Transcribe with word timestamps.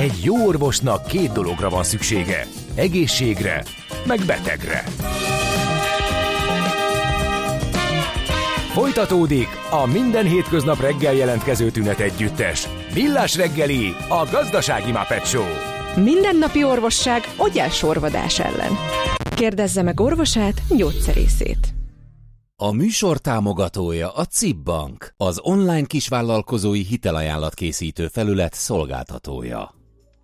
Egy 0.00 0.20
jó 0.22 0.46
orvosnak 0.46 1.06
két 1.06 1.32
dologra 1.32 1.68
van 1.68 1.82
szüksége. 1.82 2.46
Egészségre, 2.74 3.64
meg 4.06 4.18
betegre. 4.26 4.84
Folytatódik 8.72 9.48
a 9.70 9.86
minden 9.86 10.26
hétköznap 10.26 10.80
reggel 10.80 11.12
jelentkező 11.12 11.70
tünet 11.70 11.98
együttes. 11.98 12.68
Villás 12.94 13.36
reggeli, 13.36 13.94
a 14.08 14.28
gazdasági 14.30 14.92
Muppet 14.92 15.26
Show. 15.26 15.44
Mindennapi 15.96 16.64
orvosság 16.64 17.22
sorvadás 17.70 18.38
ellen. 18.38 18.72
Kérdezze 19.36 19.82
meg 19.82 20.00
orvosát, 20.00 20.62
gyógyszerészét. 20.76 21.74
A 22.56 22.72
műsor 22.72 23.18
támogatója 23.18 24.12
a 24.12 24.24
CIP 24.24 24.56
Bank, 24.56 25.14
az 25.16 25.38
online 25.42 25.86
kisvállalkozói 25.86 26.82
hitelajánlat 26.82 27.54
készítő 27.54 28.08
felület 28.08 28.54
szolgáltatója. 28.54 29.78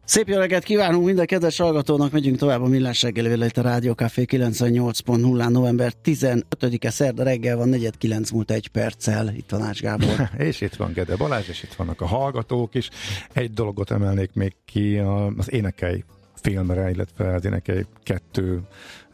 Szép 0.06 0.28
jó 0.28 0.38
reggelt 0.38 0.64
kívánunk 0.64 1.04
minden 1.04 1.26
kedves 1.26 1.56
hallgatónak, 1.56 2.12
megyünk 2.12 2.36
tovább 2.36 2.62
a 2.62 2.66
Millás 2.66 3.02
reggelével 3.02 3.46
itt 3.46 3.56
a 3.56 3.62
Rádió 3.62 3.92
Café 3.92 4.24
98.0 4.28 5.48
november 5.48 5.92
15-e 6.04 6.90
szerda 6.90 7.22
reggel 7.22 7.56
van, 7.56 7.68
49 7.68 8.30
múlt 8.30 8.50
egy 8.50 8.68
perccel, 8.68 9.34
itt 9.36 9.50
van 9.50 9.62
Ács 9.62 9.80
Gábor. 9.80 10.30
és 10.38 10.60
itt 10.60 10.74
van 10.74 10.92
Gede 10.92 11.16
Balázs, 11.16 11.48
és 11.48 11.62
itt 11.62 11.74
vannak 11.74 12.00
a 12.00 12.06
hallgatók 12.06 12.74
is. 12.74 12.90
Egy 13.32 13.52
dologot 13.52 13.90
emelnék 13.90 14.30
még 14.32 14.52
ki, 14.64 14.96
az 15.36 15.52
énekei 15.52 16.04
filmre, 16.34 16.90
illetve 16.90 17.34
az 17.34 17.44
énekei 17.44 17.86
kettő 18.02 18.60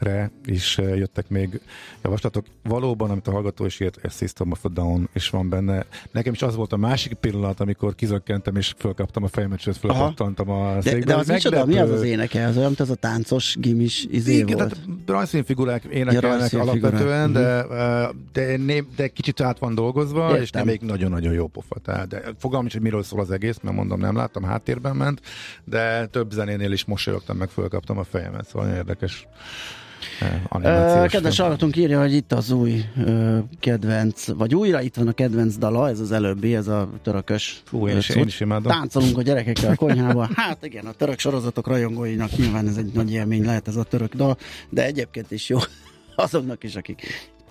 re 0.03 0.31
is 0.45 0.79
eh, 0.79 0.97
jöttek 0.97 1.29
még 1.29 1.61
javaslatok. 2.03 2.47
Valóban, 2.63 3.11
amit 3.11 3.27
a 3.27 3.31
hallgató 3.31 3.65
is 3.65 3.81
írt, 3.81 3.99
a 4.03 4.09
System 4.09 4.51
of 4.51 4.65
a 4.65 4.69
Down 4.69 5.09
is 5.13 5.31
van 5.31 5.49
benne. 5.49 5.87
Nekem 6.11 6.33
is 6.33 6.43
az 6.43 6.55
volt 6.55 6.73
a 6.73 6.77
másik 6.77 7.13
pillanat, 7.13 7.61
amikor 7.61 7.95
kizökkentem 7.95 8.57
és 8.57 8.75
fölkaptam 8.79 9.23
a 9.23 9.29
fejemet, 9.29 9.67
és 9.67 9.77
fölpattantam 9.79 10.51
a 10.51 10.83
székbe. 10.83 10.99
De, 10.99 11.05
de 11.05 11.17
az 11.17 11.27
micsoda, 11.27 11.67
mi 11.67 11.79
az 11.79 11.91
az 11.91 12.03
éneke? 12.03 12.47
Az 12.47 12.57
olyan, 12.57 12.67
mint 12.67 12.81
az 12.81 12.91
a 12.91 12.95
táncos 12.95 13.57
gimis 13.59 14.07
izé 14.11 14.35
Igen, 14.35 14.57
volt? 14.57 14.69
Tehát 14.69 14.87
rajzfilmfigurák 15.07 15.85
énekelnek 15.85 16.51
ja, 16.51 16.61
alapvetően, 16.61 17.31
uh-huh. 17.31 17.45
de, 17.45 17.65
eh, 17.65 18.09
de, 18.33 18.57
de, 18.57 18.85
de 18.97 19.09
kicsit 19.09 19.41
át 19.41 19.59
van 19.59 19.75
dolgozva, 19.75 20.29
Értem. 20.29 20.43
és 20.43 20.51
nem 20.51 20.67
még 20.67 20.81
nagyon-nagyon 20.81 21.33
jó 21.33 21.47
pofa. 21.47 21.79
Tehát, 21.79 22.09
de 22.09 22.23
fogalmam 22.39 22.67
is, 22.67 22.73
hogy 22.73 22.83
miről 22.83 23.03
szól 23.03 23.21
az 23.21 23.31
egész, 23.31 23.59
mert 23.63 23.77
mondom, 23.77 24.01
nem 24.01 24.17
láttam, 24.17 24.43
háttérben 24.43 24.97
ment, 24.97 25.21
de 25.65 26.07
több 26.07 26.31
zenénél 26.31 26.73
is 26.73 26.85
mosolyogtam, 26.85 27.37
meg 27.37 27.49
fölkaptam 27.49 27.99
a 27.99 28.05
fejemet, 28.05 28.47
szóval 28.47 28.69
érdekes 28.69 29.27
Kedves 31.09 31.39
hallgatónk 31.39 31.77
írja, 31.77 32.01
hogy 32.01 32.15
itt 32.15 32.33
az 32.33 32.51
új 32.51 32.85
kedvenc, 33.61 34.27
vagy 34.27 34.55
újra 34.55 34.81
itt 34.81 34.97
van 34.97 35.09
a 35.09 35.13
kedvenc 35.13 35.57
dala, 35.57 35.89
ez 35.89 36.01
az 36.01 36.13
előbbi, 36.13 36.55
ez 36.55 36.69
a 36.69 36.91
törökös. 37.03 37.63
Fú, 37.65 37.89
én 37.89 37.97
is, 37.97 38.09
én 38.09 38.27
is 38.27 38.41
imádom. 38.41 38.73
Táncolunk 38.73 39.19
a 39.19 39.23
gyerekekkel 39.23 39.71
a 39.71 39.75
konyhában. 39.75 40.31
Hát 40.43 40.65
igen, 40.65 40.87
a 40.87 40.93
török 40.93 41.19
sorozatok 41.19 41.67
rajongóinak 41.67 42.37
nyilván 42.37 42.69
ez 42.69 42.77
egy 42.77 42.91
nagy 42.93 43.13
élmény 43.13 43.45
lehet 43.45 43.69
ez 43.69 43.77
a 43.77 43.83
török 43.83 44.15
dal, 44.15 44.37
de 44.69 44.85
egyébként 44.85 45.31
is 45.31 45.49
jó 45.49 45.59
azoknak 46.15 46.65
is, 46.65 46.77
akik 46.77 47.03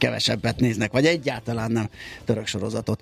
kevesebbet 0.02 0.60
néznek, 0.60 0.92
vagy 0.92 1.06
egyáltalán 1.06 1.72
nem 1.72 1.90
török 2.26 2.48
sorozatot. 2.48 3.02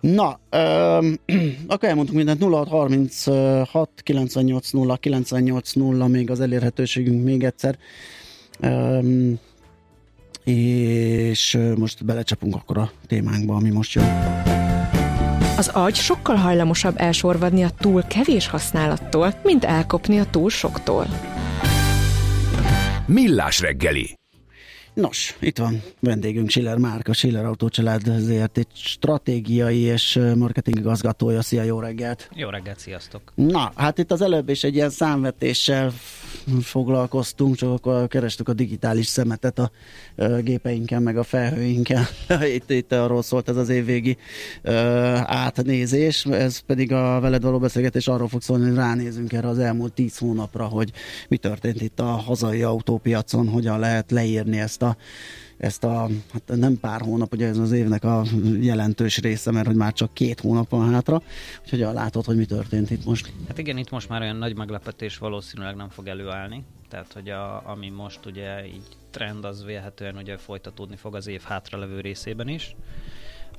Na, 0.00 0.38
öm, 0.50 1.18
akkor 1.66 1.88
elmondtuk 1.88 2.16
mindent 2.16 2.42
0636 2.42 3.90
98 4.02 4.70
0 4.70 4.96
98 4.96 5.72
0 5.72 6.06
még 6.06 6.30
az 6.30 6.40
elérhetőségünk 6.40 7.24
még 7.24 7.44
egyszer. 7.44 7.78
Um, 8.60 9.38
és 10.44 11.58
most 11.76 12.04
belecsapunk 12.04 12.54
akkor 12.54 12.78
a 12.78 12.90
témánkba, 13.06 13.54
ami 13.54 13.70
most 13.70 13.94
jön. 13.94 14.42
Az 15.56 15.68
agy 15.68 15.94
sokkal 15.94 16.36
hajlamosabb 16.36 16.94
elsorvadni 16.96 17.62
a 17.62 17.70
túl 17.70 18.02
kevés 18.02 18.46
használattól, 18.46 19.34
mint 19.42 19.64
elkopni 19.64 20.18
a 20.18 20.24
túl 20.30 20.50
soktól. 20.50 21.06
Millás 23.06 23.60
reggeli 23.60 24.14
Nos, 24.94 25.36
itt 25.40 25.58
van 25.58 25.82
vendégünk 26.00 26.50
Schiller 26.50 26.76
Márka, 26.76 27.12
Schiller 27.12 27.44
Autócsalád 27.44 28.02
ZRT 28.18 28.66
stratégiai 28.72 29.80
és 29.80 30.20
marketing 30.36 30.78
igazgatója. 30.78 31.42
Szia, 31.42 31.62
jó 31.62 31.80
reggelt! 31.80 32.30
Jó 32.34 32.48
reggelt, 32.48 32.78
sziasztok! 32.78 33.32
Na, 33.34 33.72
hát 33.74 33.98
itt 33.98 34.12
az 34.12 34.22
előbb 34.22 34.48
is 34.48 34.64
egy 34.64 34.74
ilyen 34.74 34.90
számvetéssel 34.90 35.92
foglalkoztunk, 36.60 37.56
csak 37.56 37.70
akkor 37.70 38.08
kerestük 38.08 38.48
a 38.48 38.52
digitális 38.52 39.06
szemetet 39.06 39.58
a 39.58 39.70
gépeinken, 40.40 41.02
meg 41.02 41.16
a 41.16 41.22
felhőinken. 41.22 42.04
itt, 42.56 42.70
itt 42.70 42.92
arról 42.92 43.22
szólt 43.22 43.48
ez 43.48 43.56
az 43.56 43.68
évvégi 43.68 44.16
átnézés, 45.22 46.24
ez 46.24 46.58
pedig 46.58 46.92
a 46.92 47.20
veled 47.20 47.42
való 47.42 47.58
beszélgetés 47.58 48.08
arról 48.08 48.28
fog 48.28 48.42
szólni, 48.42 48.64
hogy 48.64 48.74
ránézünk 48.76 49.32
erre 49.32 49.48
az 49.48 49.58
elmúlt 49.58 49.92
tíz 49.92 50.18
hónapra, 50.18 50.64
hogy 50.64 50.92
mi 51.28 51.36
történt 51.36 51.82
itt 51.82 52.00
a 52.00 52.04
hazai 52.04 52.62
autópiacon, 52.62 53.48
hogyan 53.48 53.78
lehet 53.78 54.10
leírni 54.10 54.58
ezt 54.58 54.82
a 54.84 54.96
ezt 55.56 55.84
a, 55.84 56.08
hát 56.32 56.42
nem 56.56 56.78
pár 56.80 57.00
hónap, 57.00 57.32
ugye 57.32 57.46
ez 57.46 57.58
az 57.58 57.72
évnek 57.72 58.04
a 58.04 58.22
jelentős 58.60 59.18
része, 59.18 59.50
mert 59.50 59.66
hogy 59.66 59.76
már 59.76 59.92
csak 59.92 60.14
két 60.14 60.40
hónap 60.40 60.70
van 60.70 60.92
hátra, 60.92 61.22
úgyhogy 61.62 61.78
látod, 61.78 62.24
hogy 62.24 62.36
mi 62.36 62.44
történt 62.44 62.90
itt 62.90 63.04
most. 63.04 63.32
Hát 63.48 63.58
igen, 63.58 63.76
itt 63.76 63.90
most 63.90 64.08
már 64.08 64.20
olyan 64.20 64.36
nagy 64.36 64.56
meglepetés 64.56 65.18
valószínűleg 65.18 65.76
nem 65.76 65.88
fog 65.88 66.06
előállni, 66.06 66.64
tehát 66.88 67.12
hogy 67.12 67.28
a, 67.28 67.70
ami 67.70 67.88
most 67.88 68.26
ugye 68.26 68.66
így 68.66 68.86
trend, 69.10 69.44
az 69.44 69.64
vélhetően 69.64 70.16
ugye 70.16 70.36
folytatódni 70.36 70.96
fog 70.96 71.14
az 71.14 71.26
év 71.26 71.42
hátralevő 71.42 72.00
részében 72.00 72.48
is. 72.48 72.76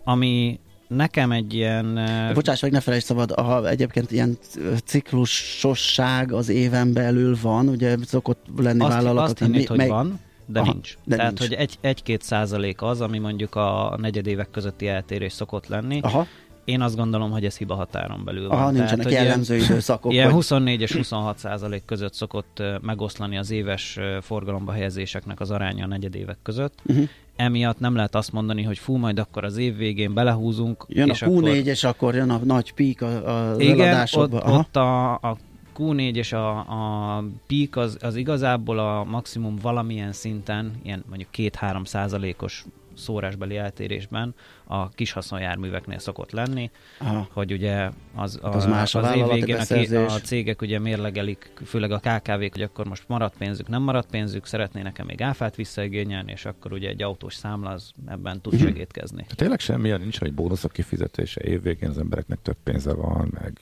Ami 0.04 0.60
nekem 0.88 1.32
egy 1.32 1.54
ilyen... 1.54 2.00
Bocsáss 2.34 2.62
meg, 2.62 2.72
ne 2.72 2.80
felejtsd 2.80 3.06
szabad, 3.06 3.32
ha 3.32 3.70
egyébként 3.70 4.12
ilyen 4.12 4.38
ciklusosság 4.86 6.32
az 6.32 6.50
éven 6.50 6.94
belül 6.94 7.38
van, 7.42 7.68
ugye 7.68 7.98
szokott 8.06 8.46
lenni 8.58 8.84
azt, 8.84 8.94
vállalatok. 8.94 9.24
Azt 9.24 9.40
hinnét, 9.40 9.68
hogy 9.68 9.88
van, 9.88 10.20
de 10.46 10.60
Aha, 10.60 10.72
nincs. 10.72 10.96
De 11.04 11.16
Tehát, 11.16 11.40
nincs. 11.40 11.50
hogy 11.50 11.58
egy, 11.58 11.78
egy-két 11.82 12.22
százalék 12.22 12.82
az, 12.82 13.02
ami 13.02 13.20
mondjuk 13.20 13.56
a 13.56 13.96
negyedévek 13.98 14.50
közötti 14.52 14.88
eltérés 14.88 15.34
szokott 15.34 15.68
lenni. 15.68 16.00
Aha. 16.02 16.28
Én 16.66 16.82
azt 16.82 16.96
gondolom, 16.96 17.32
hogy 17.32 17.46
ez 17.46 17.58
hiba 17.58 17.76
határon 17.76 18.24
belül 18.24 18.50
Aha, 18.50 18.64
van. 18.64 18.74
nincsenek 18.74 19.06
Tehát, 19.06 19.24
jellemző 19.24 19.56
ilyen, 19.56 19.70
időszakok. 19.70 20.12
Ilyen 20.12 20.26
vagy... 20.26 20.36
24 20.36 20.82
és 20.82 20.92
26 20.92 21.38
százalék 21.38 21.86
között 21.86 22.14
szokott 22.14 22.64
megoszlani 22.82 23.38
az 23.38 23.52
éves 23.52 24.00
forgalomba 24.22 24.72
helyezéseknek 24.72 25.40
az 25.40 25.52
aránya 25.52 25.84
a 25.84 25.88
negyedévek 25.88 26.38
között. 26.44 26.80
Uh-huh. 26.86 27.10
Emiatt 27.36 27.80
nem 27.80 27.96
lehet 27.96 28.16
azt 28.16 28.32
mondani, 28.32 28.64
hogy 28.64 28.78
fú, 28.78 28.96
majd 28.96 29.20
akkor 29.20 29.44
az 29.44 29.58
év 29.58 29.78
végén 29.78 30.14
belehúzunk. 30.14 30.86
Jön 30.88 31.10
és 31.10 31.22
a 31.22 31.28
Q4, 31.28 31.38
akkor... 31.38 31.50
és 31.50 31.84
akkor 31.84 32.16
jön 32.16 32.30
a 32.30 32.40
nagy 32.44 32.74
pík 32.74 33.02
a, 33.02 33.52
a 33.52 33.60
Igen, 33.60 34.08
ott, 34.14 34.34
ott 34.34 34.76
a, 34.76 35.14
a 35.14 35.38
Q4 35.78 36.16
és 36.16 36.34
a, 36.34 36.58
a 36.58 37.24
peak 37.48 37.76
az, 37.76 37.98
az 38.02 38.16
igazából 38.16 38.80
a 38.80 39.04
maximum 39.04 39.56
valamilyen 39.56 40.12
szinten, 40.12 40.80
ilyen 40.84 41.04
mondjuk 41.08 41.30
2-3 41.34 41.86
százalékos 41.86 42.66
szórásbeli 42.98 43.58
eltérésben 43.58 44.36
a 44.64 44.90
kis 44.90 45.12
haszonjárműveknél 45.12 46.00
szokott 46.00 46.32
lenni, 46.32 46.72
Aha. 47.00 47.28
hogy 47.32 47.52
ugye 47.52 47.90
az, 48.16 48.40
a, 48.42 48.48
az, 48.48 48.66
más 48.66 48.96
az 48.96 49.16
év 49.16 49.28
végén 49.28 49.96
a, 49.96 50.06
a 50.06 50.20
cégek 50.20 50.62
ugye 50.62 50.80
mérlegelik, 50.80 51.52
főleg 51.66 51.92
a 51.92 52.00
KKV-k, 52.00 52.52
hogy 52.52 52.62
akkor 52.62 52.88
most 52.88 53.04
maradt 53.08 53.38
pénzük, 53.38 53.68
nem 53.68 53.82
maradt 53.82 54.10
pénzük, 54.10 54.46
szeretnének-e 54.46 55.04
még 55.04 55.22
áfát 55.22 55.56
visszaigényelni, 55.56 56.32
és 56.32 56.46
akkor 56.46 56.74
ugye 56.74 56.90
egy 56.90 57.04
autós 57.04 57.34
számla 57.34 57.70
az 57.70 57.92
ebben 58.08 58.42
tud 58.42 58.60
segítkezni. 58.60 59.26
Tényleg 59.36 59.60
semmilyen 59.60 60.00
nincs, 60.00 60.20
hogy 60.20 60.34
bónuszok 60.34 60.72
kifizetése 60.72 61.42
évvégén 61.44 61.90
az 61.90 61.98
embereknek 61.98 62.42
több 62.42 62.58
pénze 62.64 62.94
van, 62.94 63.32
meg 63.42 63.60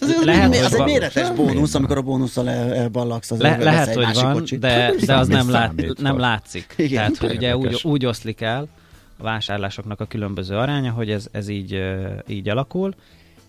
Hát 0.00 0.10
az, 0.10 0.16
az, 0.18 0.24
lehet, 0.24 0.64
az 0.64 0.74
egy 0.74 0.84
méretes 0.84 1.30
bónusz, 1.30 1.74
amikor 1.74 1.96
a 1.96 2.02
bónusszal 2.02 2.48
elballagsz 2.50 3.30
az 3.30 3.40
Le, 3.40 3.56
Lehet, 3.56 3.94
hogy 3.94 4.14
van, 4.14 4.32
kocsit. 4.32 4.58
de, 4.58 4.92
de 5.06 5.16
az 5.16 5.28
nem, 5.28 5.50
lát, 5.50 5.72
nem 5.98 6.18
látszik. 6.18 6.74
Igen. 6.76 6.96
Tehát, 6.96 7.16
hogy 7.16 7.36
ugye 7.36 7.56
úgy, 7.56 7.80
úgy 7.82 8.06
oszlik 8.06 8.40
el 8.40 8.68
a 9.18 9.22
vásárlásoknak 9.22 10.00
a 10.00 10.04
különböző 10.04 10.56
aránya, 10.56 10.92
hogy 10.92 11.10
ez, 11.10 11.26
ez 11.32 11.48
így, 11.48 11.82
így 12.26 12.48
alakul. 12.48 12.94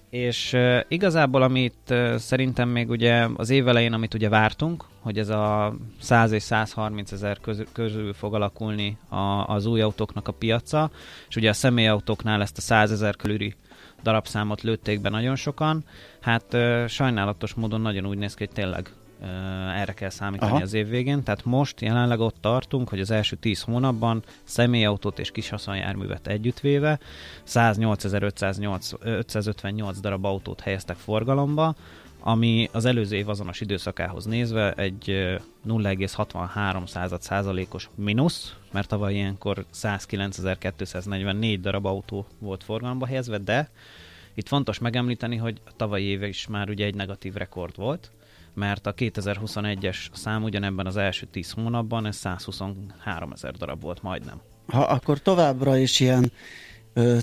És 0.10 0.58
igazából, 0.88 1.42
amit 1.42 1.94
szerintem 2.18 2.70
még 2.70 2.90
ugye 2.90 3.28
az 3.36 3.50
év 3.50 3.68
elején, 3.68 3.94
amit 3.94 4.14
ugye 4.14 4.30
vártunk, 4.30 4.86
hogy 5.02 5.18
ez 5.18 5.30
a 5.30 5.76
100 6.02 6.32
és 6.32 6.44
130 6.44 7.12
ezer 7.12 7.38
közül, 7.42 7.66
közül 7.72 8.14
fog 8.14 8.34
alakulni 8.34 8.98
a, 9.10 9.16
az 9.48 9.66
új 9.66 9.82
autóknak 9.82 10.28
a 10.28 10.32
piaca, 10.32 10.92
és 11.30 11.36
ugye 11.36 11.50
a 11.50 11.54
személyautóknál 11.54 12.42
ezt 12.42 12.58
a 12.58 12.62
100 12.62 12.92
ezer 12.92 13.16
körüli 13.16 13.56
darabszámot 14.04 14.62
lőtték 14.62 15.02
be 15.02 15.10
nagyon 15.10 15.36
sokan. 15.36 15.84
Hát 16.20 16.54
ö, 16.54 16.86
sajnálatos 16.88 17.54
módon 17.54 17.82
nagyon 17.82 18.06
úgy 18.06 18.18
néz 18.18 18.34
ki, 18.34 18.46
hogy 18.46 18.54
tényleg 18.54 18.94
ö, 19.22 19.26
erre 19.76 19.94
kell 19.94 20.10
számítani 20.10 20.52
Aha. 20.52 20.62
az 20.62 20.74
év 20.74 20.90
végén. 20.90 21.24
Tehát 21.24 21.46
most 21.46 21.82
jelenleg 21.82 22.20
ott 22.20 22.36
tartunk, 22.42 22.90
hogy 22.90 23.00
az 23.00 23.12
első 23.12 23.36
10 23.36 23.62
hónapban 23.62 24.24
személyautót 24.44 25.20
és 25.20 25.32
kishaszonjárművet 25.32 26.28
együttvéve 26.28 27.00
108.558 27.48 29.96
darab 30.02 30.26
autót 30.26 30.62
helyeztek 30.62 30.96
forgalomba, 30.96 31.76
ami 32.28 32.70
az 32.72 32.86
előző 32.86 33.16
év 33.16 33.30
azonos 33.30 33.62
időszakához 33.62 34.26
nézve 34.26 34.74
egy 34.74 35.04
0,63 35.68 37.20
százalékos 37.20 37.90
mínusz, 37.96 38.56
mert 38.72 38.88
tavaly 38.88 39.14
ilyenkor 39.14 39.66
109.244 39.74 41.58
darab 41.62 41.86
autó 41.86 42.26
volt 42.40 42.64
forgalomba 42.64 43.06
helyezve, 43.06 43.38
de 43.38 43.70
Itt 44.34 44.48
fontos 44.48 44.80
megemlíteni, 44.80 45.36
hogy 45.36 45.62
a 45.66 45.72
tavalyi 45.76 46.06
éve 46.06 46.28
is 46.28 46.48
már 46.48 46.70
ugye 46.70 46.86
egy 46.86 46.96
negatív 46.96 47.34
rekord 47.34 47.76
volt, 47.76 48.12
mert 48.54 48.88
a 48.88 48.94
2021-es 48.94 49.98
szám 50.14 50.44
ugyanebben 50.44 50.86
az 50.86 50.98
első 50.98 51.28
10 51.32 51.52
hónapban 51.52 52.06
ez 52.06 52.16
123 52.16 53.32
ezer 53.32 53.54
darab 53.54 53.82
volt 53.82 54.02
majdnem. 54.02 54.42
Ha 54.68 54.82
akkor 54.82 55.20
továbbra 55.20 55.78
is 55.78 56.00
ilyen 56.00 56.32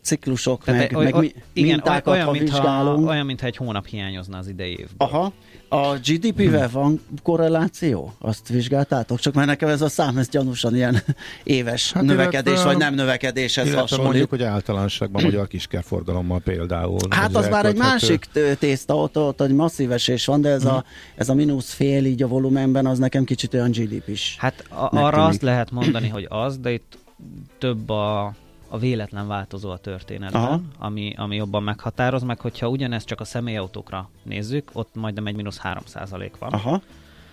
ciklusok, 0.02 0.64
Tehát 0.64 0.90
meg, 0.92 1.02
meg 1.02 1.14
oly, 1.14 1.32
igen, 1.52 1.68
mintákat, 1.68 2.14
olyan, 2.14 2.26
ha 2.26 2.32
mintha, 2.32 2.56
vizsgálunk. 2.56 3.08
Olyan, 3.08 3.26
mintha 3.26 3.46
egy 3.46 3.56
hónap 3.56 3.86
hiányozna 3.86 4.38
az 4.38 4.48
idei 4.48 4.70
évből. 4.70 4.86
Aha. 4.96 5.32
A 5.68 5.96
GDP-vel 6.04 6.68
hmm. 6.68 6.72
van 6.82 7.00
korreláció? 7.22 8.12
Azt 8.18 8.48
vizsgáltátok? 8.48 9.18
Csak 9.18 9.34
mert 9.34 9.46
nekem 9.46 9.68
ez 9.68 9.82
a 9.82 9.88
szám, 9.88 10.18
ez 10.18 10.28
gyanúsan 10.28 10.74
ilyen 10.74 11.02
éves 11.42 11.92
hát 11.92 12.02
növekedés, 12.02 12.52
illetve, 12.52 12.70
vagy 12.70 12.78
nem 12.78 12.94
növekedéshez 12.94 13.74
hasonlít. 13.74 14.06
mondjuk, 14.06 14.30
hogy 14.30 14.42
általánosságban 14.42 15.22
magyar 15.22 15.48
kiskerforgalommal 15.54 16.40
például. 16.40 16.98
Hát 17.10 17.28
az, 17.28 17.44
az 17.44 17.48
már 17.48 17.66
egy 17.66 17.76
másik 17.76 18.28
tészta, 18.58 18.96
ott, 18.96 19.18
ott 19.18 19.40
egy 19.40 19.54
masszív 19.54 19.92
esés 19.92 20.26
van, 20.26 20.40
de 20.40 20.48
ez, 20.48 20.62
hmm. 20.62 20.72
a, 20.72 20.84
ez 21.14 21.28
a 21.28 21.34
mínusz 21.34 21.72
fél 21.72 22.04
így 22.04 22.22
a 22.22 22.26
volumenben, 22.28 22.86
az 22.86 22.98
nekem 22.98 23.24
kicsit 23.24 23.54
olyan 23.54 23.70
GDP-s. 23.70 24.36
Hát 24.38 24.64
a, 24.68 24.96
arra 24.96 25.24
azt 25.24 25.42
lehet 25.42 25.70
mondani, 25.70 26.08
hogy 26.08 26.26
az, 26.28 26.58
de 26.58 26.72
itt 26.72 26.98
több 27.58 27.90
a 27.90 28.34
a 28.72 28.78
véletlen 28.78 29.26
változó 29.26 29.70
a 29.70 29.76
történetben, 29.76 30.68
ami, 30.78 31.14
ami 31.16 31.36
jobban 31.36 31.62
meghatároz, 31.62 32.22
meg 32.22 32.40
hogyha 32.40 32.68
ugyanezt 32.68 33.06
csak 33.06 33.20
a 33.20 33.24
személyautókra 33.24 34.10
nézzük, 34.22 34.70
ott 34.72 34.94
majdnem 34.94 35.26
egy 35.26 35.34
mínusz 35.34 35.58
3 35.58 35.82
van. 36.38 36.52
Aha. 36.52 36.82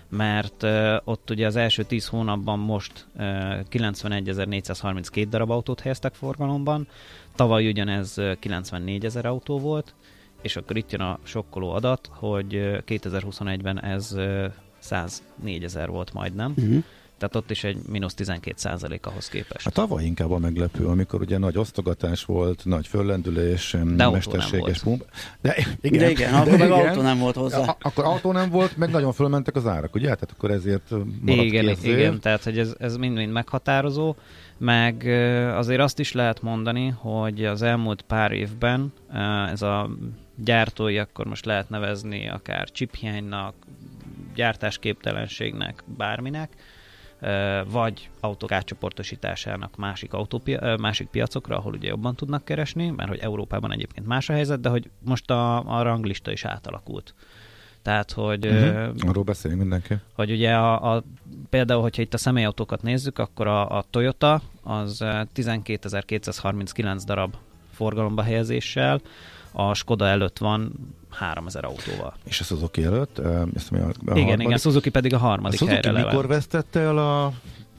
Mert 0.09 0.63
uh, 0.63 0.95
ott 1.03 1.29
ugye 1.29 1.45
az 1.45 1.55
első 1.55 1.83
10 1.83 2.07
hónapban 2.07 2.59
most 2.59 3.05
uh, 3.15 3.21
91.432 3.21 5.25
darab 5.29 5.51
autót 5.51 5.79
helyeztek 5.79 6.13
forgalomban, 6.13 6.87
tavaly 7.35 7.67
ugyanez 7.67 8.21
94 8.39 9.05
ezer 9.05 9.25
autó 9.25 9.59
volt, 9.59 9.93
és 10.41 10.55
akkor 10.55 10.77
itt 10.77 10.91
jön 10.91 11.01
a 11.01 11.19
sokkoló 11.23 11.71
adat, 11.71 12.09
hogy 12.11 12.81
2021-ben 12.87 13.83
ez 13.83 14.15
104 14.79 15.63
ezer 15.63 15.89
volt 15.89 16.13
majdnem. 16.13 16.53
Uh-huh. 16.57 16.83
Tehát 17.19 17.35
ott 17.35 17.51
is 17.51 17.63
egy 17.63 17.77
mínusz 17.89 18.13
12 18.13 18.55
százalék 18.57 19.05
ahhoz 19.05 19.29
képest. 19.29 19.63
Hát 19.63 19.73
tavaly 19.73 20.03
inkább 20.03 20.31
a 20.31 20.37
meglepő, 20.37 20.85
amikor 20.85 21.21
ugye 21.21 21.37
nagy 21.37 21.57
osztogatás 21.57 22.25
volt, 22.25 22.65
nagy 22.65 22.87
föllendülés, 22.87 23.75
de 23.95 24.09
mesterséges 24.09 24.79
pump. 24.79 25.05
De 25.41 25.55
igen, 25.81 25.99
de 25.99 26.09
igen, 26.09 26.31
de 26.31 26.37
akkor 26.37 26.57
meg 26.57 26.71
autó 26.71 27.01
nem 27.01 27.19
volt 27.19 27.35
hozzá. 27.35 27.59
A, 27.59 27.77
akkor 27.81 28.05
autó 28.05 28.31
nem 28.31 28.49
volt, 28.49 28.77
meg 28.77 28.89
nagyon 28.89 29.13
fölmentek 29.13 29.55
az 29.55 29.67
árak, 29.67 29.95
ugye? 29.95 30.03
Tehát 30.03 30.31
akkor 30.31 30.51
ezért 30.51 30.89
maradt 31.21 31.43
igen, 31.45 31.75
ki 31.75 31.91
igen, 31.91 32.19
tehát 32.19 32.43
hogy 32.43 32.59
ez, 32.59 32.75
ez 32.79 32.97
mind-mind 32.97 33.31
meghatározó, 33.31 34.15
meg 34.57 35.03
azért 35.55 35.79
azt 35.79 35.99
is 35.99 36.11
lehet 36.11 36.41
mondani, 36.41 36.87
hogy 36.97 37.45
az 37.45 37.61
elmúlt 37.61 38.01
pár 38.01 38.31
évben 38.31 38.93
ez 39.51 39.61
a 39.61 39.89
gyártói, 40.35 40.97
akkor 40.97 41.25
most 41.25 41.45
lehet 41.45 41.69
nevezni 41.69 42.29
akár 42.29 42.71
chiphiánynak, 42.71 43.53
gyártásképtelenségnek, 44.35 45.83
bárminek, 45.97 46.49
vagy 47.71 48.09
autók 48.19 48.51
átcsoportosításának 48.51 49.75
másik, 49.75 50.13
autópia, 50.13 50.77
másik 50.77 51.07
piacokra, 51.07 51.57
ahol 51.57 51.73
ugye 51.73 51.87
jobban 51.87 52.15
tudnak 52.15 52.45
keresni, 52.45 52.89
mert 52.89 53.09
hogy 53.09 53.19
Európában 53.19 53.71
egyébként 53.71 54.07
más 54.07 54.29
a 54.29 54.33
helyzet, 54.33 54.59
de 54.59 54.69
hogy 54.69 54.89
most 54.99 55.31
a, 55.31 55.77
a 55.77 55.81
ranglista 55.81 56.31
is 56.31 56.45
átalakult. 56.45 57.13
Tehát, 57.81 58.11
hogy... 58.11 58.45
Uh-huh. 58.45 58.95
Arról 59.07 59.23
beszéljünk 59.23 59.61
mindenki. 59.61 59.95
Hogy 60.13 60.31
ugye 60.31 60.55
a, 60.55 60.95
a, 60.95 61.03
például, 61.49 61.81
hogyha 61.81 62.01
itt 62.01 62.13
a 62.13 62.17
személyautókat 62.17 62.81
nézzük, 62.81 63.19
akkor 63.19 63.47
a, 63.47 63.77
a 63.77 63.85
Toyota 63.89 64.41
az 64.63 64.97
12.239 65.01 67.01
darab 67.05 67.35
forgalomba 67.71 68.21
helyezéssel, 68.21 69.01
a 69.51 69.73
Skoda 69.73 70.07
előtt 70.07 70.37
van 70.37 70.73
3000 71.09 71.63
autóval. 71.63 72.13
És 72.23 72.39
a 72.39 72.43
Suzuki 72.43 72.83
előtt? 72.83 73.19
Ezt 73.55 73.71
mi 73.71 73.77
a, 73.79 73.85
a 73.85 73.89
igen, 73.89 74.15
harmadik? 74.15 74.39
igen, 74.39 74.51
a 74.51 74.57
Suzuki 74.57 74.89
pedig 74.89 75.13
a 75.13 75.17
harmadik 75.17 75.61
a 75.61 75.65
Suzuki 75.65 75.87
helyre 75.87 76.05
mikor 76.05 76.27
vesztette 76.27 76.79
el 76.79 76.97
a 76.97 77.33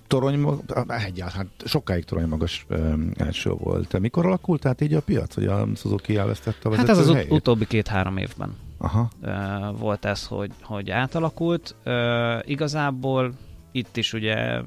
torony, 0.07 0.47
egyáltalán 0.89 1.33
hát 1.33 1.69
sokáig 1.69 2.05
torony 2.05 2.29
magas 2.29 2.67
um, 2.69 3.11
első 3.17 3.51
volt. 3.51 3.99
Mikor 3.99 4.27
alakult 4.27 4.61
tehát 4.61 4.81
így 4.81 4.95
a 4.95 5.01
piac, 5.01 5.35
hogy 5.35 5.47
a 5.47 5.67
Suzuki 5.77 6.17
elvesztette 6.17 6.69
a 6.69 6.77
Hát 6.77 6.89
ez 6.89 6.99
az 6.99 7.09
ut- 7.09 7.31
utóbbi 7.31 7.67
két-három 7.67 8.17
évben 8.17 8.57
Aha. 8.79 9.09
Uh, 9.23 9.79
volt 9.79 10.05
ez, 10.05 10.27
hogy, 10.27 10.51
hogy 10.63 10.91
átalakult. 10.91 11.75
Uh, 11.85 11.93
igazából 12.45 13.33
itt 13.73 13.97
is 13.97 14.13
ugye 14.13 14.61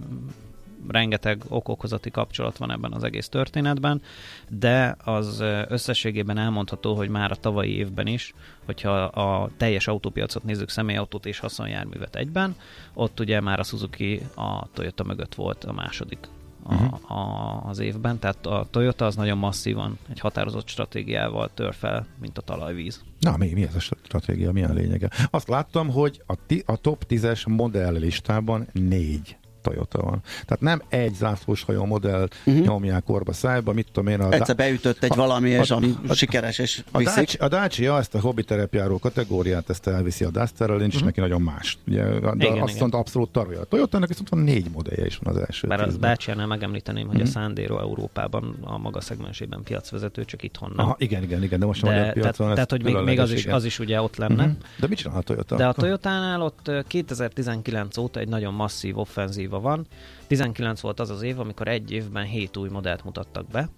rengeteg 0.87 1.43
okokozati 1.47 2.11
kapcsolat 2.11 2.57
van 2.57 2.71
ebben 2.71 2.91
az 2.91 3.03
egész 3.03 3.29
történetben, 3.29 4.01
de 4.49 4.95
az 5.03 5.43
összességében 5.67 6.37
elmondható, 6.37 6.95
hogy 6.95 7.09
már 7.09 7.31
a 7.31 7.35
tavalyi 7.35 7.77
évben 7.77 8.07
is, 8.07 8.33
hogyha 8.65 9.03
a 9.03 9.49
teljes 9.57 9.87
autópiacot 9.87 10.43
nézzük, 10.43 10.69
személyautót 10.69 11.25
és 11.25 11.39
haszonjárművet 11.39 12.15
egyben, 12.15 12.55
ott 12.93 13.19
ugye 13.19 13.41
már 13.41 13.59
a 13.59 13.63
Suzuki 13.63 14.21
a 14.35 14.67
Toyota 14.73 15.03
mögött 15.03 15.35
volt 15.35 15.63
a 15.63 15.73
második 15.73 16.27
a, 16.63 16.73
uh-huh. 16.73 17.11
a, 17.11 17.63
az 17.69 17.79
évben, 17.79 18.19
tehát 18.19 18.45
a 18.45 18.67
Toyota 18.71 19.05
az 19.05 19.15
nagyon 19.15 19.37
masszívan, 19.37 19.97
egy 20.09 20.19
határozott 20.19 20.67
stratégiával 20.67 21.49
tör 21.53 21.73
fel, 21.73 22.05
mint 22.19 22.37
a 22.37 22.41
talajvíz. 22.41 23.03
Na, 23.19 23.37
mi, 23.37 23.53
mi 23.53 23.63
ez 23.63 23.75
a 23.75 23.79
stratégia, 23.79 24.51
mi 24.51 24.63
a 24.63 24.73
lényege? 24.73 25.09
Azt 25.29 25.47
láttam, 25.47 25.89
hogy 25.89 26.21
a, 26.25 26.45
ti, 26.45 26.63
a 26.65 26.77
top 26.77 27.05
10-es 27.09 27.47
modell 27.47 27.93
listában 27.93 28.67
négy 28.71 29.37
Toyota 29.63 30.01
van. 30.01 30.21
Tehát 30.23 30.61
nem 30.61 30.81
egy 30.89 31.13
zászlós 31.13 31.63
hajó 31.63 31.85
modellt 31.85 32.35
uh-huh. 32.45 32.65
nyomják 32.65 33.03
korba 33.03 33.33
szájba, 33.33 33.73
mit 33.73 33.87
tudom 33.91 34.13
én. 34.13 34.19
A 34.19 34.31
Egyszer 34.31 34.55
beütött 34.55 35.03
egy 35.03 35.11
a, 35.11 35.15
valami, 35.15 35.49
és 35.49 35.71
a, 35.71 35.75
ami 35.75 35.95
a, 36.07 36.13
sikeres, 36.13 36.59
és 36.59 36.83
a 36.91 36.97
viszik. 36.97 37.15
Dacia, 37.15 37.45
a 37.45 37.47
Dacia 37.47 37.97
ezt 37.97 38.15
a 38.15 38.19
hobby 38.19 38.43
terepjáró 38.43 38.99
kategóriát, 38.99 39.69
ezt 39.69 39.87
elviszi 39.87 40.23
a 40.23 40.29
Dusterrel, 40.29 40.77
nincs 40.77 40.93
uh-huh. 40.93 41.07
neki 41.07 41.19
nagyon 41.19 41.41
más. 41.41 41.77
Ugye, 41.87 42.03
de 42.03 42.33
igen, 42.35 42.61
azt 42.61 42.75
igen. 42.75 42.89
abszolút 42.89 43.29
tarolja. 43.29 43.59
A 43.59 43.63
Toyota-nak 43.63 44.07
viszont 44.07 44.29
van 44.29 44.39
négy 44.39 44.69
modellje 44.73 45.05
is 45.05 45.17
van 45.17 45.35
az 45.35 45.41
első. 45.41 45.67
Bár 45.67 45.81
a 45.81 45.87
Dacia-nál 45.87 46.47
megemlíteném, 46.47 47.07
hogy 47.07 47.21
uh-huh. 47.21 47.35
a 47.35 47.39
mhm. 47.39 47.45
Sandero 47.45 47.79
Európában 47.79 48.55
a 48.61 48.77
maga 48.77 49.01
szegmensében 49.01 49.63
piacvezető, 49.63 50.25
csak 50.25 50.43
itthon 50.43 50.73
nem. 50.75 50.85
Aha, 50.85 50.95
igen, 50.99 51.23
igen, 51.23 51.43
igen, 51.43 51.59
de 51.59 51.65
most 51.65 51.81
de, 51.81 51.87
a 51.87 51.91
magyar 51.91 52.13
piacon 52.13 52.33
Tehát, 52.33 52.53
tehát 52.53 52.71
hogy 52.71 52.83
még, 52.83 53.03
még 53.03 53.19
az, 53.19 53.31
is, 53.31 53.45
az 53.45 53.65
is 53.65 53.79
ugye 53.79 54.01
ott 54.01 54.15
lenne. 54.15 54.43
Uh-huh. 54.43 54.57
De 54.79 54.87
mit 54.87 54.97
csinál 54.97 55.17
a 55.17 55.21
Toyota? 55.21 55.55
De 55.55 55.67
a 55.67 55.73
Toyota-nál 55.73 56.41
ott 56.41 56.71
2019 56.87 57.97
óta 57.97 58.19
egy 58.19 58.27
nagyon 58.27 58.53
masszív 58.53 58.97
offenzíva 59.53 59.59
van. 59.59 59.87
19 60.27 60.79
volt 60.79 60.99
az 60.99 61.09
az 61.09 61.21
év, 61.21 61.39
amikor 61.39 61.67
egy 61.67 61.91
évben 61.91 62.25
7 62.25 62.57
új 62.57 62.69
modellt 62.69 63.03
mutattak 63.03 63.47
be, 63.47 63.69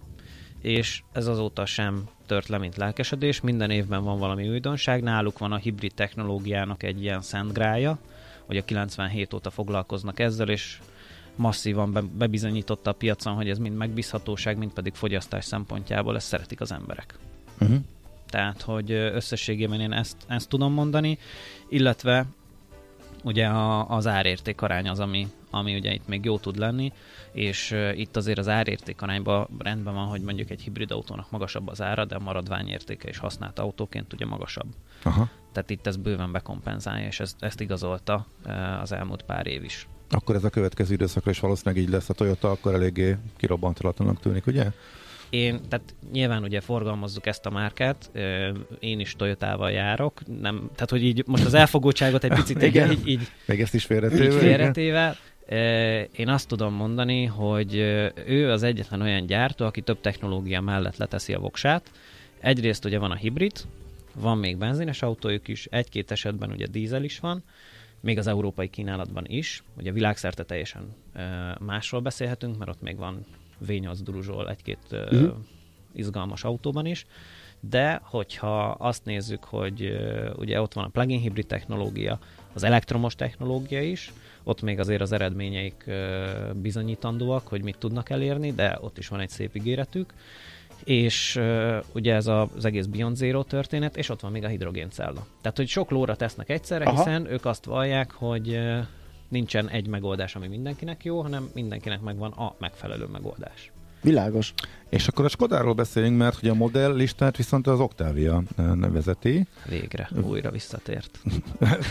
és 0.60 1.02
ez 1.12 1.26
azóta 1.26 1.66
sem 1.66 2.08
tört 2.26 2.48
le, 2.48 2.58
mint 2.58 2.76
lelkesedés. 2.76 3.40
Minden 3.40 3.70
évben 3.70 4.04
van 4.04 4.18
valami 4.18 4.48
újdonság. 4.48 5.02
Náluk 5.02 5.38
van 5.38 5.52
a 5.52 5.56
hibrid 5.56 5.94
technológiának 5.94 6.82
egy 6.82 7.02
ilyen 7.02 7.22
szent 7.22 7.52
grája, 7.52 7.98
hogy 8.46 8.56
a 8.56 8.64
97 8.64 9.34
óta 9.34 9.50
foglalkoznak 9.50 10.20
ezzel, 10.20 10.48
és 10.48 10.78
masszívan 11.36 11.92
be, 11.92 12.00
bebizonyította 12.00 12.90
a 12.90 12.94
piacon, 12.94 13.34
hogy 13.34 13.48
ez 13.48 13.58
mind 13.58 13.76
megbízhatóság, 13.76 14.58
mind 14.58 14.72
pedig 14.72 14.94
fogyasztás 14.94 15.44
szempontjából 15.44 16.16
ezt 16.16 16.26
szeretik 16.26 16.60
az 16.60 16.72
emberek. 16.72 17.18
Uh-huh. 17.60 17.76
Tehát, 18.28 18.62
hogy 18.62 18.90
összességében 18.90 19.80
én 19.80 19.92
ezt, 19.92 20.16
ezt 20.26 20.48
tudom 20.48 20.72
mondani, 20.72 21.18
illetve 21.68 22.26
ugye 23.26 23.46
a, 23.46 23.88
az 23.88 24.06
árérték 24.06 24.60
arány 24.62 24.88
az, 24.88 25.00
ami, 25.00 25.28
ami 25.56 25.76
ugye 25.76 25.92
itt 25.92 26.08
még 26.08 26.24
jó 26.24 26.38
tud 26.38 26.56
lenni, 26.56 26.92
és 27.32 27.76
itt 27.94 28.16
azért 28.16 28.38
az 28.38 28.48
árérték 28.48 29.02
arányban 29.02 29.48
rendben 29.58 29.94
van, 29.94 30.06
hogy 30.06 30.20
mondjuk 30.20 30.50
egy 30.50 30.60
hibrid 30.60 30.90
autónak 30.90 31.30
magasabb 31.30 31.68
az 31.68 31.82
ára, 31.82 32.04
de 32.04 32.14
a 32.14 32.20
maradványértéke 32.20 33.08
is 33.08 33.18
használt 33.18 33.58
autóként 33.58 34.12
ugye 34.12 34.26
magasabb. 34.26 34.74
Aha. 35.02 35.28
Tehát 35.52 35.70
itt 35.70 35.86
ez 35.86 35.96
bőven 35.96 36.32
bekompenzálja, 36.32 37.06
és 37.06 37.20
ezt, 37.20 37.36
ezt 37.40 37.60
igazolta 37.60 38.26
az 38.80 38.92
elmúlt 38.92 39.22
pár 39.22 39.46
év 39.46 39.64
is. 39.64 39.88
Akkor 40.10 40.34
ez 40.34 40.44
a 40.44 40.50
következő 40.50 40.94
időszakra 40.94 41.30
is 41.30 41.40
valószínűleg 41.40 41.82
így 41.82 41.90
lesz 41.90 42.08
a 42.08 42.14
Toyota, 42.14 42.50
akkor 42.50 42.74
eléggé 42.74 43.16
kirobbantalatlanak 43.36 44.20
tűnik, 44.20 44.46
ugye? 44.46 44.70
Én, 45.30 45.60
tehát 45.68 45.94
nyilván 46.12 46.42
ugye 46.42 46.60
forgalmazzuk 46.60 47.26
ezt 47.26 47.46
a 47.46 47.50
márkát, 47.50 48.10
én 48.78 49.00
is 49.00 49.14
Toyotával 49.16 49.70
járok, 49.70 50.20
nem, 50.40 50.70
tehát 50.74 50.90
hogy 50.90 51.04
így 51.04 51.22
most 51.26 51.44
az 51.44 51.54
elfogultságot 51.54 52.24
egy 52.24 52.34
picit 52.34 52.62
igen, 52.72 52.90
így, 52.90 53.08
így, 53.08 53.30
Még 53.44 53.60
ezt 53.60 53.74
is 53.74 53.84
félretéve. 53.84 54.24
Így 54.24 54.34
félretéve. 54.34 55.16
Én 56.12 56.28
azt 56.28 56.48
tudom 56.48 56.74
mondani, 56.74 57.24
hogy 57.24 57.74
ő 58.26 58.50
az 58.50 58.62
egyetlen 58.62 59.00
olyan 59.00 59.26
gyártó, 59.26 59.66
aki 59.66 59.80
több 59.80 60.00
technológia 60.00 60.60
mellett 60.60 60.96
leteszi 60.96 61.34
a 61.34 61.38
voksát. 61.38 61.90
Egyrészt 62.40 62.84
ugye 62.84 62.98
van 62.98 63.10
a 63.10 63.14
hibrid, 63.14 63.52
van 64.14 64.38
még 64.38 64.56
benzines 64.56 65.02
autójuk 65.02 65.48
is, 65.48 65.66
egy-két 65.70 66.10
esetben 66.10 66.50
ugye 66.50 66.66
dízel 66.66 67.04
is 67.04 67.20
van, 67.20 67.42
még 68.00 68.18
az 68.18 68.26
európai 68.26 68.68
kínálatban 68.68 69.24
is. 69.26 69.62
Ugye 69.76 69.92
világszerte 69.92 70.44
teljesen 70.44 70.94
másról 71.58 72.00
beszélhetünk, 72.00 72.58
mert 72.58 72.70
ott 72.70 72.82
még 72.82 72.96
van 72.96 73.24
V8 73.66 73.98
Druzsol 74.02 74.50
egy-két 74.50 74.78
uh-huh. 74.90 75.34
izgalmas 75.92 76.44
autóban 76.44 76.86
is, 76.86 77.06
de 77.60 78.00
hogyha 78.02 78.70
azt 78.70 79.04
nézzük, 79.04 79.44
hogy 79.44 79.98
ugye 80.36 80.60
ott 80.60 80.72
van 80.72 80.84
a 80.84 80.88
plug-in 80.88 81.20
hibrid 81.20 81.46
technológia, 81.46 82.18
az 82.52 82.62
elektromos 82.62 83.14
technológia 83.14 83.82
is, 83.82 84.12
ott 84.48 84.62
még 84.62 84.78
azért 84.78 85.00
az 85.00 85.12
eredményeik 85.12 85.90
bizonyítandóak, 86.54 87.48
hogy 87.48 87.62
mit 87.62 87.78
tudnak 87.78 88.10
elérni, 88.10 88.52
de 88.52 88.78
ott 88.80 88.98
is 88.98 89.08
van 89.08 89.20
egy 89.20 89.28
szép 89.28 89.56
ígéretük, 89.56 90.12
és 90.84 91.40
ugye 91.92 92.14
ez 92.14 92.26
a, 92.26 92.48
az 92.56 92.64
egész 92.64 92.86
Beyond 92.86 93.16
Zero 93.16 93.42
történet, 93.42 93.96
és 93.96 94.08
ott 94.08 94.20
van 94.20 94.30
még 94.30 94.44
a 94.44 94.48
hidrogéncella. 94.48 95.26
Tehát, 95.40 95.56
hogy 95.56 95.68
sok 95.68 95.90
lóra 95.90 96.16
tesznek 96.16 96.48
egyszerre, 96.48 96.84
Aha. 96.84 96.96
hiszen 96.96 97.30
ők 97.30 97.44
azt 97.44 97.64
vallják, 97.64 98.10
hogy 98.10 98.58
nincsen 99.28 99.68
egy 99.68 99.86
megoldás, 99.86 100.36
ami 100.36 100.46
mindenkinek 100.46 101.04
jó, 101.04 101.20
hanem 101.20 101.50
mindenkinek 101.54 102.00
megvan 102.00 102.32
a 102.32 102.54
megfelelő 102.58 103.06
megoldás. 103.06 103.72
Világos. 104.06 104.52
És 104.88 105.08
akkor 105.08 105.24
a 105.24 105.28
Skodáról 105.28 105.74
beszélünk, 105.74 106.16
mert 106.16 106.38
hogy 106.38 106.48
a 106.48 106.54
modell 106.54 106.94
listát 106.94 107.36
viszont 107.36 107.66
az 107.66 107.80
Octavia 107.80 108.42
vezeti. 108.76 109.46
Végre, 109.68 110.08
újra 110.22 110.50
visszatért. 110.50 111.18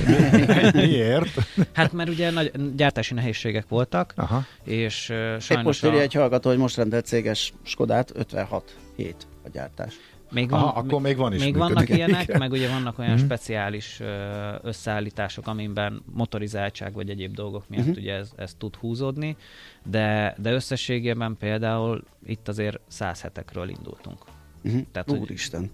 Miért? 0.74 1.30
Hát 1.74 1.92
mert 1.92 2.10
ugye 2.10 2.32
nagy 2.32 2.76
gyártási 2.76 3.14
nehézségek 3.14 3.68
voltak, 3.68 4.14
Aha. 4.16 4.44
és 4.64 5.10
uh, 5.10 5.16
sajnos 5.18 5.50
Épp 5.50 5.64
most 5.64 5.86
írja 5.86 5.98
a... 5.98 6.02
egy 6.02 6.14
hallgató, 6.14 6.50
hogy 6.50 6.58
most 6.58 6.76
rendelt 6.76 7.06
céges 7.06 7.54
Skodát, 7.64 8.12
56 8.14 8.76
hét 8.96 9.28
a 9.46 9.50
gyártás. 9.50 9.94
Még, 10.36 10.50
van, 10.50 10.60
Aha, 10.60 10.80
akkor 10.80 11.02
még 11.02 11.18
van 11.18 11.34
is. 11.34 11.44
Még 11.44 11.58
vannak 11.58 11.90
ilyenek, 11.90 12.24
igen. 12.24 12.40
meg 12.40 12.52
ugye 12.52 12.70
vannak 12.70 13.00
olyan 13.00 13.12
mm-hmm. 13.12 13.24
speciális 13.24 14.02
összeállítások, 14.62 15.48
amiben 15.48 16.02
motorizáltság 16.14 16.94
vagy 16.94 17.10
egyéb 17.10 17.34
dolgok 17.34 17.70
miatt 17.70 17.86
mm-hmm. 17.86 17.92
ugye 17.92 18.14
ez, 18.14 18.32
ez 18.36 18.54
tud 18.58 18.76
húzódni, 18.76 19.36
de, 19.84 20.36
de 20.38 20.52
összességében 20.54 21.38
például 21.40 22.04
itt 22.26 22.48
azért 22.48 22.80
100 22.88 23.22
hetekről 23.22 23.70
indultunk. 23.70 24.18
Mm-hmm. 24.68 24.80
Tehát, 24.92 25.12
Úristen. 25.12 25.72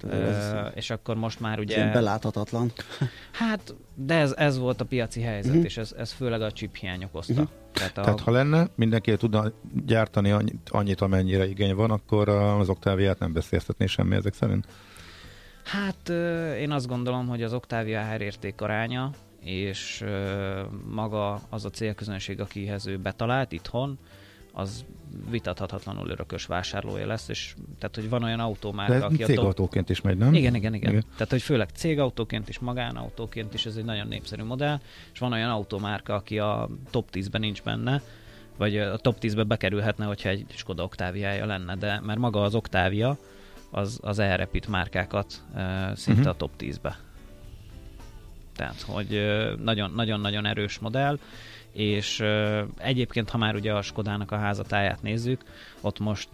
Hogy, 0.00 0.10
Ö, 0.10 0.66
és 0.74 0.90
akkor 0.90 1.16
most 1.16 1.40
már 1.40 1.58
ugye... 1.58 1.84
Ez 1.84 1.92
beláthatatlan. 1.92 2.72
Hát, 3.30 3.74
de 3.94 4.14
ez, 4.14 4.34
ez 4.36 4.58
volt 4.58 4.80
a 4.80 4.84
piaci 4.84 5.20
helyzet, 5.20 5.50
uh-huh. 5.50 5.64
és 5.64 5.76
ez, 5.76 5.94
ez 5.98 6.12
főleg 6.12 6.42
a 6.42 6.52
chip 6.52 6.76
hiány 6.76 7.04
okozta. 7.04 7.32
Uh-huh. 7.32 7.48
Tehát, 7.72 7.98
a... 7.98 8.02
Tehát 8.02 8.20
ha 8.20 8.30
lenne, 8.30 8.68
mindenki 8.74 9.16
tudna 9.16 9.52
gyártani 9.86 10.30
annyit, 10.30 10.68
annyit, 10.70 11.00
amennyire 11.00 11.48
igény 11.48 11.74
van, 11.74 11.90
akkor 11.90 12.28
az 12.28 12.68
Octaviát 12.68 13.18
nem 13.18 13.32
beszélhetné 13.32 13.86
semmi 13.86 14.14
ezek 14.14 14.34
szerint? 14.34 14.66
Hát 15.64 16.08
én 16.58 16.70
azt 16.70 16.86
gondolom, 16.86 17.28
hogy 17.28 17.42
az 17.42 17.52
Octavia 17.52 18.00
árérték 18.00 18.60
aránya, 18.60 19.10
és 19.40 20.04
maga 20.90 21.40
az 21.48 21.64
a 21.64 21.70
célközönség, 21.70 22.40
akihez 22.40 22.86
ő 22.86 22.98
betalált 22.98 23.52
itthon, 23.52 23.98
az 24.52 24.84
vitathatatlanul 25.30 26.08
örökös 26.08 26.46
vásárlója 26.46 27.06
lesz, 27.06 27.28
és 27.28 27.54
tehát, 27.78 27.94
hogy 27.94 28.08
van 28.08 28.22
olyan 28.22 28.40
autómárka, 28.40 28.98
De 28.98 29.04
aki 29.04 29.22
cégautóként 29.22 29.86
top... 29.86 29.96
is 29.96 30.00
megy, 30.00 30.16
nem? 30.16 30.34
Igen, 30.34 30.54
igen, 30.54 30.74
igen, 30.74 30.90
igen. 30.90 31.04
Tehát, 31.12 31.30
hogy 31.30 31.42
főleg 31.42 31.68
cégautóként 31.74 32.48
is, 32.48 32.58
magánautóként 32.58 33.54
is, 33.54 33.66
ez 33.66 33.76
egy 33.76 33.84
nagyon 33.84 34.06
népszerű 34.06 34.42
modell, 34.42 34.80
és 35.12 35.18
van 35.18 35.32
olyan 35.32 35.50
autómárka, 35.50 36.14
aki 36.14 36.38
a 36.38 36.68
top 36.90 37.08
10-ben 37.12 37.40
nincs 37.40 37.62
benne, 37.62 38.02
vagy 38.56 38.78
a 38.78 38.96
top 38.96 39.16
10-be 39.20 39.42
bekerülhetne, 39.42 40.04
hogyha 40.04 40.28
egy 40.28 40.44
Skoda 40.48 40.82
Octaviája 40.82 41.46
lenne, 41.46 41.76
de 41.76 42.00
mert 42.00 42.18
maga 42.18 42.42
az 42.42 42.54
Octavia 42.54 43.18
az, 43.70 43.98
az 44.02 44.18
elrepít 44.18 44.68
márkákat 44.68 45.44
uh, 45.54 45.60
szinte 45.94 46.20
uh-huh. 46.20 46.34
a 46.34 46.36
top 46.36 46.50
10-be. 46.58 46.98
Tehát, 48.56 48.80
hogy 48.80 49.20
nagyon-nagyon 49.64 50.46
erős 50.46 50.78
modell, 50.78 51.18
és 51.72 52.24
egyébként, 52.76 53.30
ha 53.30 53.38
már 53.38 53.54
ugye 53.54 53.72
a 53.74 53.82
Skodának 53.82 54.30
a 54.30 54.36
házatáját 54.36 55.02
nézzük, 55.02 55.42
ott 55.80 55.98
most 55.98 56.28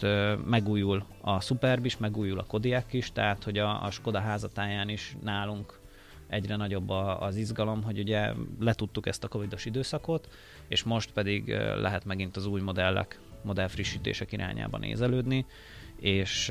megújul 0.46 1.04
a 1.20 1.40
Superb 1.40 1.84
is, 1.84 1.96
megújul 1.96 2.38
a 2.38 2.44
Kodiak 2.44 2.92
is, 2.92 3.12
tehát 3.12 3.44
hogy 3.44 3.58
a, 3.58 3.84
a 3.84 3.90
Skoda 3.90 4.20
házatáján 4.20 4.88
is 4.88 5.16
nálunk 5.22 5.78
egyre 6.28 6.56
nagyobb 6.56 6.90
a, 6.90 7.20
az 7.20 7.36
izgalom, 7.36 7.82
hogy 7.82 7.98
ugye 7.98 8.32
letudtuk 8.60 9.06
ezt 9.06 9.24
a 9.24 9.28
covidos 9.28 9.64
időszakot, 9.64 10.28
és 10.68 10.82
most 10.82 11.12
pedig 11.12 11.48
lehet 11.76 12.04
megint 12.04 12.36
az 12.36 12.46
új 12.46 12.60
modellek, 12.60 13.20
modellfrissítések 13.42 14.32
irányába 14.32 14.78
nézelődni, 14.78 15.46
és 16.00 16.48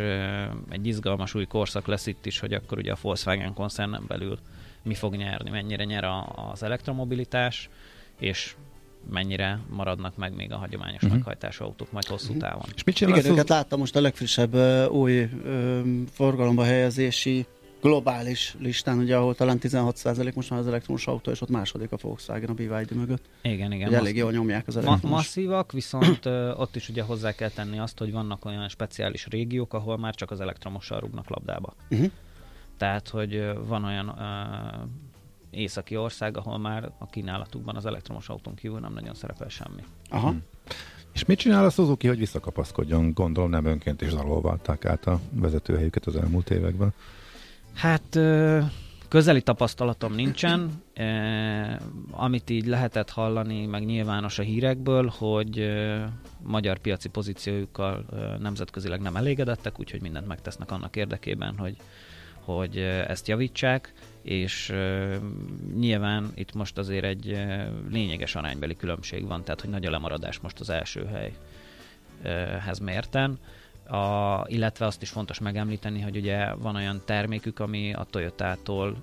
egy 0.70 0.88
izgalmas 0.88 1.34
új 1.34 1.46
korszak 1.46 1.88
lesz 1.88 2.06
itt 2.06 2.26
is, 2.26 2.40
hogy 2.40 2.54
akkor 2.54 2.78
ugye 2.78 2.92
a 2.92 2.98
Volkswagen 3.02 3.54
koncernen 3.54 4.04
belül 4.08 4.40
mi 4.84 4.94
fog 4.94 5.16
nyerni, 5.16 5.50
mennyire 5.50 5.84
nyer 5.84 6.04
a, 6.04 6.50
az 6.52 6.64
elektromobilitás, 6.64 7.70
és 8.20 8.56
mennyire 9.10 9.60
maradnak 9.70 10.18
meg 10.18 10.36
még 10.36 10.52
a 10.52 10.58
hagyományos 10.58 11.02
uh-huh. 11.02 11.18
meghajtású 11.18 11.64
autók 11.64 11.92
majd 11.92 12.06
hosszú 12.06 12.34
uh-huh. 12.34 12.50
távon. 12.50 12.66
És 12.76 12.84
mit 12.84 13.02
Igen, 13.02 13.26
őket 13.26 13.50
láttam 13.50 13.80
most 13.80 13.96
a 13.96 14.02
legfrissebb 14.02 14.54
uh, 14.54 14.92
új 14.92 15.24
uh, 15.24 15.82
forgalomba 16.12 16.64
helyezési 16.64 17.46
globális 17.82 18.56
listán, 18.60 18.98
ugye, 18.98 19.16
ahol 19.16 19.36
talán 19.36 19.58
16% 19.62 20.34
most 20.34 20.50
már 20.50 20.60
az 20.60 20.68
elektromos 20.68 21.08
autó, 21.08 21.32
és 21.32 21.42
ott 21.42 21.50
második 21.50 21.92
a 21.92 21.98
Volkswagen 22.02 22.50
a 22.50 22.54
BYD 22.54 22.92
mögött. 22.92 23.26
Igen, 23.42 23.72
igen. 23.72 23.88
Ugye 23.88 23.98
elég 23.98 24.16
jól 24.16 24.32
nyomják 24.32 24.68
az 24.68 24.76
elektromos. 24.76 25.02
Ma- 25.02 25.10
masszívak, 25.10 25.72
viszont 25.72 26.26
ott 26.56 26.76
is 26.76 26.90
ugye 26.90 27.02
hozzá 27.02 27.32
kell 27.32 27.50
tenni 27.50 27.80
azt, 27.80 27.98
hogy 27.98 28.12
vannak 28.12 28.46
olyan 28.46 28.70
speciális 28.70 29.28
régiók, 29.28 29.74
ahol 29.74 29.98
már 29.98 30.16
csak 30.16 30.32
az 30.32 30.40
elektromossal 30.40 31.00
rúgnak 31.00 31.30
labdába. 31.30 31.74
Uh-huh. 31.90 32.12
Tehát, 32.78 33.10
hogy 33.10 33.52
van 33.68 33.84
olyan 33.84 34.10
uh, 34.10 34.90
északi 35.56 35.98
ország, 35.98 36.38
ahol 36.38 36.58
már 36.58 36.92
a 36.98 37.06
kínálatukban 37.06 37.76
az 37.76 37.86
elektromos 37.86 38.30
autón 38.30 38.56
kívül 38.56 38.80
nem 38.80 38.94
nagyon 38.94 39.14
szerepel 39.14 39.50
semmi. 39.50 39.84
Aha. 40.10 40.30
Hmm. 40.30 40.44
És 41.14 41.26
mit 41.26 41.40
csinál 41.40 41.66
a 41.66 41.70
Suzuki, 41.70 42.08
hogy 42.08 42.18
visszakapaszkodjon? 42.18 43.12
Gondolom 43.14 43.50
nem 43.50 43.66
önként 43.66 44.02
is 44.02 44.10
zalolválták 44.10 44.86
át 44.86 45.08
a 45.08 45.20
vezetőhelyüket 45.32 46.06
az 46.06 46.16
elmúlt 46.16 46.50
években. 46.50 46.94
Hát 47.74 48.20
közeli 49.08 49.42
tapasztalatom 49.42 50.14
nincsen. 50.14 50.72
amit 52.12 52.50
így 52.50 52.66
lehetett 52.66 53.10
hallani, 53.10 53.66
meg 53.66 53.86
nyilvános 53.86 54.40
a 54.40 54.44
hírekből, 54.44 55.14
hogy 55.18 55.72
magyar 56.44 56.78
piaci 56.78 57.10
pozíciójukkal 57.10 58.06
nemzetközileg 58.40 59.02
nem 59.02 59.16
elégedettek, 59.16 59.80
úgyhogy 59.80 60.02
mindent 60.02 60.28
megtesznek 60.28 60.72
annak 60.72 60.96
érdekében, 60.96 61.58
hogy 61.58 61.76
hogy 62.46 62.78
ezt 63.08 63.28
javítsák, 63.28 63.94
és 64.26 64.74
nyilván 65.76 66.32
itt 66.36 66.54
most 66.54 66.78
azért 66.78 67.04
egy 67.04 67.46
lényeges 67.90 68.36
aránybeli 68.36 68.76
különbség 68.76 69.28
van, 69.28 69.44
tehát 69.44 69.62
hogy 69.62 69.70
nagy 69.70 69.86
a 69.86 69.90
lemaradás 69.90 70.40
most 70.40 70.60
az 70.60 70.70
első 70.70 71.06
helyhez 72.24 72.80
mérten. 72.80 73.40
A, 73.88 74.44
illetve 74.48 74.86
azt 74.86 75.02
is 75.02 75.10
fontos 75.10 75.40
megemlíteni, 75.40 76.02
hogy 76.02 76.18
ugye 76.18 76.54
van 76.54 76.76
olyan 76.76 77.02
termékük, 77.06 77.60
ami 77.60 77.94
a 77.94 78.08
Toyota-tól 78.10 78.98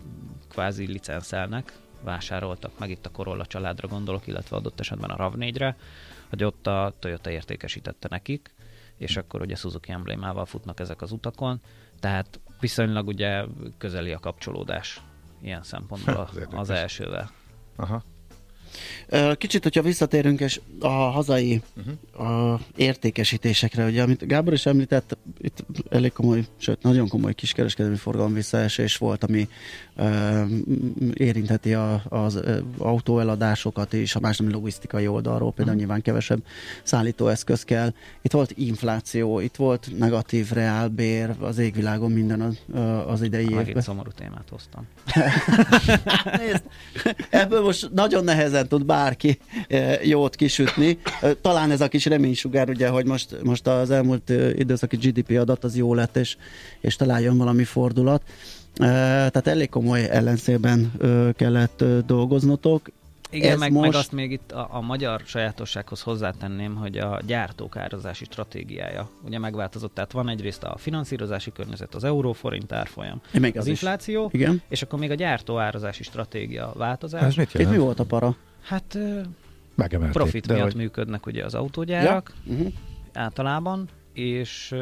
kvázi 0.48 0.86
licenszelnek, 0.86 1.72
vásároltak 2.00 2.78
meg, 2.78 2.90
itt 2.90 3.06
a 3.06 3.10
Corolla 3.10 3.46
családra 3.46 3.88
gondolok, 3.88 4.26
illetve 4.26 4.56
adott 4.56 4.80
esetben 4.80 5.10
a 5.10 5.30
RAV4-re, 5.30 5.76
hogy 6.28 6.44
ott 6.44 6.66
a 6.66 6.94
Toyota 6.98 7.30
értékesítette 7.30 8.08
nekik, 8.10 8.54
és 8.96 9.16
akkor 9.16 9.40
ugye 9.40 9.54
Suzuki 9.54 9.92
emblémával 9.92 10.44
futnak 10.44 10.80
ezek 10.80 11.02
az 11.02 11.12
utakon, 11.12 11.60
tehát 12.00 12.40
viszonylag 12.60 13.06
ugye 13.06 13.44
közeli 13.78 14.12
a 14.12 14.18
kapcsolódás 14.18 15.00
ilyen 15.42 15.62
szempontból 15.62 16.14
az, 16.30 16.46
az 16.50 16.70
elsővel. 16.70 17.30
Aha. 17.76 18.02
Kicsit, 19.34 19.62
hogyha 19.62 19.82
visszatérünk 19.82 20.40
és 20.40 20.60
a 20.80 20.88
hazai 20.88 21.62
uh-huh. 21.76 22.52
a 22.52 22.60
értékesítésekre, 22.76 23.84
ugye, 23.84 24.02
amit 24.02 24.26
Gábor 24.26 24.52
is 24.52 24.66
említett, 24.66 25.16
itt 25.40 25.64
elég 25.90 26.12
komoly, 26.12 26.44
sőt, 26.56 26.82
nagyon 26.82 27.08
komoly 27.08 27.34
kiskereskedelmi 27.34 27.96
forgalom 27.96 28.32
visszaesés 28.32 28.96
volt, 28.96 29.24
ami 29.24 29.48
uh, 29.96 30.50
érintheti 31.14 31.74
a, 31.74 32.02
az 32.08 32.40
autóeladásokat 32.78 33.94
és 33.94 34.14
a 34.14 34.20
más 34.20 34.38
nem 34.38 34.50
logisztikai 34.50 35.06
oldalról, 35.06 35.52
például 35.52 35.76
uh-huh. 35.76 35.76
nyilván 35.76 36.02
kevesebb 36.02 36.42
szállítóeszköz 36.82 37.64
kell. 37.64 37.92
Itt 38.22 38.32
volt 38.32 38.52
infláció, 38.56 39.40
itt 39.40 39.56
volt 39.56 39.98
negatív 39.98 40.50
reálbér 40.50 41.34
az 41.40 41.58
égvilágon 41.58 42.10
minden 42.10 42.40
az, 42.40 42.58
az 43.06 43.22
idei 43.22 43.42
évben. 43.42 43.56
Megint 43.56 43.82
szomorú 43.82 44.10
témát 44.10 44.48
hoztam. 44.50 44.86
Nézd, 46.38 46.62
ebből 47.30 47.62
most 47.62 47.90
nagyon 47.92 48.24
nehezen 48.24 48.61
tud 48.68 48.84
bárki 48.84 49.38
jót 50.02 50.36
kisütni. 50.36 50.98
Talán 51.40 51.70
ez 51.70 51.80
a 51.80 51.88
kis 51.88 52.06
reménysugár, 52.06 52.68
ugye, 52.68 52.88
hogy 52.88 53.06
most, 53.06 53.42
most 53.42 53.66
az 53.66 53.90
elmúlt 53.90 54.28
időszaki 54.54 54.96
GDP 54.96 55.38
adat 55.38 55.64
az 55.64 55.76
jó 55.76 55.94
lett, 55.94 56.16
és, 56.16 56.36
és 56.80 56.96
találjon 56.96 57.38
valami 57.38 57.64
fordulat. 57.64 58.22
Tehát 58.74 59.46
elég 59.46 59.68
komoly 59.68 60.08
ellenszélben 60.10 60.92
kellett 61.36 61.84
dolgoznotok. 62.06 62.90
Igen, 63.32 63.58
meg, 63.58 63.72
most... 63.72 63.90
meg 63.90 63.98
azt 63.98 64.12
még 64.12 64.30
itt 64.30 64.52
a, 64.52 64.68
a 64.70 64.80
magyar 64.80 65.22
sajátossághoz 65.24 66.00
hozzátenném, 66.00 66.74
hogy 66.74 66.98
a 66.98 67.20
gyártók 67.26 67.76
árazási 67.76 68.24
stratégiája 68.24 69.08
ugye 69.24 69.38
megváltozott. 69.38 69.94
Tehát 69.94 70.12
van 70.12 70.28
egyrészt 70.28 70.62
a 70.62 70.76
finanszírozási 70.76 71.52
környezet, 71.52 71.94
az 71.94 72.04
euróforint 72.04 72.72
árfolyam, 72.72 73.20
még 73.32 73.56
az, 73.56 73.62
az 73.62 73.66
infláció, 73.66 74.28
Igen. 74.32 74.62
és 74.68 74.82
akkor 74.82 74.98
még 74.98 75.10
a 75.10 75.14
gyártó 75.14 75.58
árazási 75.58 76.02
stratégia 76.02 76.72
változás. 76.76 77.22
Ez 77.22 77.34
mit 77.34 77.54
Itt 77.54 77.70
mi 77.70 77.78
volt 77.78 78.00
a 78.00 78.04
para? 78.04 78.36
Hát 78.62 78.98
profit 80.12 80.48
miatt 80.48 80.62
hogy... 80.62 80.74
működnek 80.74 81.26
ugye 81.26 81.44
az 81.44 81.54
autógyárak 81.54 82.32
ja. 82.44 82.52
uh-huh. 82.52 82.72
általában, 83.12 83.88
és 84.12 84.74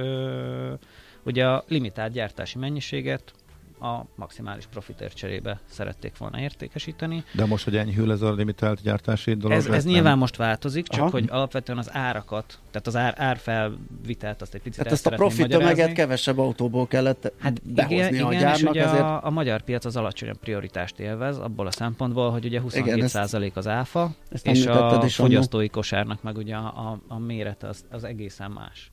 ugye 1.23 1.47
a 1.47 1.65
limitált 1.69 2.13
gyártási 2.13 2.59
mennyiséget 2.59 3.33
a 3.81 4.07
maximális 4.15 4.67
profitért 4.67 5.15
cserébe 5.15 5.61
szerették 5.69 6.17
volna 6.19 6.41
értékesíteni. 6.41 7.25
De 7.33 7.45
most, 7.45 7.65
hogy 7.65 7.77
enyhül 7.77 8.13
ez 8.13 8.23
a 8.23 8.33
limitált 8.33 8.83
gyártási 8.83 9.35
dolog? 9.35 9.57
Ez, 9.57 9.67
ez 9.67 9.85
nyilván 9.85 10.19
most 10.19 10.37
változik, 10.37 10.87
csak 10.87 11.01
Aha. 11.01 11.11
hogy 11.11 11.29
alapvetően 11.31 11.79
az 11.79 11.91
árakat, 11.93 12.59
tehát 12.71 12.87
az 12.87 12.97
ár, 12.97 13.15
árfelvitelt 13.17 14.43
azt 14.43 14.55
egy 14.55 14.61
picit 14.61 14.79
Tehát 14.79 14.93
ezt 14.93 15.07
a 15.07 15.11
profit 15.11 15.49
tömeget 15.49 15.93
kevesebb 15.93 16.39
autóból 16.39 16.87
kellett 16.87 17.33
hát 17.39 17.73
behozni 17.73 17.97
igen, 17.97 18.25
a 18.25 18.33
igen, 18.33 18.43
gyárnak. 18.43 18.75
És 18.75 18.83
ezért... 18.83 19.03
a, 19.03 19.25
a 19.25 19.31
magyar 19.31 19.63
piac 19.63 19.85
az 19.85 19.97
alacsonyabb 19.97 20.39
prioritást 20.39 20.99
élvez, 20.99 21.39
abból 21.39 21.67
a 21.67 21.71
szempontból, 21.71 22.31
hogy 22.31 22.45
ugye 22.45 22.61
27% 22.69 23.53
az 23.53 23.67
áfa, 23.67 24.15
és 24.43 24.67
a 24.67 25.09
fogyasztói 25.09 25.69
kosárnak 25.69 26.23
meg 26.23 26.37
ugye 26.37 26.55
a, 26.55 26.67
a, 26.67 27.01
a 27.09 27.19
mérete 27.19 27.69
az, 27.69 27.85
az 27.91 28.05
egészen 28.05 28.51
más. 28.51 28.91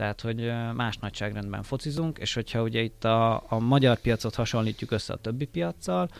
Tehát, 0.00 0.20
hogy 0.20 0.52
más 0.74 0.98
nagyságrendben 0.98 1.62
focizunk, 1.62 2.18
és 2.18 2.34
hogyha 2.34 2.62
ugye 2.62 2.80
itt 2.80 3.04
a, 3.04 3.34
a 3.48 3.58
magyar 3.58 3.98
piacot 3.98 4.34
hasonlítjuk 4.34 4.90
össze 4.90 5.12
a 5.12 5.16
többi 5.16 5.44
piaccal, 5.44 6.10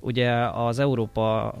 ugye 0.00 0.32
az 0.48 0.78
Európa 0.78 1.54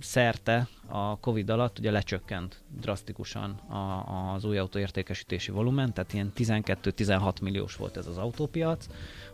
szerte 0.00 0.68
a 0.86 1.18
Covid 1.18 1.50
alatt 1.50 1.78
ugye 1.78 1.90
lecsökkent 1.90 2.62
drasztikusan 2.80 3.50
a, 3.50 4.32
az 4.34 4.44
új 4.44 4.58
autó 4.58 4.78
értékesítési 4.78 5.50
volumen, 5.50 5.92
tehát 5.92 6.12
ilyen 6.12 6.32
12-16 6.36 7.42
milliós 7.42 7.76
volt 7.76 7.96
ez 7.96 8.06
az 8.06 8.18
autópiac. 8.18 8.86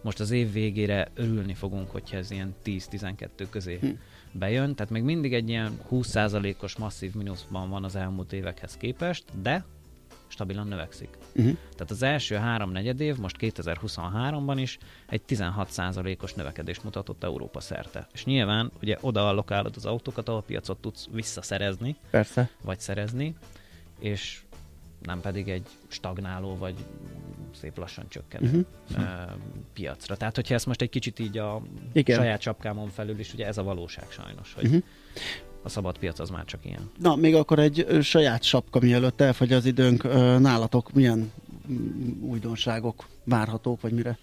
Most 0.02 0.20
az 0.20 0.30
év 0.30 0.52
végére 0.52 1.10
örülni 1.14 1.54
fogunk, 1.54 1.90
hogyha 1.90 2.16
ez 2.16 2.30
ilyen 2.30 2.54
10-12 2.64 3.28
közé 3.50 3.78
hm. 3.80 3.88
bejön, 4.32 4.74
tehát 4.74 4.92
még 4.92 5.02
mindig 5.02 5.34
egy 5.34 5.48
ilyen 5.48 5.78
20%-os 5.90 6.76
masszív 6.76 7.14
mínuszban 7.14 7.70
van 7.70 7.84
az 7.84 7.96
elmúlt 7.96 8.32
évekhez 8.32 8.76
képest, 8.76 9.24
de 9.42 9.64
stabilan 10.28 10.66
növekszik. 10.66 11.08
Uh-huh. 11.34 11.56
Tehát 11.72 11.90
az 11.90 12.02
első 12.02 12.36
három 12.36 12.70
negyed 12.70 13.00
év, 13.00 13.16
most 13.16 13.36
2023-ban 13.40 14.56
is 14.56 14.78
egy 15.06 15.22
16%-os 15.28 16.34
növekedést 16.34 16.84
mutatott 16.84 17.24
Európa 17.24 17.60
szerte. 17.60 18.06
És 18.12 18.24
nyilván 18.24 18.70
ugye 18.82 18.96
oda 19.00 19.28
allokálod 19.28 19.76
az 19.76 19.86
autókat, 19.86 20.28
ahol 20.28 20.42
piacot 20.42 20.78
tudsz 20.78 21.08
visszaszerezni, 21.10 21.96
Persze. 22.10 22.50
vagy 22.62 22.80
szerezni, 22.80 23.34
és 23.98 24.42
nem 25.02 25.20
pedig 25.20 25.48
egy 25.48 25.66
stagnáló, 25.88 26.56
vagy 26.56 26.74
szép 27.54 27.78
lassan 27.78 28.04
csökkenő 28.08 28.66
uh-huh. 28.90 29.06
piacra. 29.72 30.16
Tehát, 30.16 30.34
hogyha 30.34 30.54
ezt 30.54 30.66
most 30.66 30.82
egy 30.82 30.88
kicsit 30.88 31.18
így 31.18 31.38
a 31.38 31.62
Igen. 31.92 32.16
saját 32.16 32.40
csapkámon 32.40 32.88
felül 32.88 33.18
is, 33.18 33.32
ugye 33.32 33.46
ez 33.46 33.58
a 33.58 33.62
valóság 33.62 34.10
sajnos, 34.10 34.54
hogy 34.54 34.64
uh-huh 34.64 34.82
a 35.68 35.70
szabad 35.70 35.98
piac 35.98 36.18
az 36.18 36.30
már 36.30 36.44
csak 36.44 36.64
ilyen. 36.64 36.90
Na, 36.98 37.16
még 37.16 37.34
akkor 37.34 37.58
egy 37.58 37.86
saját 38.02 38.42
sapka, 38.42 38.80
mielőtt 38.80 39.20
elfogy 39.20 39.52
az 39.52 39.64
időnk, 39.64 40.02
nálatok 40.40 40.92
milyen 40.92 41.32
mm, 41.70 42.22
újdonságok 42.22 43.06
várhatók, 43.24 43.80
vagy 43.80 43.92
mire 43.92 44.18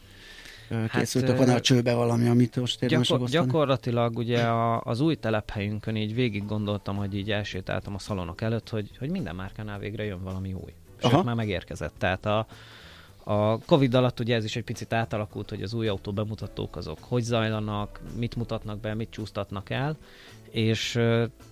hát, 0.69 0.89
készültek? 0.89 1.37
Van-e 1.37 1.53
a 1.53 1.61
csőbe 1.61 1.93
valami, 1.93 2.27
amit 2.27 2.55
most 2.55 2.81
érdemes 2.83 3.07
gyakor- 3.07 3.29
Gyakorlatilag 3.29 4.17
ugye 4.17 4.41
a, 4.41 4.81
az 4.81 4.99
új 4.99 5.15
telephelyünkön 5.15 5.95
így 5.95 6.13
végig 6.13 6.45
gondoltam, 6.45 6.95
hogy 6.95 7.15
így 7.15 7.31
elsétáltam 7.31 7.93
a 7.93 7.99
szalonok 7.99 8.41
előtt, 8.41 8.69
hogy, 8.69 8.89
hogy 8.99 9.09
minden 9.09 9.35
márkánál 9.35 9.79
végre 9.79 10.03
jön 10.03 10.23
valami 10.23 10.53
új. 10.53 10.73
Sőt, 11.01 11.13
Aha. 11.13 11.23
már 11.23 11.35
megérkezett. 11.35 11.93
Tehát 11.97 12.25
a, 12.25 12.47
a 13.23 13.59
Covid 13.59 13.93
alatt 13.93 14.19
ugye 14.19 14.35
ez 14.35 14.43
is 14.43 14.55
egy 14.55 14.63
picit 14.63 14.93
átalakult, 14.93 15.49
hogy 15.49 15.61
az 15.61 15.73
új 15.73 15.87
autó 15.87 16.11
bemutatók 16.11 16.75
azok 16.75 16.97
hogy 17.01 17.23
zajlanak, 17.23 17.99
mit 18.17 18.35
mutatnak 18.35 18.79
be, 18.79 18.93
mit 18.93 19.09
csúsztatnak 19.09 19.69
el, 19.69 19.97
és 20.55 20.99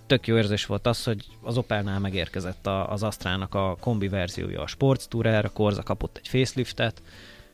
tök 0.06 0.26
jó 0.26 0.36
érzés 0.36 0.66
volt 0.66 0.86
az, 0.86 1.04
hogy 1.04 1.24
az 1.42 1.56
Opelnál 1.56 2.00
megérkezett 2.00 2.66
az 2.88 3.02
Astrának 3.02 3.54
a 3.54 3.76
kombi 3.80 4.08
verziója, 4.08 4.62
a 4.62 4.66
Sports 4.66 5.04
Tourer, 5.04 5.44
a 5.44 5.48
Corza 5.48 5.82
kapott 5.82 6.16
egy 6.16 6.28
faceliftet, 6.28 7.02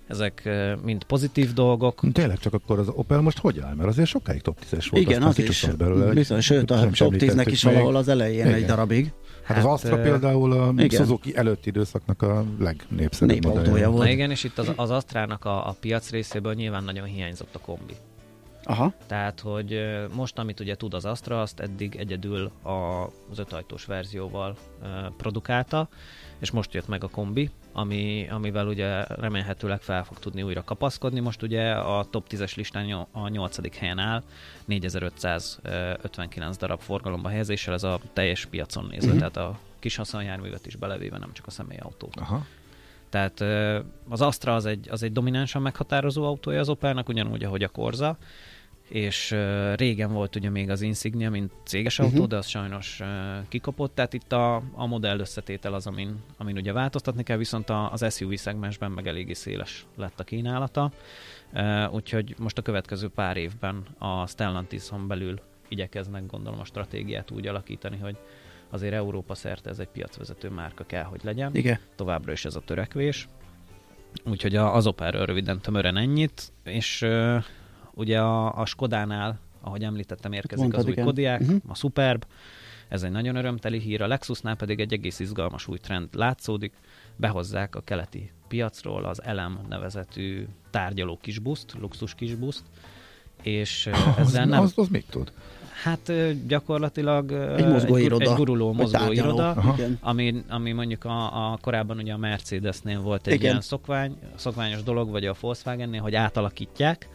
ezek 0.07 0.49
mind 0.83 1.05
pozitív 1.05 1.53
dolgok. 1.53 2.01
Tényleg 2.13 2.39
csak 2.39 2.55
akkor 2.55 2.79
az 2.79 2.89
Opel 2.89 3.21
most 3.21 3.39
hogy 3.39 3.59
áll? 3.59 3.75
Mert 3.75 3.89
azért 3.89 4.09
sokáig 4.09 4.41
top 4.41 4.59
10-es 4.71 4.87
volt. 4.91 5.05
Igen, 5.05 5.23
az 5.23 5.39
is. 5.39 5.67
Belőle, 5.79 6.13
bizony, 6.13 6.41
sőt, 6.41 6.71
a 6.71 6.91
top 6.91 7.15
10-nek 7.17 7.47
is 7.47 7.63
valahol 7.63 7.97
az 7.97 8.09
elején 8.09 8.47
igen. 8.47 8.55
egy 8.55 8.65
darabig. 8.65 9.13
Hát, 9.43 9.57
hát 9.57 9.67
az 9.67 9.73
Astra 9.73 9.97
uh, 9.97 10.03
például 10.03 10.53
a 10.53 10.73
igen. 10.77 11.01
Suzuki 11.01 11.37
előtti 11.37 11.69
időszaknak 11.69 12.23
a 12.23 12.45
legnépszerűbb 12.59 13.45
modellje 13.45 13.87
volt. 13.87 14.05
Na 14.05 14.11
igen, 14.11 14.31
és 14.31 14.45
itt 14.45 14.59
az, 14.59 14.73
az 14.77 14.91
Astrának 14.91 15.45
a, 15.45 15.69
a 15.69 15.77
piac 15.81 16.11
részéből 16.11 16.55
nyilván 16.55 16.85
nagyon 16.85 17.07
hiányzott 17.07 17.55
a 17.55 17.59
kombi. 17.59 17.95
Aha. 18.65 18.93
Tehát, 19.07 19.41
hogy 19.41 19.99
most, 20.15 20.39
amit 20.39 20.61
ugye 20.61 20.77
tud 20.77 20.95
az 20.95 21.05
Astra, 21.05 21.41
azt 21.41 21.61
eddig 21.61 21.97
egyedül 21.97 22.51
az 23.29 23.39
ötajtós 23.39 23.85
verzióval 23.85 24.57
produkálta, 25.17 25.89
és 26.39 26.51
most 26.51 26.75
jött 26.75 26.89
meg 26.89 27.05
a 27.05 27.09
kombi, 27.09 27.51
ami, 27.73 28.29
amivel 28.31 28.67
ugye 28.67 29.05
remélhetőleg 29.05 29.81
fel 29.81 30.05
fog 30.05 30.19
tudni 30.19 30.43
újra 30.43 30.65
kapaszkodni. 30.65 31.21
Most 31.21 31.43
ugye 31.43 31.73
a 31.73 32.07
top 32.11 32.27
10-es 32.31 32.57
listán 32.57 33.07
a 33.11 33.29
8. 33.29 33.77
helyen 33.79 33.99
áll, 33.99 34.23
4559 34.65 36.57
darab 36.57 36.81
forgalomba 36.81 37.29
helyezéssel, 37.29 37.75
ez 37.75 37.83
a 37.83 38.01
teljes 38.13 38.47
piacon 38.47 38.85
nézve, 38.85 39.13
uh-huh. 39.13 39.19
tehát 39.19 39.37
a 39.37 39.59
kis 39.79 39.97
haszonjárművet 39.97 40.67
is 40.67 40.77
belevéve, 40.77 41.19
nem 41.19 41.33
csak 41.33 41.47
a 41.47 41.51
személyautót. 41.51 42.17
Aha. 42.17 42.47
Tehát 43.09 43.41
az 44.09 44.21
Astra 44.21 44.55
az 44.55 44.67
egy, 44.67 44.89
az 44.91 45.03
egy 45.03 45.13
dominánsan 45.13 45.63
meghatározó 45.63 46.25
autója 46.25 46.61
az 46.61 46.69
Opelnek, 46.69 47.09
ugyanúgy, 47.09 47.45
ahogy 47.45 47.63
a 47.63 47.69
Corza, 47.69 48.17
és 48.91 49.37
régen 49.75 50.13
volt 50.13 50.37
ugye 50.37 50.51
még 50.51 50.71
az 50.71 50.81
Insignia, 50.81 51.31
mint 51.31 51.53
céges 51.65 51.99
autó, 51.99 52.13
uh-huh. 52.13 52.29
de 52.29 52.37
az 52.37 52.47
sajnos 52.47 53.01
kikopott, 53.49 53.95
tehát 53.95 54.13
itt 54.13 54.33
a, 54.33 54.63
a 54.73 54.87
modell 54.87 55.19
összetétel 55.19 55.75
az, 55.75 55.87
amin, 55.87 56.17
amin 56.37 56.57
ugye 56.57 56.73
változtatni 56.73 57.23
kell, 57.23 57.37
viszont 57.37 57.71
az 57.71 58.15
SUV 58.15 58.35
szegmensben 58.35 58.91
meg 58.91 59.07
eléggé 59.07 59.33
széles 59.33 59.87
lett 59.97 60.21
a 60.21 60.25
kínálata, 60.25 60.93
úgyhogy 61.91 62.35
most 62.39 62.59
a 62.59 62.63
következő 62.63 63.09
pár 63.09 63.37
évben 63.37 63.85
a 63.99 64.27
Stellantison 64.27 65.07
belül 65.07 65.41
igyekeznek 65.69 66.27
gondolom 66.27 66.61
a 66.61 66.65
stratégiát 66.65 67.31
úgy 67.31 67.47
alakítani, 67.47 67.99
hogy 67.99 68.17
azért 68.71 68.95
Európa 68.95 69.35
szerte 69.35 69.71
ez 69.71 69.79
egy 69.79 69.89
piacvezető 69.89 70.49
márka 70.49 70.85
kell, 70.85 71.05
hogy 71.05 71.21
legyen. 71.23 71.55
Igen. 71.55 71.79
Továbbra 71.97 72.33
is 72.33 72.45
ez 72.45 72.55
a 72.55 72.61
törekvés. 72.61 73.29
Úgyhogy 74.25 74.57
az 74.57 74.87
Opelről 74.87 75.25
röviden 75.25 75.61
tömören 75.61 75.97
ennyit, 75.97 76.53
és 76.65 77.07
Ugye 77.95 78.21
a, 78.21 78.61
a 78.61 78.67
Skodánál, 78.67 79.39
ahogy 79.61 79.83
említettem, 79.83 80.33
érkezik 80.33 80.59
Mondtad, 80.59 80.81
az 80.81 80.87
új 80.87 80.93
igen. 80.93 81.05
Kodiák, 81.05 81.41
uh-huh. 81.41 81.61
a 81.69 81.75
Superb, 81.75 82.25
ez 82.89 83.03
egy 83.03 83.11
nagyon 83.11 83.37
örömteli 83.37 83.79
hír, 83.79 84.03
a 84.03 84.07
Lexusnál 84.07 84.57
pedig 84.57 84.81
egy 84.81 84.93
egész 84.93 85.21
izgalmas 85.21 85.69
új 85.69 85.79
trend 85.79 86.09
látszódik, 86.13 86.73
behozzák 87.17 87.75
a 87.75 87.81
keleti 87.81 88.31
piacról 88.49 89.05
az 89.05 89.23
Elem 89.23 89.59
nevezetű 89.69 90.47
tárgyaló 90.71 91.19
kisbuszt, 91.23 91.75
luxus 91.81 92.15
kisbuszt, 92.15 92.63
és 93.43 93.87
ezzel 93.87 94.43
az, 94.43 94.49
nem... 94.49 94.61
Az, 94.61 94.73
az 94.77 94.89
mit 94.89 95.07
tud? 95.11 95.33
Hát 95.83 96.13
gyakorlatilag 96.47 97.33
egy, 97.33 97.67
mozgóiroda, 97.67 98.25
egy, 98.25 98.31
egy 98.31 98.37
guruló 98.37 98.73
mozgóiroda, 98.73 99.51
ami, 100.01 100.45
ami 100.49 100.73
mondjuk 100.73 101.05
a, 101.05 101.53
a 101.53 101.59
korábban 101.61 101.99
ugye 101.99 102.13
a 102.13 102.17
Mercedesnél 102.17 103.01
volt 103.01 103.27
egy 103.27 103.35
Igen. 103.35 103.45
ilyen 103.45 103.61
szokvány, 103.61 104.17
szokványos 104.35 104.83
dolog, 104.83 105.11
vagy 105.11 105.27
a 105.27 105.35
Volkswagennél, 105.41 106.01
hogy 106.01 106.15
átalakítják, 106.15 107.09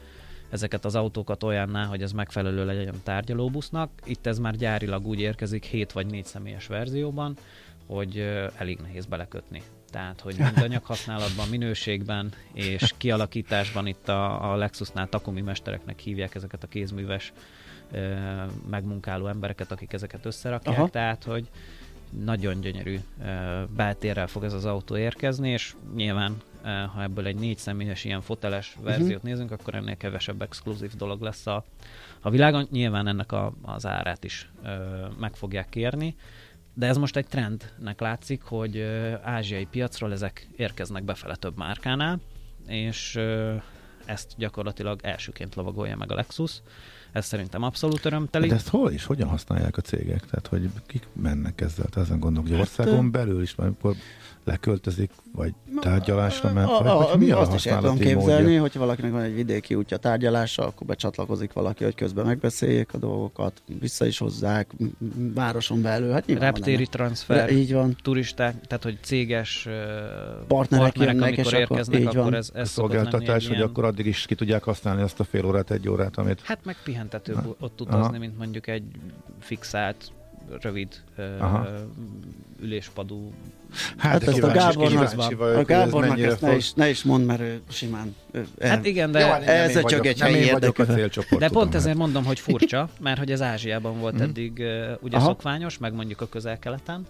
ezeket 0.49 0.86
az 0.86 0.95
autókat 0.95 1.43
olyanná, 1.43 1.86
hogy 1.86 2.01
ez 2.01 2.12
megfelelő 2.12 2.65
legyen 2.65 2.95
tárgyalóbusznak. 3.03 3.89
Itt 4.05 4.25
ez 4.25 4.39
már 4.39 4.55
gyárilag 4.55 5.05
úgy 5.05 5.19
érkezik 5.19 5.63
7 5.63 5.91
vagy 5.91 6.05
4 6.05 6.25
személyes 6.25 6.67
verzióban, 6.67 7.38
hogy 7.88 8.17
elég 8.58 8.79
nehéz 8.81 9.05
belekötni. 9.05 9.62
Tehát, 9.91 10.21
hogy 10.21 10.36
mind 10.38 10.79
használatban, 10.84 11.47
minőségben 11.49 12.31
és 12.53 12.93
kialakításban 12.97 13.88
itt 13.88 14.10
a, 14.10 14.51
a 14.51 14.55
Lexusnál 14.55 15.10
Takumi 15.10 15.41
mestereknek 15.41 15.99
hívják 15.99 16.36
ezeket 16.36 16.63
a 16.63 16.67
kézműves 16.67 17.34
megmunkáló 18.69 19.27
embereket, 19.27 19.71
akik 19.71 19.93
ezeket 19.93 20.25
összerakják, 20.25 20.77
Aha. 20.77 20.89
tehát, 20.89 21.23
hogy 21.23 21.49
nagyon 22.23 22.62
gyönyörű 22.62 22.99
beltérrel 23.75 24.28
fog 24.28 24.43
ez 24.43 24.54
az 24.54 24.65
autó 24.65 24.97
érkezni, 24.97 25.49
és 25.49 25.75
nyilván 25.95 26.36
ha 26.93 27.01
ebből 27.01 27.25
egy 27.25 27.36
négy 27.36 27.58
személyes 27.58 28.04
ilyen 28.04 28.21
foteles 28.21 28.78
verziót 28.82 29.10
uh-huh. 29.10 29.23
nézünk, 29.23 29.51
akkor 29.51 29.75
ennél 29.75 29.97
kevesebb 29.97 30.41
exkluzív 30.41 30.93
dolog 30.95 31.21
lesz 31.21 31.47
a, 31.47 31.65
a 32.21 32.30
világon. 32.30 32.67
Nyilván 32.71 33.08
ennek 33.08 33.32
a, 33.32 33.54
az 33.62 33.86
árát 33.86 34.23
is 34.23 34.49
ö, 34.63 34.69
meg 35.19 35.36
fogják 35.36 35.69
kérni, 35.69 36.15
de 36.73 36.88
ez 36.88 36.97
most 36.97 37.15
egy 37.15 37.28
trendnek 37.28 37.99
látszik, 37.99 38.43
hogy 38.43 38.78
ö, 38.78 39.13
ázsiai 39.21 39.65
piacról 39.65 40.12
ezek 40.12 40.47
érkeznek 40.56 41.04
befele 41.04 41.36
több 41.36 41.58
márkánál, 41.58 42.19
és 42.67 43.15
ö, 43.15 43.56
ezt 44.06 44.34
gyakorlatilag 44.38 44.99
elsőként 45.04 45.56
lovagolja 45.56 45.95
meg 45.95 46.12
a 46.12 46.15
Lexus. 46.15 46.62
Ez 47.15 47.25
szerintem 47.25 47.63
abszolút 47.63 48.06
örömteli. 48.06 48.47
De 48.47 48.56
ezt 48.56 48.67
hol 48.67 48.91
is, 48.91 49.06
hogyan 49.06 49.28
használják 49.28 49.78
a 49.78 49.82
cégek? 49.82 50.25
Tehát, 50.25 50.47
hogy 50.47 50.69
kik 50.86 51.08
mennek 51.13 51.62
ezzel? 51.62 51.86
Tehát 51.86 52.08
ezen 52.08 52.19
gondolok, 52.19 52.49
hogy 52.49 52.60
országon 52.60 53.01
hát, 53.01 53.12
belül 53.12 53.41
is, 53.41 53.54
amikor 53.58 53.95
leköltözik, 54.45 55.12
vagy 55.34 55.54
tárgyalásra 55.80 56.54
ment? 56.54 56.69
A, 56.69 57.13
a, 57.13 57.17
mi 57.17 57.32
azt 57.32 57.54
is 57.54 57.65
el 57.65 57.80
tudom 57.80 57.97
képzelni, 57.97 58.43
módja? 58.43 58.62
hogyha 58.62 58.80
valakinek 58.80 59.12
van 59.12 59.21
egy 59.21 59.36
vidéki 59.36 59.75
útja 59.75 59.97
tárgyalása, 59.97 60.65
akkor 60.67 60.88
becsatlakozik 60.88 61.54
valaki, 61.54 61.84
hogy 61.84 61.95
közben 61.95 62.25
megbeszéljék 62.25 62.93
a 62.93 62.97
dolgokat, 62.97 63.62
vissza 63.80 64.06
is 64.06 64.17
hozzák, 64.17 64.71
városon 65.34 65.82
belül. 65.82 66.12
Hát 66.12 66.28
Reptéri 66.28 66.88
transfer, 66.88 67.51
így 67.51 67.73
van. 67.73 67.95
turisták, 68.04 68.62
tehát 68.67 68.84
hogy 68.84 68.97
céges 69.01 69.67
partnerek, 70.47 70.47
partnerek 70.47 70.95
jönnek, 70.95 71.23
amikor 71.23 71.54
és 71.54 71.60
érkeznek, 71.60 72.06
akkor, 72.06 72.17
akkor 72.17 72.34
ez, 72.34 72.49
ez 72.54 72.69
szolgáltatás, 72.69 73.47
hogy 73.47 73.56
ilyen... 73.56 73.67
akkor 73.67 73.86
addig 73.86 74.06
is 74.06 74.25
ki 74.25 74.36
tudják 74.36 74.63
használni 74.63 75.01
azt 75.01 75.19
a 75.19 75.23
fél 75.23 75.45
órát, 75.45 75.71
egy 75.71 75.89
órát, 75.89 76.17
amit... 76.17 76.41
Hát 76.43 76.60
meg 76.65 76.75
pihentetőbb 77.09 77.57
ha. 77.59 77.65
ott 77.65 77.81
utazni, 77.81 77.99
Aha. 77.99 78.17
mint 78.17 78.37
mondjuk 78.37 78.67
egy 78.67 78.83
fixált 79.39 80.11
rövid 80.61 81.01
Aha. 81.39 81.67
üléspadú. 82.61 83.33
Hát, 83.97 84.11
hát 84.11 84.27
ezt 84.27 84.43
a 84.43 84.51
Gábornak, 84.51 85.39
a 85.39 85.63
Gábornak 85.63 86.19
ezt 86.19 86.41
ne 86.41 86.55
is, 86.55 86.73
ne 86.73 86.89
is 86.89 87.03
mond, 87.03 87.25
mert 87.25 87.39
ő 87.39 87.61
simán 87.69 88.15
ő, 88.31 88.47
Hát 88.61 88.85
igen, 88.85 89.11
de 89.11 89.19
Jó, 89.19 89.27
hát 89.27 89.43
ez 89.43 89.75
a 89.75 89.83
csak 89.83 90.05
egy 90.05 90.19
helyi 90.19 90.45
érdekű. 90.45 90.83
De 91.37 91.49
pont 91.49 91.75
ezért 91.75 91.97
mondom, 91.97 92.25
hogy 92.25 92.39
furcsa, 92.39 92.89
mert 92.99 93.17
hogy 93.17 93.31
az 93.31 93.41
Ázsiában 93.41 93.99
volt 93.99 94.13
mhm. 94.13 94.23
eddig 94.23 94.63
ugye 95.01 95.17
Aha. 95.17 95.25
szokványos, 95.25 95.77
meg 95.77 95.93
mondjuk 95.93 96.21
a 96.21 96.29
közel-keleten 96.29 97.05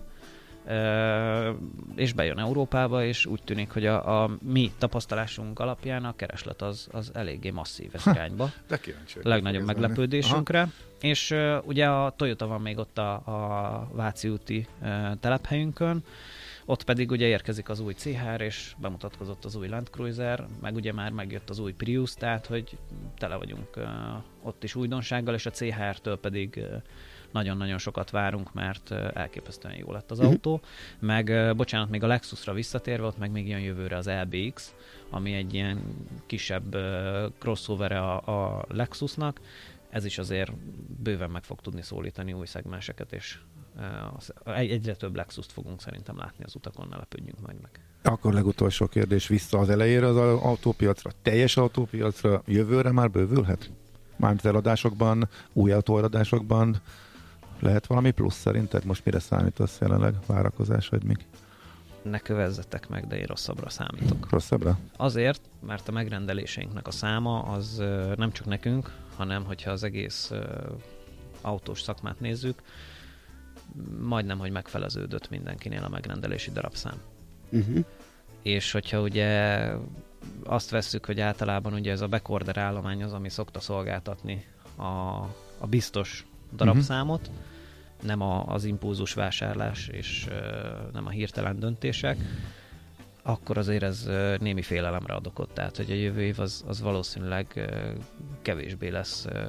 és 1.96 2.14
bejön 2.14 2.40
Európába, 2.40 3.04
és 3.04 3.26
úgy 3.26 3.42
tűnik, 3.44 3.72
hogy 3.72 3.86
a, 3.86 4.24
a 4.24 4.30
mi 4.42 4.72
tapasztalásunk 4.78 5.60
alapján 5.60 6.06
a 6.06 6.16
kereslet 6.16 6.62
az, 6.62 6.88
az 6.92 7.12
eléggé 7.14 7.50
masszív 7.50 7.90
ez 7.94 8.08
irányba. 8.08 8.52
De 8.68 8.78
kíváncsi. 8.78 9.20
Legnagyobb 9.22 9.66
meglepődésünkre. 9.66 10.60
Aha. 10.60 10.72
És 11.02 11.32
uh, 11.32 11.58
ugye 11.64 11.88
a 11.88 12.14
Toyota 12.18 12.48
van 12.48 12.62
még 12.62 12.78
ott 12.78 12.98
a, 12.98 13.14
a 13.14 13.90
Váci 13.92 14.30
úti 14.30 14.68
uh, 14.82 14.88
telephelyünkön, 15.20 16.04
ott 16.66 16.84
pedig 16.84 17.12
ugye 17.12 17.26
érkezik 17.26 17.70
az 17.70 17.80
új 17.80 17.94
CHR, 17.94 18.42
és 18.42 18.76
bemutatkozott 18.78 19.46
az 19.46 19.56
új 19.56 19.68
Land 19.68 19.90
Cruiser, 19.90 20.46
meg 20.62 20.76
ugye 20.76 20.94
már 20.94 21.12
megjött 21.12 21.50
az 21.50 21.60
új 21.60 21.74
Prius, 21.74 22.14
tehát 22.14 22.46
hogy 22.46 22.78
tele 23.18 23.36
vagyunk 23.36 23.70
uh, 23.78 23.84
ott 24.44 24.64
is 24.64 24.76
újdonsággal, 24.76 25.34
és 25.34 25.46
a 25.46 25.52
CHR-től 25.52 26.20
pedig 26.20 26.54
uh, 26.58 26.82
nagyon-nagyon 27.36 27.78
sokat 27.78 28.10
várunk, 28.10 28.54
mert 28.54 28.92
elképesztően 28.92 29.76
jó 29.78 29.92
lett 29.92 30.12
az 30.12 30.18
uh-huh. 30.18 30.34
autó. 30.34 30.62
Meg, 31.00 31.56
bocsánat, 31.56 31.90
még 31.90 32.04
a 32.04 32.08
Lexusra 32.08 32.54
visszatérve, 32.54 33.06
ott 33.06 33.18
meg 33.18 33.32
még 33.32 33.48
jön 33.48 33.60
jövőre 33.60 33.98
az 33.98 34.10
LBX, 34.10 34.74
ami 35.10 35.34
egy 35.34 35.54
ilyen 35.54 35.82
kisebb 36.26 36.76
crossover 37.38 37.92
a, 37.92 38.16
a 38.58 38.66
Lexusnak. 38.70 39.42
Ez 39.90 40.06
is 40.06 40.18
azért 40.18 40.52
bőven 41.04 41.30
meg 41.30 41.44
fog 41.44 41.62
tudni 41.62 41.82
szólítani 41.82 42.34
új 42.34 42.46
szegmenseket, 42.46 43.14
és 43.14 43.40
egyre 44.46 44.96
több 44.96 45.16
Lexus-t 45.16 45.52
fogunk 45.52 45.82
szerintem 45.82 46.18
látni 46.18 46.44
az 46.44 46.56
utakon, 46.56 46.88
ne 46.90 46.98
lepődjünk 46.98 47.40
majd 47.42 47.58
meg. 47.62 47.80
Akkor 48.04 48.34
legutolsó 48.34 48.88
kérdés 48.88 49.28
vissza 49.28 49.60
az 49.60 49.70
elejére 49.70 50.08
az 50.08 50.18
autópiacra. 50.18 51.12
Teljes 51.22 51.58
autópiacra 51.58 52.42
jövőre 52.46 52.92
már 52.92 53.12
bővülhet? 53.12 53.72
Mármint 54.16 54.46
eladásokban, 54.46 55.30
új 55.54 55.72
autóeladásokban, 55.72 56.82
lehet 57.60 57.86
valami 57.86 58.12
plusz 58.12 58.36
szerinted? 58.36 58.86
Most 58.86 59.06
mire 59.06 59.20
számítasz 59.20 59.78
jelenleg? 59.82 60.16
Várakozás 60.26 60.90
vagy 60.90 61.04
még? 61.04 61.18
Ne 62.02 62.20
kövezzetek 62.20 62.88
meg, 62.88 63.08
de 63.08 63.18
én 63.18 63.26
rosszabbra 63.26 63.70
számítok. 63.70 64.30
Rosszabbra? 64.30 64.78
Azért, 64.98 65.42
mert 65.66 65.88
a 65.88 65.92
megrendeléseinknek 65.92 66.88
a 66.88 66.92
száma 66.92 67.42
az 67.42 67.78
nem 68.16 68.32
csak 68.32 68.46
nekünk, 68.46 68.92
hanem 69.16 69.44
hogyha 69.44 69.72
az 69.72 69.84
egész 69.84 70.32
autós 71.42 71.82
szakmát 71.82 72.20
nézzük, 72.20 72.62
majdnem, 74.00 74.40
hogy 74.40 74.52
megfeleződött 74.52 75.30
mindenkinél 75.30 75.84
a 75.84 75.90
megrendelési 75.90 76.52
darabszám. 76.52 77.02
Uh-huh. 77.50 77.86
És 78.42 78.72
hogyha 78.72 79.02
ugye 79.02 79.70
azt 80.44 80.70
vesszük, 80.70 81.06
hogy 81.06 81.20
általában 81.20 81.74
ugye 81.74 81.92
ez 81.92 82.02
a 82.02 82.08
backorder 82.08 82.58
állomány 82.58 83.04
az, 83.04 83.14
ami 83.14 83.30
szokta 83.30 83.60
szolgáltatni 83.60 84.46
a, 84.76 84.84
a 85.58 85.68
biztos 85.68 86.26
darabszámot, 86.56 87.22
uh-huh. 87.22 88.06
nem 88.08 88.22
a, 88.22 88.46
az 88.48 88.64
impulzus 88.64 89.14
vásárlás 89.14 89.88
és 89.88 90.28
uh, 90.30 90.36
nem 90.94 91.06
a 91.06 91.10
hirtelen 91.10 91.60
döntések, 91.60 92.18
akkor 93.22 93.58
azért 93.58 93.84
ez 93.84 94.04
uh, 94.08 94.38
némi 94.38 94.62
félelemre 94.62 95.14
ad 95.14 95.28
okot. 95.28 95.50
Tehát, 95.54 95.78
hogy 95.78 95.92
a 95.92 95.96
jövő 95.96 96.22
év 96.22 96.40
az, 96.40 96.64
az 96.68 96.82
valószínűleg 96.82 97.46
uh, 97.56 97.66
kevésbé 98.42 98.90
lesz 98.90 99.26
uh, 99.26 99.42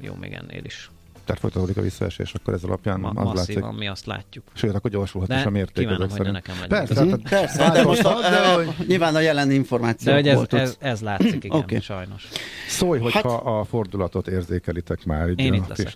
jó 0.00 0.14
még 0.14 0.32
ennél 0.32 0.64
is. 0.64 0.90
Tehát 1.26 1.40
folytatódik 1.40 1.76
a 1.76 1.80
visszaesés, 1.80 2.34
akkor 2.34 2.54
ez 2.54 2.64
alapján 2.64 3.00
Ma, 3.00 3.08
az 3.08 3.36
látszik. 3.36 3.64
mi 3.64 3.88
azt 3.88 4.06
látjuk. 4.06 4.44
Sőt, 4.52 4.74
akkor 4.74 4.90
gyorsulhat 4.90 5.38
is 5.38 5.44
a 5.44 5.50
mérték. 5.50 5.86
Kívánom, 5.86 6.10
hogy 6.10 6.32
nekem 6.32 6.54
legyen. 6.60 6.86
Persze, 6.86 7.08
hát, 7.08 7.20
persze 7.28 7.70
de 7.70 7.82
most 7.82 8.04
a, 8.04 8.20
de, 8.20 8.54
hogy... 8.54 8.86
nyilván 8.86 9.14
a 9.14 9.20
jelen 9.20 9.50
információ 9.50 10.12
De 10.12 10.34
hogy 10.34 10.48
ez, 10.54 10.60
ez, 10.60 10.76
ez, 10.78 11.00
látszik, 11.00 11.44
igen, 11.44 11.58
okay. 11.58 11.80
sajnos. 11.80 12.28
Szólj, 12.66 13.00
hogyha 13.00 13.30
hát, 13.30 13.40
a 13.44 13.64
fordulatot 13.64 14.28
érzékelitek 14.28 15.04
már. 15.04 15.28
Így 15.28 15.40
Én 15.40 15.54
itt 15.54 15.66
leszek. 15.68 15.92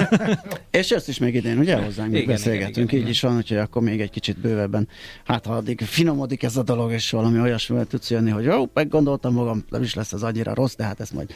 És 0.70 0.90
ezt 0.90 1.08
is 1.08 1.18
még 1.18 1.34
idén, 1.34 1.58
ugye 1.58 1.76
hozzánk 1.76 2.14
igen, 2.14 2.26
beszélgetünk, 2.26 2.76
igen, 2.76 2.88
igen, 2.88 3.00
így 3.00 3.08
is 3.08 3.20
van, 3.20 3.34
hogy 3.34 3.56
akkor 3.56 3.82
még 3.82 4.00
egy 4.00 4.10
kicsit 4.10 4.38
bővebben, 4.38 4.88
hát 5.24 5.46
ha 5.46 5.52
addig 5.52 5.80
finomodik 5.80 6.42
ez 6.42 6.56
a 6.56 6.62
dolog, 6.62 6.92
és 6.92 7.10
valami 7.10 7.40
olyasmivel 7.40 7.86
tudsz 7.86 8.10
jönni, 8.10 8.30
hogy 8.30 8.44
jó, 8.44 8.64
meggondoltam 8.74 9.34
magam, 9.34 9.64
nem 9.68 9.82
is 9.82 9.94
lesz 9.94 10.12
az 10.12 10.22
annyira 10.22 10.54
rossz, 10.54 10.74
de 10.74 10.84
hát 10.84 11.00
ezt 11.00 11.12
majd 11.12 11.30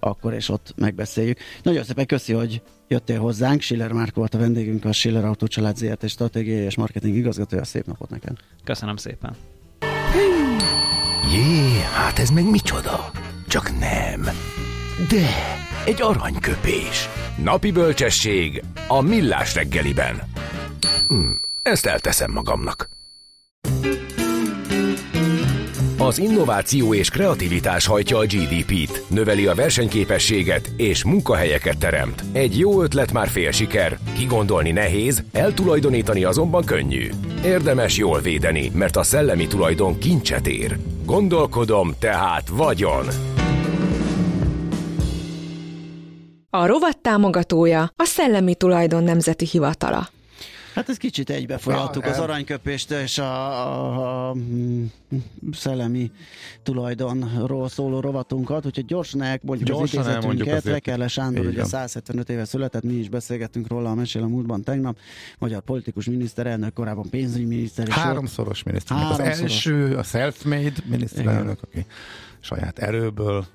akkor 0.00 0.32
és 0.32 0.48
ott 0.48 0.74
megbeszéljük. 0.76 1.38
Nagyon 1.62 1.84
szépen 1.84 2.06
köszi, 2.06 2.32
hogy 2.32 2.62
jöttél 2.88 3.18
hozzánk. 3.18 3.60
Schiller 3.60 3.92
Márk 3.92 4.14
volt 4.14 4.34
a 4.34 4.38
vendégünk, 4.38 4.84
a 4.84 4.92
Schiller 4.92 5.24
Autó 5.24 5.46
Család 5.46 5.76
ZRT 5.76 6.08
stratégiai 6.08 6.64
és 6.64 6.76
marketing 6.76 7.16
igazgatója. 7.16 7.64
Szép 7.64 7.86
napot 7.86 8.10
neked! 8.10 8.36
Köszönöm 8.64 8.96
szépen! 8.96 9.36
Jé, 11.32 11.80
hát 11.92 12.18
ez 12.18 12.30
meg 12.30 12.50
micsoda? 12.50 13.10
Csak 13.52 13.78
nem. 13.78 14.28
De, 15.08 15.28
egy 15.84 16.02
aranyköpés. 16.02 17.08
Napi 17.42 17.70
bölcsesség 17.70 18.62
a 18.88 19.00
millás 19.00 19.54
reggeliben. 19.54 20.22
Hm, 21.08 21.30
ezt 21.62 21.86
elteszem 21.86 22.30
magamnak. 22.30 22.88
Az 25.98 26.18
innováció 26.18 26.94
és 26.94 27.10
kreativitás 27.10 27.86
hajtja 27.86 28.18
a 28.18 28.24
GDP-t, 28.24 29.02
növeli 29.08 29.46
a 29.46 29.54
versenyképességet 29.54 30.70
és 30.76 31.04
munkahelyeket 31.04 31.78
teremt. 31.78 32.24
Egy 32.32 32.58
jó 32.58 32.82
ötlet 32.82 33.12
már 33.12 33.28
fél 33.28 33.50
siker, 33.50 33.98
kigondolni 34.16 34.70
nehéz, 34.70 35.22
eltulajdonítani 35.32 36.24
azonban 36.24 36.64
könnyű. 36.64 37.10
Érdemes 37.44 37.96
jól 37.96 38.20
védeni, 38.20 38.70
mert 38.74 38.96
a 38.96 39.02
szellemi 39.02 39.46
tulajdon 39.46 39.98
kincset 39.98 40.46
ér. 40.46 40.78
Gondolkodom, 41.04 41.94
tehát 41.98 42.48
vagyon. 42.48 43.31
A 46.54 46.66
rovat 46.66 46.98
támogatója 46.98 47.92
a 47.96 48.04
Szellemi 48.04 48.54
Tulajdon 48.54 49.02
Nemzeti 49.02 49.46
Hivatala. 49.46 50.08
Hát 50.74 50.88
ez 50.88 50.96
kicsit 50.96 51.30
egybefolyaltuk 51.30 52.04
az 52.04 52.18
aranyköpést 52.18 52.90
és 52.90 53.18
a, 53.18 53.24
a, 53.24 54.28
a 54.28 54.34
mm, 54.34 54.84
szellemi 55.52 56.10
tulajdonról 56.62 57.68
szóló 57.68 58.00
rovatunkat, 58.00 58.66
úgyhogy 58.66 58.84
gyorsan 58.84 59.22
elmondjuk 59.22 59.68
gyorsan 59.68 60.00
az 60.00 60.06
idézetünket. 60.06 60.64
Rekele 60.64 61.08
Sándor, 61.08 61.46
ugye 61.46 61.64
175 61.64 62.28
éve 62.28 62.44
született, 62.44 62.82
mi 62.82 62.94
is 62.94 63.08
beszélgettünk 63.08 63.68
róla 63.68 63.90
a 63.90 63.94
mesél 63.94 64.22
a 64.22 64.28
múltban 64.28 64.62
tegnap. 64.62 64.96
Magyar 65.38 65.60
politikus 65.60 66.06
miniszterelnök, 66.06 66.72
korábban 66.72 67.10
pénzügyminiszter. 67.10 67.88
Háromszoros 67.88 68.62
miniszterelnök. 68.62 69.12
Az 69.12 69.20
első, 69.20 69.96
a 69.96 70.02
self-made 70.02 70.80
miniszterelnök, 70.84 71.62
aki 71.62 71.86
saját 72.40 72.78
erőből 72.78 73.46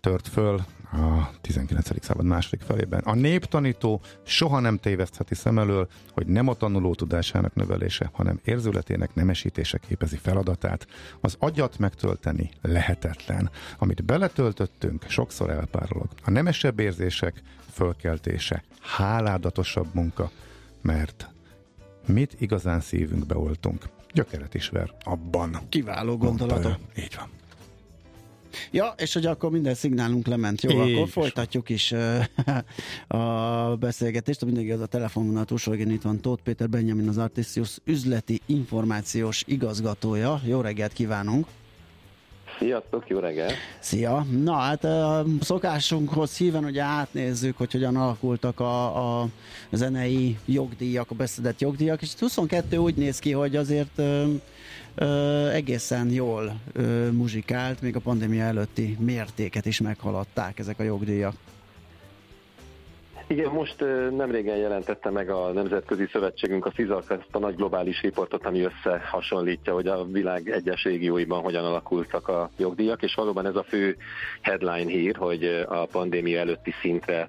tört 0.00 0.28
föl 0.28 0.60
a 0.96 1.30
19. 1.40 2.04
század 2.04 2.24
második 2.24 2.60
felében. 2.60 3.00
A 3.00 3.14
néptanító 3.14 4.00
soha 4.22 4.60
nem 4.60 4.78
tévesztheti 4.78 5.34
szem 5.34 5.58
elől, 5.58 5.88
hogy 6.10 6.26
nem 6.26 6.48
a 6.48 6.54
tanuló 6.54 6.94
tudásának 6.94 7.54
növelése, 7.54 8.10
hanem 8.12 8.40
érzületének 8.44 9.14
nemesítése 9.14 9.78
képezi 9.78 10.16
feladatát. 10.16 10.86
Az 11.20 11.36
agyat 11.38 11.78
megtölteni 11.78 12.50
lehetetlen. 12.62 13.50
Amit 13.78 14.04
beletöltöttünk, 14.04 15.04
sokszor 15.08 15.50
elpárolog. 15.50 16.08
A 16.24 16.30
nemesebb 16.30 16.78
érzések 16.78 17.42
fölkeltése, 17.72 18.64
háládatosabb 18.80 19.94
munka, 19.94 20.30
mert 20.82 21.28
mit 22.06 22.40
igazán 22.40 22.80
szívünkbe 22.80 23.36
oltunk. 23.36 23.84
Gyökeret 24.12 24.54
is 24.54 24.68
ver 24.68 24.94
abban. 25.04 25.58
Kiváló 25.68 26.16
gondolatok. 26.16 26.76
Így 26.98 27.16
van. 27.18 27.28
Ja, 28.70 28.94
és 28.96 29.12
hogy 29.12 29.26
akkor 29.26 29.50
minden 29.50 29.74
szignálunk 29.74 30.26
lement. 30.26 30.62
Jó, 30.62 30.84
é, 30.84 30.94
akkor 30.94 31.08
folytatjuk 31.08 31.68
is 31.68 31.94
a 33.08 33.76
beszélgetést. 33.76 34.44
Mindig 34.44 34.72
az 34.72 34.80
a 34.80 34.86
telefonvonal 34.86 35.44
túlsó 35.44 35.72
itt 35.72 36.02
van 36.02 36.20
Tóth 36.20 36.42
Péter 36.42 36.68
Benjamin, 36.68 37.08
az 37.08 37.18
Artisius 37.18 37.78
üzleti 37.84 38.40
információs 38.46 39.42
igazgatója. 39.46 40.40
Jó 40.44 40.60
reggelt 40.60 40.92
kívánunk! 40.92 41.46
Sziasztok, 42.58 43.08
jó 43.08 43.18
reggel! 43.18 43.50
Szia! 43.78 44.26
Na 44.42 44.54
hát 44.54 44.84
a 44.84 45.24
szokásunkhoz 45.40 46.36
híven 46.36 46.64
ugye 46.64 46.82
átnézzük, 46.82 47.56
hogy 47.56 47.72
hogyan 47.72 47.96
alakultak 47.96 48.60
a, 48.60 49.20
a 49.20 49.28
zenei 49.72 50.38
jogdíjak, 50.44 51.10
a 51.10 51.14
beszedett 51.14 51.60
jogdíjak, 51.60 52.02
és 52.02 52.12
22 52.18 52.76
úgy 52.76 52.94
néz 52.94 53.18
ki, 53.18 53.32
hogy 53.32 53.56
azért 53.56 53.98
ö, 53.98 54.24
ö, 54.94 55.48
egészen 55.48 56.10
jól 56.10 56.56
ö, 56.72 57.10
muzsikált, 57.10 57.80
még 57.80 57.96
a 57.96 58.00
pandémia 58.00 58.44
előtti 58.44 58.96
mértéket 59.00 59.66
is 59.66 59.80
meghaladták 59.80 60.58
ezek 60.58 60.78
a 60.78 60.82
jogdíjak. 60.82 61.34
Igen, 63.28 63.50
most 63.50 63.80
nem 64.16 64.30
régen 64.30 64.56
jelentette 64.56 65.10
meg 65.10 65.30
a 65.30 65.52
Nemzetközi 65.52 66.06
Szövetségünk 66.12 66.66
a 66.66 66.70
FIZAK 66.70 67.10
ezt 67.10 67.28
a 67.30 67.38
nagy 67.38 67.54
globális 67.54 68.00
riportot, 68.00 68.46
ami 68.46 68.60
összehasonlítja, 68.60 69.74
hogy 69.74 69.86
a 69.86 70.04
világ 70.04 70.48
egyes 70.48 70.84
régióiban 70.84 71.42
hogyan 71.42 71.64
alakultak 71.64 72.28
a 72.28 72.50
jogdíjak, 72.56 73.02
és 73.02 73.14
valóban 73.14 73.46
ez 73.46 73.56
a 73.56 73.62
fő 73.62 73.96
headline 74.40 74.90
hír, 74.90 75.16
hogy 75.16 75.44
a 75.68 75.86
pandémia 75.86 76.38
előtti 76.38 76.74
szintre 76.80 77.28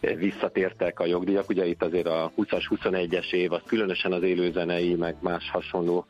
visszatértek 0.00 1.00
a 1.00 1.06
jogdíjak. 1.06 1.48
Ugye 1.48 1.66
itt 1.66 1.82
azért 1.82 2.06
a 2.06 2.32
20-as, 2.36 2.64
21-es 2.70 3.32
év, 3.32 3.52
az 3.52 3.62
különösen 3.66 4.12
az 4.12 4.22
élőzenei, 4.22 4.94
meg 4.94 5.16
más 5.20 5.50
hasonló 5.50 6.06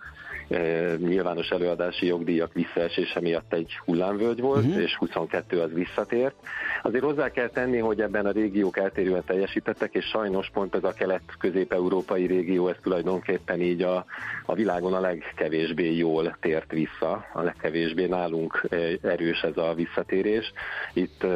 nyilvános 0.99 1.49
előadási 1.49 2.07
jogdíjak 2.07 2.53
visszaesése 2.53 3.21
miatt 3.21 3.53
egy 3.53 3.79
hullámvölgy 3.85 4.41
volt, 4.41 4.65
uh-huh. 4.65 4.83
és 4.83 4.97
22 4.97 5.61
az 5.61 5.73
visszatért. 5.73 6.35
Azért 6.83 7.05
hozzá 7.05 7.31
kell 7.31 7.49
tenni, 7.49 7.79
hogy 7.79 8.01
ebben 8.01 8.27
a 8.27 8.31
régiók 8.31 8.79
eltérően 8.79 9.25
teljesítettek, 9.27 9.95
és 9.95 10.05
sajnos 10.05 10.51
pont 10.53 10.75
ez 10.75 10.85
a 10.85 10.93
kelet-közép-európai 10.93 12.27
régió, 12.27 12.69
ez 12.69 12.77
tulajdonképpen 12.83 13.61
így 13.61 13.83
a, 13.83 14.05
a 14.47 14.55
világon 14.55 14.95
a 14.95 15.01
legkevésbé 15.01 15.97
jól 15.97 16.37
tért 16.41 16.73
vissza, 16.73 17.27
a 17.33 17.43
legkevésbé 17.43 18.07
nálunk 18.07 18.69
erős 19.03 19.43
ez 19.43 19.57
a 19.57 19.75
visszatérés. 19.75 20.53
Itt 20.93 21.27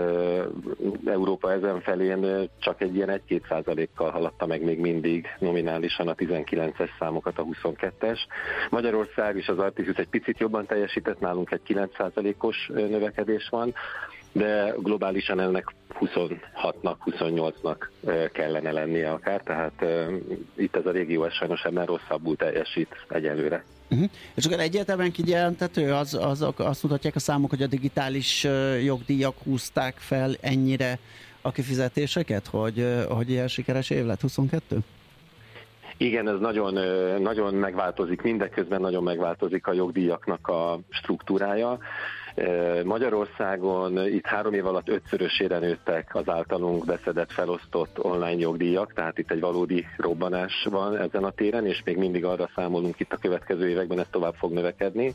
Európa 1.06 1.52
ezen 1.52 1.80
felén 1.80 2.48
csak 2.58 2.80
egy 2.80 2.94
ilyen 2.94 3.20
1-2 3.28 3.48
százalékkal 3.48 4.10
haladta 4.10 4.46
meg 4.46 4.62
még 4.62 4.78
mindig 4.78 5.26
nominálisan 5.38 6.08
a 6.08 6.14
19-es 6.14 6.88
számokat 6.98 7.38
a 7.38 7.44
22-es. 7.44 8.18
Magyarország 8.70 8.97
Magyarország 8.98 9.36
és 9.36 9.48
az 9.48 9.58
Artisus 9.58 9.96
egy 9.96 10.08
picit 10.08 10.38
jobban 10.38 10.66
teljesített, 10.66 11.20
nálunk 11.20 11.50
egy 11.50 11.60
9%-os 11.68 12.70
növekedés 12.74 13.48
van, 13.50 13.74
de 14.32 14.74
globálisan 14.78 15.40
ennek 15.40 15.74
26-nak, 16.00 16.96
28-nak 17.04 17.76
kellene 18.32 18.72
lennie 18.72 19.10
akár, 19.10 19.40
tehát 19.40 19.84
itt 20.56 20.76
ez 20.76 20.86
a 20.86 20.90
régió 20.90 21.24
ez 21.24 21.32
sajnos 21.32 21.62
ebben 21.62 21.86
rosszabbul 21.86 22.36
teljesít 22.36 22.88
egyelőre. 23.08 23.64
Uh-huh. 23.90 24.10
És 24.34 24.44
akkor 24.44 24.60
egyértelműen 24.60 25.12
kijelentető, 25.12 25.92
az, 25.92 26.14
az, 26.14 26.46
azt 26.56 26.82
mutatják 26.82 27.14
a 27.14 27.18
számok, 27.18 27.50
hogy 27.50 27.62
a 27.62 27.66
digitális 27.66 28.46
jogdíjak 28.84 29.34
húzták 29.44 29.94
fel 29.98 30.34
ennyire 30.40 30.98
a 31.40 31.52
kifizetéseket, 31.52 32.46
hogy, 32.46 33.04
hogy 33.08 33.30
ilyen 33.30 33.48
sikeres 33.48 33.90
év 33.90 34.04
lett 34.04 34.20
22? 34.20 34.78
Igen, 36.00 36.28
ez 36.28 36.38
nagyon, 36.40 36.74
nagyon 37.20 37.54
megváltozik, 37.54 38.22
mindeközben 38.22 38.80
nagyon 38.80 39.02
megváltozik 39.02 39.66
a 39.66 39.72
jogdíjaknak 39.72 40.48
a 40.48 40.78
struktúrája. 40.90 41.78
Magyarországon 42.84 44.06
itt 44.06 44.26
három 44.26 44.52
év 44.52 44.66
alatt 44.66 44.88
ötszörösére 44.88 45.58
nőttek 45.58 46.14
az 46.14 46.28
általunk 46.28 46.84
beszedett, 46.84 47.32
felosztott 47.32 48.04
online 48.04 48.40
jogdíjak, 48.40 48.92
tehát 48.92 49.18
itt 49.18 49.30
egy 49.30 49.40
valódi 49.40 49.86
robbanás 49.96 50.66
van 50.70 50.96
ezen 50.96 51.24
a 51.24 51.30
téren, 51.30 51.66
és 51.66 51.82
még 51.84 51.96
mindig 51.96 52.24
arra 52.24 52.50
számolunk 52.54 53.00
itt 53.00 53.12
a 53.12 53.16
következő 53.16 53.68
években, 53.68 53.98
ez 53.98 54.06
tovább 54.10 54.34
fog 54.34 54.52
növekedni. 54.52 55.14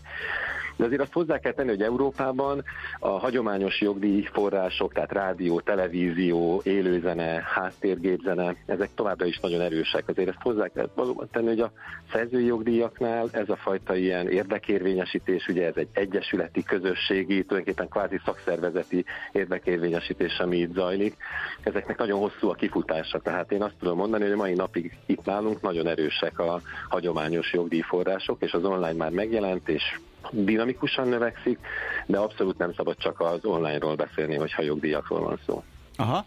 De 0.75 0.85
azért 0.85 1.01
azt 1.01 1.13
hozzá 1.13 1.39
kell 1.39 1.51
tenni, 1.51 1.69
hogy 1.69 1.81
Európában 1.81 2.63
a 2.99 3.07
hagyományos 3.07 3.81
jogdíjforrások, 3.81 4.93
tehát 4.93 5.11
rádió, 5.11 5.59
televízió, 5.59 6.61
élőzene, 6.63 7.43
háttérgépzene, 7.55 8.55
ezek 8.65 8.89
továbbra 8.95 9.25
is 9.25 9.39
nagyon 9.39 9.61
erősek. 9.61 10.07
Azért 10.07 10.27
ezt 10.27 10.41
hozzá 10.41 10.67
kell 10.67 10.89
valóban 10.95 11.27
tenni, 11.31 11.47
hogy 11.47 11.59
a 11.59 11.71
szerzői 12.11 12.45
jogdíjaknál 12.45 13.29
ez 13.31 13.49
a 13.49 13.55
fajta 13.55 13.95
ilyen 13.95 14.29
érdekérvényesítés, 14.29 15.47
ugye 15.47 15.65
ez 15.65 15.75
egy 15.75 15.87
egyesületi, 15.93 16.63
közösségi, 16.63 17.43
tulajdonképpen 17.43 17.89
kvázi 17.89 18.19
szakszervezeti 18.25 19.05
érdekérvényesítés, 19.31 20.37
ami 20.39 20.57
itt 20.57 20.73
zajlik. 20.73 21.15
Ezeknek 21.63 21.97
nagyon 21.97 22.19
hosszú 22.19 22.49
a 22.49 22.53
kifutása. 22.53 23.19
Tehát 23.19 23.51
én 23.51 23.61
azt 23.61 23.75
tudom 23.79 23.97
mondani, 23.97 24.27
hogy 24.27 24.35
mai 24.35 24.53
napig 24.53 24.97
itt 25.05 25.25
nálunk 25.25 25.61
nagyon 25.61 25.87
erősek 25.87 26.39
a 26.39 26.61
hagyományos 26.89 27.53
jogdíjforrások, 27.53 28.41
és 28.41 28.51
az 28.51 28.63
online 28.63 28.93
már 28.93 29.11
megjelent, 29.11 29.69
és 29.69 29.99
dinamikusan 30.31 31.07
növekszik, 31.07 31.59
de 32.05 32.17
abszolút 32.17 32.57
nem 32.57 32.73
szabad 32.73 32.97
csak 32.97 33.19
az 33.19 33.45
online-ról 33.45 33.95
beszélni, 33.95 34.35
hogyha 34.35 34.61
jogdíjakról 34.61 35.19
van 35.19 35.39
szó. 35.45 35.63
Aha. 35.95 36.25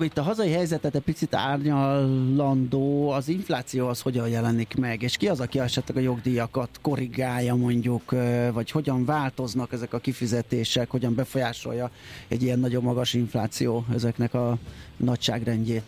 Itt 0.00 0.18
a 0.18 0.22
hazai 0.22 0.52
helyzetet 0.52 0.94
egy 0.94 1.02
picit 1.02 1.34
árnyalandó, 1.34 3.10
az 3.10 3.28
infláció 3.28 3.88
az 3.88 4.00
hogyan 4.00 4.28
jelenik 4.28 4.74
meg, 4.78 5.02
és 5.02 5.16
ki 5.16 5.28
az, 5.28 5.40
aki 5.40 5.58
esetleg 5.58 5.96
a 5.96 6.00
jogdíjakat 6.00 6.68
korrigálja 6.82 7.54
mondjuk, 7.54 8.14
vagy 8.52 8.70
hogyan 8.70 9.04
változnak 9.04 9.72
ezek 9.72 9.92
a 9.92 9.98
kifizetések, 9.98 10.90
hogyan 10.90 11.14
befolyásolja 11.14 11.90
egy 12.28 12.42
ilyen 12.42 12.58
nagyon 12.58 12.82
magas 12.82 13.14
infláció 13.14 13.84
ezeknek 13.94 14.34
a 14.34 14.56
nagyságrendjét? 14.96 15.82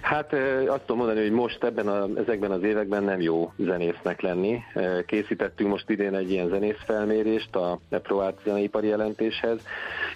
Hát 0.00 0.32
azt 0.66 0.80
tudom 0.80 0.96
mondani, 0.96 1.20
hogy 1.20 1.30
most 1.30 1.64
ebben 1.64 1.88
a, 1.88 2.08
ezekben 2.20 2.50
az 2.50 2.62
években 2.62 3.02
nem 3.02 3.20
jó 3.20 3.52
zenésznek 3.56 4.20
lenni. 4.20 4.62
Készítettünk 5.06 5.70
most 5.70 5.90
idén 5.90 6.14
egy 6.14 6.30
ilyen 6.30 6.48
zenészfelmérést 6.48 7.56
a 7.56 7.78
ProArt 7.90 8.40
zeneipari 8.44 8.86
jelentéshez, 8.86 9.60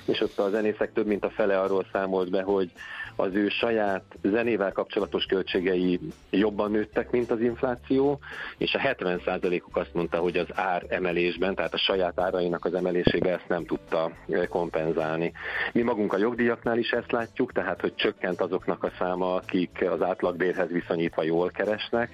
és 0.07 0.21
ott 0.21 0.39
a 0.39 0.51
zenészek 0.51 0.93
több 0.93 1.07
mint 1.07 1.25
a 1.25 1.31
fele 1.31 1.61
arról 1.61 1.87
számolt 1.93 2.31
be, 2.31 2.43
hogy 2.43 2.71
az 3.20 3.35
ő 3.35 3.48
saját 3.48 4.04
zenével 4.22 4.72
kapcsolatos 4.72 5.24
költségei 5.24 6.00
jobban 6.30 6.70
nőttek, 6.70 7.11
mint 7.11 7.30
az 7.30 7.40
infláció, 7.40 8.18
és 8.59 8.74
a 8.74 8.78
70%-uk 8.78 9.76
azt 9.76 9.94
mondta, 9.94 10.18
hogy 10.18 10.37
az 10.37 10.46
ár 10.54 10.85
emelésben, 10.88 11.54
tehát 11.54 11.74
a 11.74 11.78
saját 11.78 12.20
árainak 12.20 12.64
az 12.64 12.74
emelésében 12.74 13.33
ezt 13.33 13.48
nem 13.48 13.64
tudta 13.64 14.11
kompenzálni. 14.48 15.33
Mi 15.72 15.83
magunk 15.83 16.12
a 16.12 16.18
jogdíjaknál 16.18 16.78
is 16.78 16.90
ezt 16.90 17.12
látjuk, 17.12 17.52
tehát 17.52 17.80
hogy 17.80 17.94
csökkent 17.94 18.40
azoknak 18.40 18.85
a 18.85 18.92
száma, 18.98 19.35
akik 19.35 19.85
az 19.90 20.02
átlagbérhez 20.02 20.70
viszonyítva 20.70 21.22
jól 21.22 21.50
keresnek, 21.50 22.11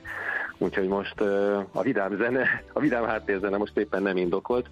úgyhogy 0.59 0.89
most 0.89 1.21
a 1.73 1.83
vidám 1.83 2.17
zene, 2.17 2.63
a 2.73 2.81
vidám 2.81 3.05
háttérzene 3.05 3.57
most 3.57 3.77
éppen 3.77 4.03
nem 4.03 4.17
indokolt, 4.17 4.69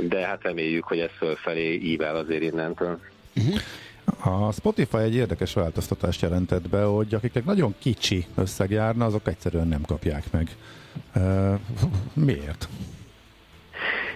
de 0.00 0.26
hát 0.26 0.42
reméljük, 0.42 0.84
hogy 0.84 0.98
ez 0.98 1.10
fölfelé 1.18 1.74
ível 1.74 2.16
azért 2.16 2.42
innentől. 2.42 3.00
Uh-huh. 3.36 3.60
A 4.20 4.52
Spotify 4.52 4.96
egy 4.96 5.14
érdekes 5.14 5.52
változtatást 5.52 6.20
jelentett 6.22 6.68
be, 6.68 6.82
hogy 6.82 7.14
akiknek 7.14 7.44
nagyon 7.44 7.74
kicsi 7.78 8.26
összeg 8.34 8.70
járna, 8.70 9.04
azok 9.04 9.28
egyszerűen 9.28 9.68
nem 9.68 9.82
kapják 9.82 10.32
meg. 10.32 10.56
Uh, 11.14 11.58
miért? 12.12 12.68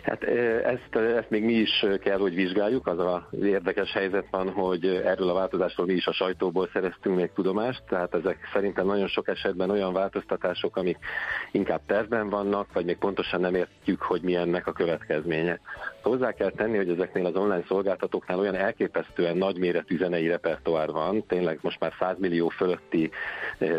Hát 0.03 0.25
ezt, 0.65 0.97
ezt 0.97 1.31
még 1.31 1.45
mi 1.45 1.53
is 1.53 1.87
kell, 2.01 2.19
hogy 2.19 2.35
vizsgáljuk. 2.35 2.87
Az 2.87 2.99
a 2.99 3.29
érdekes 3.43 3.93
helyzet 3.93 4.27
van, 4.31 4.51
hogy 4.51 4.87
erről 4.87 5.29
a 5.29 5.35
változásról 5.35 5.87
mi 5.87 5.93
is 5.93 6.07
a 6.07 6.12
sajtóból 6.12 6.69
szereztünk 6.73 7.17
még 7.17 7.31
tudomást, 7.35 7.83
tehát 7.88 8.15
ezek 8.15 8.38
szerintem 8.53 8.87
nagyon 8.87 9.09
sok 9.09 9.29
esetben 9.29 9.71
olyan 9.71 9.93
változtatások, 9.93 10.77
amik 10.77 10.99
inkább 11.51 11.81
tervben 11.87 12.29
vannak, 12.29 12.73
vagy 12.73 12.85
még 12.85 12.99
pontosan 12.99 13.41
nem 13.41 13.55
értjük, 13.55 14.03
hogy 14.03 14.23
mi 14.23 14.35
ennek 14.35 14.67
a 14.67 14.73
következménye. 14.73 15.61
Hozzá 16.03 16.33
kell 16.33 16.51
tenni, 16.51 16.77
hogy 16.77 16.88
ezeknél 16.88 17.27
az 17.27 17.37
online 17.37 17.65
szolgáltatóknál 17.69 18.38
olyan 18.38 18.55
elképesztően 18.55 19.37
nagyméretű 19.37 19.97
zenei 19.97 20.29
repertoár 20.29 20.91
van, 20.91 21.27
tényleg 21.27 21.59
most 21.62 21.81
már 21.81 21.93
100 21.99 22.17
millió 22.19 22.49
fölötti 22.49 23.11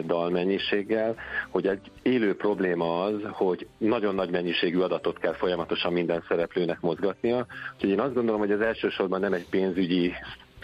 dalmennyiséggel, 0.06 1.16
hogy 1.50 1.68
egy 1.68 1.92
élő 2.02 2.36
probléma 2.36 3.04
az, 3.04 3.22
hogy 3.32 3.68
nagyon 3.78 4.16
nagy 4.16 4.30
mennyiségű 4.30 4.80
adatot 4.80 5.20
kell 5.20 5.34
folyamatosan 5.34 5.94
minden 5.94 6.12
minden 6.13 6.28
szereplőnek 6.28 6.82
mozgatnia. 6.82 7.45
Úgyhogy 7.73 7.89
én 7.89 7.99
azt 7.99 8.13
gondolom, 8.13 8.39
hogy 8.39 8.52
ez 8.52 8.60
elsősorban 8.60 9.19
nem 9.19 9.34
egy 9.34 9.49
pénzügyi 9.49 10.13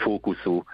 fókuszú 0.00 0.64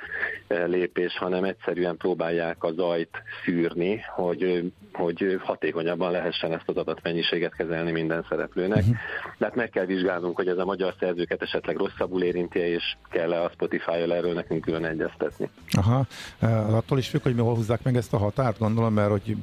eh, 0.46 0.66
lépés, 0.66 1.16
hanem 1.18 1.44
egyszerűen 1.44 1.96
próbálják 1.96 2.64
a 2.64 2.72
zajt 2.72 3.22
szűrni, 3.44 4.00
hogy, 4.14 4.72
hogy 4.92 5.40
hatékonyabban 5.42 6.10
lehessen 6.10 6.52
ezt 6.52 6.68
az 6.68 6.76
adatmennyiséget 6.76 7.54
kezelni 7.54 7.90
minden 7.90 8.26
szereplőnek. 8.28 8.78
Uh-huh. 8.78 8.96
De 9.38 9.46
hát 9.46 9.54
meg 9.54 9.70
kell 9.70 9.84
vizsgálnunk, 9.84 10.36
hogy 10.36 10.48
ez 10.48 10.58
a 10.58 10.64
magyar 10.64 10.94
szerzőket 10.98 11.42
esetleg 11.42 11.76
rosszabbul 11.76 12.22
érinti, 12.22 12.58
és 12.58 12.96
kell-e 13.10 13.42
a 13.42 13.50
Spotify-jal 13.50 14.14
erről 14.14 14.32
nekünk 14.32 14.60
külön 14.60 14.84
egyeztetni. 14.84 15.50
Aha, 15.70 16.06
eh, 16.38 16.74
attól 16.74 16.98
is 16.98 17.08
függ, 17.08 17.22
hogy 17.22 17.34
mi 17.34 17.40
húzzák 17.40 17.82
meg 17.82 17.96
ezt 17.96 18.12
a 18.12 18.18
határt, 18.18 18.58
gondolom, 18.58 18.92
mert 18.92 19.10
hogy 19.10 19.36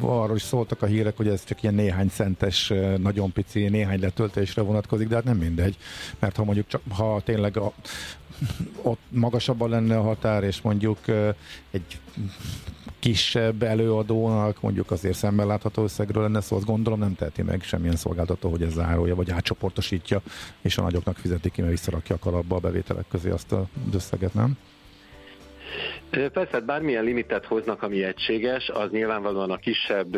arról 0.00 0.36
is 0.36 0.42
szóltak 0.42 0.82
a 0.82 0.86
hírek, 0.86 1.16
hogy 1.16 1.28
ez 1.28 1.44
csak 1.44 1.62
ilyen 1.62 1.74
néhány 1.74 2.08
centes, 2.08 2.70
eh, 2.70 2.96
nagyon 2.96 3.32
pici, 3.32 3.68
néhány 3.68 4.00
letöltésre 4.00 4.62
vonatkozik, 4.62 5.08
de 5.08 5.14
hát 5.14 5.24
nem 5.24 5.36
mindegy, 5.36 5.76
mert 6.18 6.36
ha 6.36 6.44
mondjuk 6.44 6.66
csak, 6.66 6.80
ha 6.96 7.20
tényleg 7.24 7.56
a, 7.56 7.72
ott 8.82 9.00
magasabban 9.08 9.70
lenne 9.70 9.98
a 9.98 10.02
határ, 10.02 10.42
és 10.42 10.60
mondjuk 10.60 10.98
egy 11.70 11.98
kisebb 12.98 13.62
előadónak 13.62 14.60
mondjuk 14.60 14.90
azért 14.90 15.16
szemben 15.16 15.46
látható 15.46 15.82
összegről 15.82 16.22
lenne 16.22 16.40
szó, 16.40 16.56
azt 16.56 16.64
gondolom 16.64 16.98
nem 16.98 17.14
teheti 17.14 17.42
meg 17.42 17.62
semmilyen 17.62 17.96
szolgáltató, 17.96 18.50
hogy 18.50 18.62
ez 18.62 18.72
zárója, 18.72 19.14
vagy 19.14 19.30
átcsoportosítja, 19.30 20.22
és 20.60 20.78
a 20.78 20.82
nagyoknak 20.82 21.16
fizeti 21.16 21.50
ki, 21.50 21.60
mert 21.60 21.72
visszarakja 21.72 22.14
a 22.14 22.18
kalapba 22.18 22.56
a 22.56 22.60
bevételek 22.60 23.04
közé 23.08 23.30
azt 23.30 23.52
az 23.52 23.94
összeget, 23.94 24.34
nem? 24.34 24.56
Persze, 26.10 26.48
hát 26.52 26.64
bármilyen 26.64 27.04
limitet 27.04 27.44
hoznak, 27.44 27.82
ami 27.82 28.04
egységes, 28.04 28.68
az 28.68 28.90
nyilvánvalóan 28.90 29.50
a 29.50 29.56
kisebb, 29.56 30.16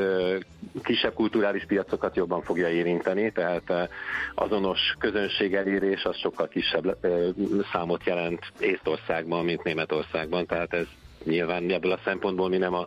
kisebb 0.82 1.14
kulturális 1.14 1.64
piacokat 1.66 2.16
jobban 2.16 2.42
fogja 2.42 2.68
érinteni, 2.68 3.32
tehát 3.32 3.90
azonos 4.34 4.94
közönség 4.98 5.54
elérés 5.54 6.04
az 6.04 6.16
sokkal 6.16 6.48
kisebb 6.48 6.96
számot 7.72 8.04
jelent 8.04 8.40
Észtországban, 8.58 9.44
mint 9.44 9.62
Németországban, 9.62 10.46
tehát 10.46 10.72
ez 10.72 10.86
nyilván 11.24 11.70
ebből 11.70 11.92
a 11.92 12.00
szempontból 12.04 12.48
mi 12.48 12.56
nem 12.56 12.74
a, 12.74 12.86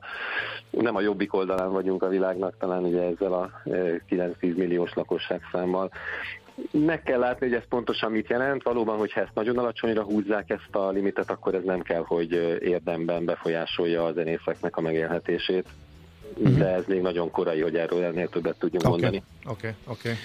nem 0.69 0.95
a 0.95 1.02
jobbik 1.02 1.34
oldalán 1.34 1.71
vagyunk 1.71 2.04
a 2.04 2.08
világnak, 2.08 2.58
talán 2.58 2.84
ugye 2.84 3.02
ezzel 3.02 3.34
a 3.34 3.52
9-10 3.65 4.56
milliós 4.56 4.93
lakosság 4.93 5.41
számmal. 5.52 5.91
Meg 6.71 7.04
kell 7.04 7.19
látni, 7.19 7.47
hogy 7.47 7.56
ez 7.56 7.67
pontosan 7.69 8.12
mit 8.12 8.30
jelent. 8.30 8.63
Valóban, 8.63 8.97
hogyha 8.97 9.21
ezt 9.21 9.34
nagyon 9.34 9.58
alacsonyra 9.58 10.04
húzzák 10.04 10.49
ezt 10.49 10.75
a 10.75 10.89
limitet, 10.89 11.30
akkor 11.30 11.56
ez 11.56 11.63
nem 11.63 11.82
kell, 11.82 12.04
hogy 12.06 12.32
érdemben 12.62 13.25
befolyásolja 13.25 14.06
a 14.06 14.13
zenészeknek 14.13 14.78
a 14.78 14.82
megélhetését. 14.82 15.65
Uh-huh. 16.39 16.58
De 16.58 16.65
ez 16.65 16.84
még 16.88 17.02
nagyon 17.02 17.32
korai, 17.32 17.62
hogy 17.62 17.75
erről 17.75 18.04
ennél 18.04 18.30
többet 18.30 18.56
tudjunk 18.60 18.86
okay. 18.86 18.99
mondani. 18.99 19.23
Oké, 19.45 19.54
okay, 19.54 19.71
oké. 19.86 20.10
Okay. 20.10 20.17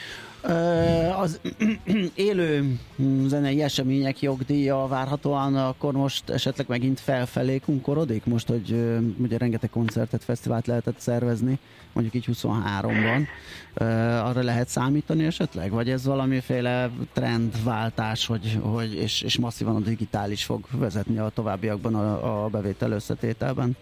Az 1.20 1.40
élő 2.14 2.78
zenei 3.26 3.62
események 3.62 4.20
jogdíja 4.20 4.86
várhatóan 4.86 5.56
akkor 5.56 5.92
most 5.92 6.30
esetleg 6.30 6.66
megint 6.68 7.00
felfelé 7.00 7.58
kunkorodik? 7.58 8.24
Most, 8.24 8.48
hogy 8.48 8.98
ugye 9.18 9.38
rengeteg 9.38 9.70
koncertet, 9.70 10.24
fesztivált 10.24 10.66
lehetett 10.66 10.98
szervezni, 10.98 11.58
mondjuk 11.92 12.14
így 12.14 12.36
23-ban, 12.38 13.26
arra 14.24 14.42
lehet 14.42 14.68
számítani 14.68 15.24
esetleg? 15.24 15.70
Vagy 15.70 15.90
ez 15.90 16.04
valamiféle 16.04 16.90
trendváltás, 17.12 18.26
hogy, 18.26 18.58
hogy 18.62 18.94
és, 18.94 19.22
és 19.22 19.38
masszívan 19.38 19.76
a 19.76 19.80
digitális 19.80 20.44
fog 20.44 20.66
vezetni 20.70 21.18
a 21.18 21.30
továbbiakban 21.34 21.94
a, 21.94 22.44
a 22.44 22.48
bevétel 22.48 22.92
összetételben? 22.92 23.76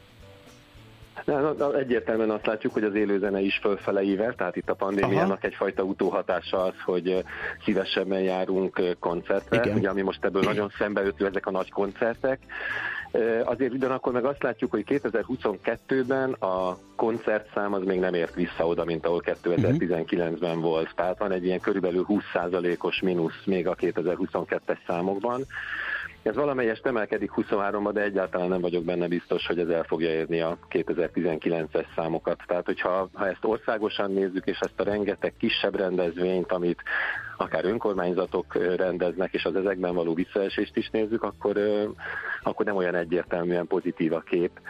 Egyértelműen 1.78 2.30
azt 2.30 2.46
látjuk, 2.46 2.72
hogy 2.72 2.84
az 2.84 2.94
élőzene 2.94 3.40
is 3.40 3.58
fölfele 3.62 4.02
ível, 4.02 4.34
tehát 4.34 4.56
itt 4.56 4.70
a 4.70 4.74
pandémiának 4.74 5.36
Aha. 5.36 5.46
egyfajta 5.46 5.82
utóhatása 5.82 6.62
az, 6.62 6.74
hogy 6.84 7.24
szívesebben 7.64 8.20
járunk 8.20 8.96
koncertre, 8.98 9.56
Igen. 9.56 9.76
ugye 9.76 9.88
ami 9.88 10.02
most 10.02 10.24
ebből 10.24 10.42
nagyon 10.42 10.72
szembeötő 10.78 11.26
ezek 11.26 11.46
a 11.46 11.50
nagy 11.50 11.70
koncertek. 11.70 12.38
Azért 13.44 13.72
ugyanakkor 13.72 14.12
meg 14.12 14.24
azt 14.24 14.42
látjuk, 14.42 14.70
hogy 14.70 14.84
2022-ben 14.88 16.32
a 16.32 16.76
koncertszám 16.96 17.72
az 17.72 17.82
még 17.84 17.98
nem 17.98 18.14
ért 18.14 18.34
vissza 18.34 18.66
oda, 18.66 18.84
mint 18.84 19.06
ahol 19.06 19.22
2019-ben 19.24 20.60
volt. 20.60 20.92
Tehát 20.94 21.18
van 21.18 21.32
egy 21.32 21.44
ilyen 21.44 21.60
körülbelül 21.60 22.06
20%-os 22.08 23.00
mínusz 23.00 23.44
még 23.44 23.66
a 23.66 23.74
2022-es 23.74 24.78
számokban. 24.86 25.44
Ez 26.22 26.34
valamelyest 26.34 26.86
emelkedik 26.86 27.30
23-ba, 27.36 27.90
de 27.92 28.02
egyáltalán 28.02 28.48
nem 28.48 28.60
vagyok 28.60 28.84
benne 28.84 29.08
biztos, 29.08 29.46
hogy 29.46 29.58
ez 29.58 29.68
el 29.68 29.82
fogja 29.82 30.10
érni 30.10 30.40
a 30.40 30.58
2019-es 30.70 31.86
számokat. 31.94 32.42
Tehát, 32.46 32.64
hogyha 32.64 33.08
ha 33.12 33.28
ezt 33.28 33.44
országosan 33.44 34.12
nézzük, 34.12 34.46
és 34.46 34.58
ezt 34.60 34.80
a 34.80 34.84
rengeteg 34.84 35.34
kisebb 35.38 35.76
rendezvényt, 35.76 36.52
amit 36.52 36.82
akár 37.36 37.64
önkormányzatok 37.64 38.76
rendeznek, 38.76 39.32
és 39.32 39.44
az 39.44 39.56
ezekben 39.56 39.94
való 39.94 40.14
visszaesést 40.14 40.76
is 40.76 40.88
nézzük, 40.90 41.22
akkor, 41.22 41.56
akkor 42.42 42.66
nem 42.66 42.76
olyan 42.76 42.94
egyértelműen 42.94 43.66
pozitív 43.66 44.12
a 44.12 44.20
kép 44.20 44.60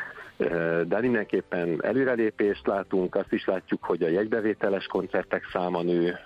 de 0.88 1.00
mindenképpen 1.00 1.84
előrelépést 1.84 2.66
látunk, 2.66 3.14
azt 3.14 3.32
is 3.32 3.44
látjuk, 3.44 3.84
hogy 3.84 4.02
a 4.02 4.08
jegybevételes 4.08 4.86
koncertek 4.86 5.48
száma 5.52 5.82
nő, 5.82 6.18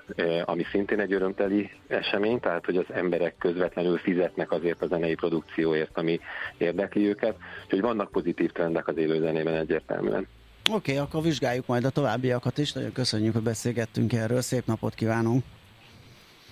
ami 0.44 0.62
szintén 0.70 1.00
egy 1.00 1.12
örömteli 1.12 1.70
esemény, 1.86 2.40
tehát 2.40 2.64
hogy 2.64 2.76
az 2.76 2.84
emberek 2.92 3.34
közvetlenül 3.38 3.96
fizetnek 3.96 4.50
azért 4.50 4.82
a 4.82 4.86
zenei 4.86 5.14
produkcióért, 5.14 5.98
ami 5.98 6.20
érdekli 6.58 7.08
őket, 7.08 7.36
úgyhogy 7.64 7.80
vannak 7.80 8.10
pozitív 8.10 8.50
trendek 8.50 8.88
az 8.88 8.96
élőzenében 8.96 9.54
egyértelműen. 9.54 10.26
Oké, 10.72 10.92
okay, 10.92 11.04
akkor 11.04 11.22
vizsgáljuk 11.22 11.66
majd 11.66 11.84
a 11.84 11.90
továbbiakat 11.90 12.58
is. 12.58 12.72
Nagyon 12.72 12.92
köszönjük, 12.92 13.32
hogy 13.32 13.42
beszélgettünk 13.42 14.12
erről. 14.12 14.40
Szép 14.40 14.66
napot 14.66 14.94
kívánunk! 14.94 15.44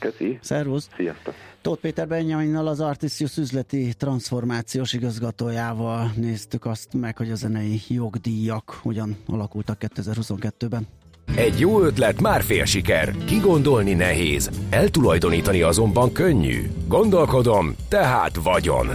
Köszi. 0.04 0.38
Szervusz. 0.42 0.88
Sziasztok. 0.96 1.34
Tóth 1.60 1.80
Péter 1.80 2.08
Benjaminnal, 2.08 2.66
az 2.66 2.80
Artisius 2.80 3.36
üzleti 3.36 3.94
transformációs 3.98 4.92
igazgatójával 4.92 6.12
néztük 6.16 6.66
azt 6.66 6.88
meg, 6.92 7.16
hogy 7.16 7.30
a 7.30 7.34
zenei 7.34 7.80
jogdíjak 7.88 8.78
hogyan 8.82 9.16
alakultak 9.26 9.78
2022-ben. 9.80 10.86
Egy 11.36 11.60
jó 11.60 11.80
ötlet 11.80 12.20
már 12.20 12.42
fél 12.42 12.64
siker. 12.64 13.14
Kigondolni 13.24 13.94
nehéz, 13.94 14.50
eltulajdonítani 14.70 15.62
azonban 15.62 16.12
könnyű. 16.12 16.62
Gondolkodom, 16.88 17.74
tehát 17.88 18.36
vagyon. 18.42 18.86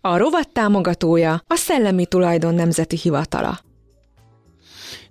A 0.00 0.16
rovat 0.16 0.52
támogatója 0.52 1.32
a 1.32 1.54
Szellemi 1.54 2.06
Tulajdon 2.06 2.54
Nemzeti 2.54 2.96
Hivatala. 2.96 3.65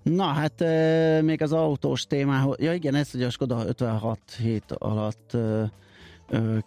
Na 0.10 0.26
hát 0.26 0.62
e, 0.62 1.22
még 1.22 1.42
az 1.42 1.52
autós 1.52 2.06
témához, 2.06 2.56
ja 2.60 2.74
igen, 2.74 2.96
ez 2.96 3.12
hogy 3.12 3.24
a 3.24 3.30
Skoda 3.30 3.66
56 3.68 4.20
hét 4.38 4.72
alatt 4.72 5.34
e, 5.34 5.72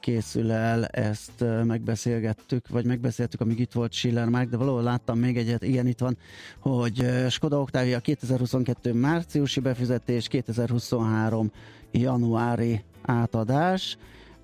készül 0.01 0.53
el, 0.53 0.85
ezt 0.85 1.45
megbeszélgettük, 1.65 2.69
vagy 2.69 2.85
megbeszéltük, 2.85 3.41
amíg 3.41 3.59
itt 3.59 3.73
volt 3.73 3.93
Schiller 3.93 4.29
Mark, 4.29 4.49
de 4.49 4.57
valahol 4.57 4.83
láttam 4.83 5.19
még 5.19 5.37
egyet, 5.37 5.63
igen, 5.63 5.87
itt 5.87 5.99
van, 5.99 6.17
hogy 6.61 7.07
Skoda 7.29 7.61
Octavia 7.61 8.01
2022 8.01 8.93
márciusi 8.93 9.61
befizetés, 9.61 10.29
2023 10.29 11.51
januári 11.91 12.85
átadás, 13.03 13.97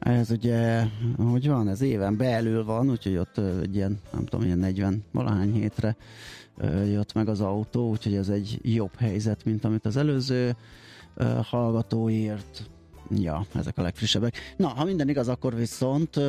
ez 0.04 0.30
ugye, 0.30 0.86
hogy 1.16 1.48
van, 1.48 1.68
ez 1.68 1.80
éven 1.80 2.16
belül 2.16 2.64
van, 2.64 2.90
úgyhogy 2.90 3.16
ott 3.16 3.38
egy 3.62 3.74
ilyen, 3.74 3.98
nem 4.12 4.24
tudom, 4.24 4.46
ilyen 4.46 4.58
40 4.58 5.04
valahány 5.12 5.52
hétre 5.52 5.96
jött 6.86 7.12
meg 7.12 7.28
az 7.28 7.40
autó, 7.40 7.88
úgyhogy 7.88 8.14
ez 8.14 8.28
egy 8.28 8.58
jobb 8.62 8.96
helyzet, 8.98 9.44
mint 9.44 9.64
amit 9.64 9.86
az 9.86 9.96
előző 9.96 10.56
hallgató 11.42 12.08
írt. 12.10 12.70
Ja, 13.10 13.46
ezek 13.54 13.78
a 13.78 13.82
legfrissebbek. 13.82 14.54
Na, 14.56 14.68
ha 14.68 14.84
minden 14.84 15.08
igaz, 15.08 15.28
akkor 15.28 15.54
viszont, 15.54 16.20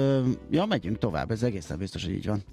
ja, 0.50 0.66
megyünk 0.66 0.98
tovább, 0.98 1.32
ez 1.32 1.44
egészen 1.44 1.78
biztos, 1.78 2.04
hogy 2.04 2.14
így 2.14 2.28
van. 2.28 2.44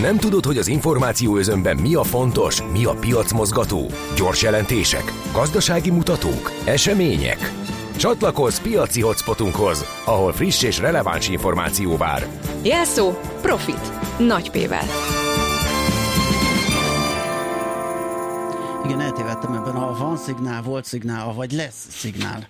Nem 0.00 0.16
tudod, 0.16 0.44
hogy 0.44 0.56
az 0.56 0.68
információ 0.68 1.36
özönben 1.36 1.76
mi 1.76 1.94
a 1.94 2.02
fontos, 2.02 2.62
mi 2.72 2.84
a 2.84 2.94
piacmozgató? 2.94 3.86
Gyors 4.16 4.42
jelentések, 4.42 5.04
gazdasági 5.32 5.90
mutatók, 5.90 6.50
események? 6.64 7.38
Csatlakozz 7.96 8.58
piaci 8.58 9.00
hotspotunkhoz, 9.00 9.84
ahol 10.04 10.32
friss 10.32 10.62
és 10.62 10.78
releváns 10.78 11.28
információ 11.28 11.96
vár. 11.96 12.26
Jelszó 12.62 13.10
Profit. 13.40 13.92
Nagy 14.18 14.50
P-vel. 14.50 14.84
Igen, 18.84 19.00
eltévedtem 19.00 19.52
ebben 19.52 19.74
a 19.74 19.96
van 19.98 20.16
szignál, 20.16 20.62
volt 20.62 20.84
szignál, 20.84 21.32
vagy 21.32 21.52
lesz 21.52 21.86
szignál 21.90 22.48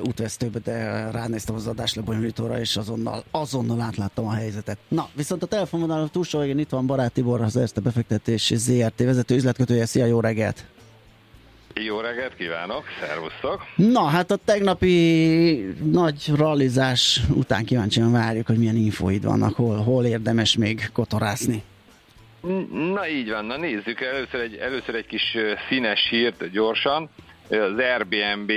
útvesztőbe, 0.00 0.58
de 0.58 1.08
ránéztem 1.10 1.54
az 1.54 1.66
adás 1.66 1.94
lebonyolítóra, 1.94 2.60
és 2.60 2.76
azonnal, 2.76 3.24
azonnal 3.30 3.80
átláttam 3.80 4.26
a 4.26 4.32
helyzetet. 4.32 4.78
Na, 4.88 5.08
viszont 5.14 5.42
a 5.42 5.46
telefonvonal 5.46 6.08
túlsó 6.08 6.38
végén 6.38 6.58
itt 6.58 6.70
van 6.70 6.86
Barát 6.86 7.12
Tibor, 7.12 7.40
az 7.40 7.56
Erste 7.56 7.80
Befektetés 7.80 8.52
ZRT 8.56 8.98
vezető 8.98 9.34
üzletkötője. 9.34 9.86
Szia, 9.86 10.04
jó 10.04 10.20
reggelt! 10.20 10.64
Jó 11.84 12.00
reggelt 12.00 12.34
kívánok, 12.36 12.84
szervusztok! 13.00 13.62
Na, 13.76 14.06
hát 14.06 14.30
a 14.30 14.36
tegnapi 14.44 15.74
nagy 15.82 16.30
rallizás 16.36 17.20
után 17.34 17.64
kíváncsian 17.64 18.12
várjuk, 18.12 18.46
hogy 18.46 18.58
milyen 18.58 18.76
infóid 18.76 19.24
vannak, 19.24 19.54
hol, 19.54 19.76
hol 19.76 20.04
érdemes 20.04 20.56
még 20.56 20.90
kotorászni. 20.92 21.62
Na 22.92 23.08
így 23.08 23.30
van, 23.30 23.44
na 23.44 23.56
nézzük, 23.56 24.00
először 24.00 24.40
egy, 24.40 24.56
először 24.56 24.94
egy 24.94 25.06
kis 25.06 25.36
színes 25.68 26.08
hírt 26.10 26.50
gyorsan. 26.50 27.08
Az 27.48 27.78
Airbnb 27.78 28.52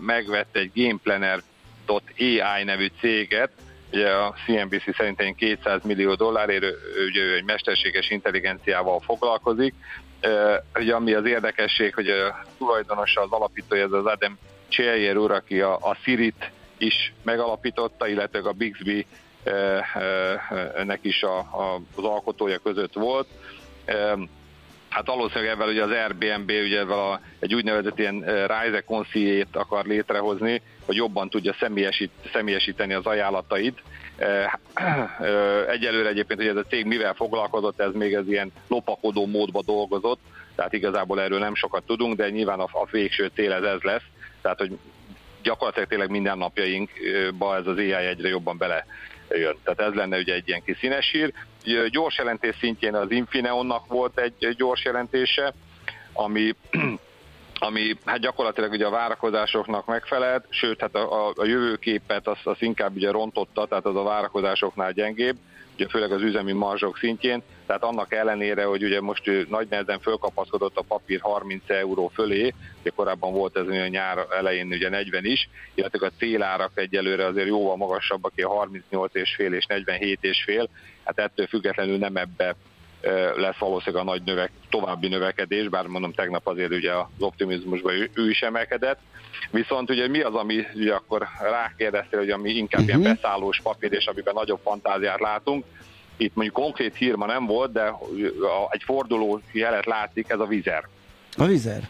megvette 0.00 0.58
egy 0.58 0.70
GamePlanner.ai 0.74 2.64
nevű 2.64 2.86
céget, 3.00 3.50
ugye 3.92 4.08
a 4.08 4.34
CNBC 4.46 4.96
szerint 4.96 5.34
200 5.36 5.80
millió 5.84 6.14
dollárért, 6.14 6.64
ugye 7.08 7.20
ő 7.20 7.34
egy 7.34 7.44
mesterséges 7.44 8.10
intelligenciával 8.10 9.00
foglalkozik, 9.00 9.74
Ugye 10.74 10.94
ami 10.94 11.14
az 11.14 11.24
érdekesség, 11.24 11.94
hogy 11.94 12.08
a 12.08 12.44
tulajdonosa, 12.58 13.20
az 13.20 13.30
alapítója, 13.30 13.84
ez 13.84 13.92
az 13.92 14.06
Adam 14.06 14.38
Chellier 14.68 15.16
úr, 15.16 15.30
aki 15.30 15.60
a, 15.60 15.74
a 15.74 15.96
Sirit 16.02 16.50
is 16.78 17.12
megalapította, 17.22 18.08
illetve 18.08 18.38
a 18.38 18.52
Bixby 18.52 19.06
ennek 20.76 20.98
is 21.02 21.22
a, 21.22 21.38
a, 21.38 21.80
az 21.96 22.04
alkotója 22.04 22.58
között 22.58 22.92
volt. 22.92 23.28
Hát 24.88 25.06
valószínűleg 25.06 25.50
ebben 25.50 25.68
ugye 25.68 25.82
az 25.82 25.90
Airbnb 25.90 26.50
ugye 26.50 26.80
a, 26.80 27.20
egy 27.38 27.54
úgynevezett 27.54 27.98
ilyen 27.98 28.20
Rise 28.46 28.80
conciliét 28.80 29.56
akar 29.56 29.84
létrehozni, 29.84 30.62
hogy 30.84 30.96
jobban 30.96 31.30
tudja 31.30 31.54
személyesít, 31.60 32.10
személyesíteni 32.32 32.94
az 32.94 33.06
ajánlatait. 33.06 33.82
Egyelőre 35.68 36.08
egyébként, 36.08 36.40
hogy 36.40 36.48
ez 36.48 36.56
a 36.56 36.64
cég 36.64 36.86
mivel 36.86 37.14
foglalkozott, 37.14 37.80
ez 37.80 37.92
még 37.92 38.16
az 38.16 38.28
ilyen 38.28 38.52
lopakodó 38.68 39.26
módba 39.26 39.62
dolgozott, 39.62 40.20
tehát 40.54 40.72
igazából 40.72 41.20
erről 41.20 41.38
nem 41.38 41.54
sokat 41.54 41.82
tudunk, 41.86 42.16
de 42.16 42.30
nyilván 42.30 42.60
a, 42.60 42.68
a 42.72 42.88
végső 42.90 43.30
cél 43.34 43.52
ez, 43.52 43.62
ez 43.62 43.80
lesz, 43.80 44.02
tehát 44.40 44.58
hogy 44.58 44.78
gyakorlatilag 45.42 45.88
tényleg 45.88 46.10
minden 46.10 46.38
napjainkba 46.38 47.56
ez 47.56 47.66
az 47.66 47.76
AI 47.76 47.92
egyre 47.92 48.28
jobban 48.28 48.58
bele 48.58 48.86
jön. 49.30 49.56
Tehát 49.62 49.80
ez 49.80 49.94
lenne 49.94 50.18
ugye 50.18 50.34
egy 50.34 50.48
ilyen 50.48 50.62
kis 50.62 50.78
színes 50.78 51.10
hír. 51.10 51.32
Gyors 51.90 52.18
jelentés 52.18 52.56
szintjén 52.60 52.94
az 52.94 53.10
Infineonnak 53.10 53.86
volt 53.86 54.18
egy 54.18 54.54
gyors 54.56 54.84
jelentése, 54.84 55.52
ami 56.12 56.54
ami 57.58 57.96
hát 58.04 58.18
gyakorlatilag 58.18 58.72
ugye 58.72 58.86
a 58.86 58.90
várakozásoknak 58.90 59.86
megfelelt, 59.86 60.44
sőt, 60.48 60.80
hát 60.80 60.94
a, 60.94 61.26
a, 61.26 61.32
a 61.36 61.44
jövőképet 61.44 62.26
azt, 62.28 62.46
azt 62.46 62.62
inkább 62.62 62.96
ugye 62.96 63.10
rontotta, 63.10 63.66
tehát 63.66 63.86
az 63.86 63.96
a 63.96 64.02
várakozásoknál 64.02 64.92
gyengébb, 64.92 65.36
ugye 65.74 65.88
főleg 65.88 66.12
az 66.12 66.22
üzemi 66.22 66.52
marzsok 66.52 66.98
szintjén, 66.98 67.42
tehát 67.66 67.82
annak 67.82 68.12
ellenére, 68.12 68.64
hogy 68.64 68.84
ugye 68.84 69.00
most 69.00 69.28
ő 69.28 69.46
nagy 69.50 69.66
nehezen 69.70 70.00
fölkapaszkodott 70.00 70.76
a 70.76 70.84
papír 70.88 71.20
30 71.20 71.62
euró 71.66 72.10
fölé, 72.14 72.54
ugye 72.80 72.90
korábban 72.90 73.32
volt 73.32 73.56
ez 73.56 73.66
a 73.66 73.86
nyár 73.86 74.26
elején 74.30 74.66
ugye 74.66 74.88
40 74.88 75.24
is, 75.24 75.48
illetve 75.74 76.06
a 76.06 76.18
célárak 76.18 76.70
egyelőre 76.74 77.26
azért 77.26 77.46
jóval 77.46 77.76
magasabbak, 77.76 78.32
a 78.36 78.48
38 78.48 79.14
és 79.14 79.34
fél 79.34 79.52
és 79.52 79.66
47 79.66 80.18
és 80.20 80.42
fél, 80.44 80.68
hát 81.04 81.18
ettől 81.18 81.46
függetlenül 81.46 81.98
nem 81.98 82.16
ebbe 82.16 82.54
lesz 83.36 83.58
valószínűleg 83.58 84.06
a 84.06 84.10
nagy 84.10 84.22
növek, 84.24 84.50
további 84.70 85.08
növekedés, 85.08 85.68
bár 85.68 85.86
mondom 85.86 86.12
tegnap 86.12 86.46
azért 86.46 86.72
ugye 86.72 86.92
az 86.92 87.06
optimizmusban 87.18 87.92
ő, 87.92 88.10
ő 88.14 88.30
is 88.30 88.40
emelkedett. 88.40 88.98
Viszont 89.50 89.90
ugye 89.90 90.08
mi 90.08 90.20
az, 90.20 90.34
ami 90.34 90.66
ugye 90.74 90.94
akkor 90.94 91.26
rákérdeztél, 91.40 92.18
hogy 92.18 92.30
ami 92.30 92.50
inkább 92.50 92.80
uh-huh. 92.80 92.98
ilyen 92.98 93.10
mhm. 93.10 93.20
beszállós 93.20 93.60
papír, 93.62 93.92
és 93.92 94.06
amiben 94.06 94.34
nagyobb 94.34 94.60
fantáziát 94.62 95.20
látunk. 95.20 95.64
Itt 96.16 96.34
mondjuk 96.34 96.56
konkrét 96.56 96.96
hír 96.96 97.14
ma 97.14 97.26
nem 97.26 97.46
volt, 97.46 97.72
de 97.72 97.94
egy 98.70 98.82
forduló 98.84 99.40
jelet 99.52 99.86
látszik, 99.86 100.28
ez 100.28 100.40
a 100.40 100.46
vizer. 100.46 100.88
A 101.36 101.44
vizer? 101.44 101.88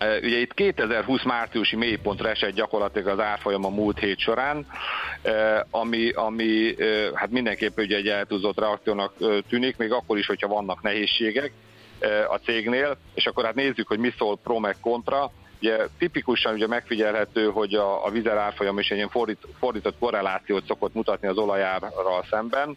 Ugye 0.00 0.38
itt 0.38 0.54
2020 0.54 1.22
márciusi 1.22 1.76
mélypontra 1.76 2.28
esett 2.28 2.54
gyakorlatilag 2.54 3.08
az 3.08 3.20
árfolyam 3.20 3.64
a 3.64 3.68
múlt 3.68 3.98
hét 3.98 4.18
során, 4.18 4.66
ami, 5.70 6.10
ami 6.10 6.74
hát 7.14 7.30
mindenképpen 7.30 7.84
ugye 7.84 7.96
egy 7.96 8.08
eltúzott 8.08 8.58
reakciónak 8.58 9.12
tűnik, 9.48 9.76
még 9.76 9.92
akkor 9.92 10.18
is, 10.18 10.26
hogyha 10.26 10.48
vannak 10.48 10.82
nehézségek 10.82 11.52
a 12.28 12.36
cégnél, 12.36 12.96
és 13.14 13.26
akkor 13.26 13.44
hát 13.44 13.54
nézzük, 13.54 13.88
hogy 13.88 13.98
mi 13.98 14.12
szól 14.18 14.38
pro 14.38 14.58
meg 14.58 14.76
kontra. 14.80 15.30
Ugye 15.60 15.76
tipikusan 15.98 16.54
ugye 16.54 16.66
megfigyelhető, 16.66 17.50
hogy 17.50 17.74
a, 17.74 18.04
a 18.04 18.10
vizer 18.10 18.36
árfolyam 18.36 18.78
is 18.78 18.88
egy 18.88 18.96
ilyen 18.96 19.08
fordít, 19.08 19.46
fordított 19.58 19.98
korrelációt 19.98 20.66
szokott 20.66 20.94
mutatni 20.94 21.28
az 21.28 21.36
olajárral 21.36 22.24
szemben 22.30 22.76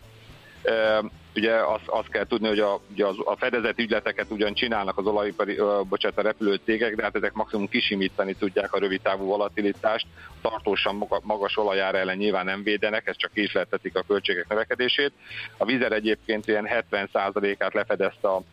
ugye 1.35 1.53
azt, 1.53 1.87
azt 1.87 2.09
kell 2.09 2.25
tudni, 2.25 2.47
hogy 2.47 2.59
a, 2.59 2.79
ugye 2.91 3.05
az, 3.05 3.15
a 3.23 3.35
fedezett 3.35 3.79
ügyleteket 3.79 4.25
ugyan 4.29 4.53
csinálnak 4.53 4.97
az 4.97 5.05
olajipari, 5.05 5.57
ö, 5.57 5.81
bocsánat, 5.89 6.17
a 6.17 6.21
repülő 6.21 6.59
cégek, 6.65 6.95
de 6.95 7.03
hát 7.03 7.15
ezek 7.15 7.33
maximum 7.33 7.69
kisimítani 7.69 8.33
tudják 8.33 8.73
a 8.73 8.79
rövid 8.79 9.01
távú 9.01 9.25
volatilitást, 9.25 10.05
tartósan 10.41 11.07
magas 11.23 11.57
olajár 11.57 11.95
ellen 11.95 12.17
nyilván 12.17 12.45
nem 12.45 12.63
védenek, 12.63 13.07
ez 13.07 13.15
csak 13.17 13.33
kísérletetik 13.33 13.95
a 13.95 14.03
költségek 14.07 14.47
növekedését. 14.47 15.11
A 15.57 15.65
vizer 15.65 15.91
egyébként 15.91 16.47
ilyen 16.47 16.67
70%-át 16.91 17.73
lefedezte 17.73 18.27
a 18.27 18.43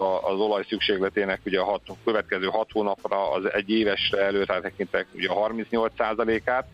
az 0.00 0.38
olaj 0.38 0.64
szükségletének 0.68 1.40
ugye 1.44 1.60
a 1.60 1.64
hat, 1.64 1.82
következő 2.04 2.46
hat 2.46 2.70
hónapra, 2.72 3.30
az 3.30 3.52
egy 3.52 3.70
évesre 3.70 4.20
előre 4.20 4.60
tekintek 4.60 5.06
ugye 5.14 5.28
a 5.28 5.48
38%-át, 5.48 6.66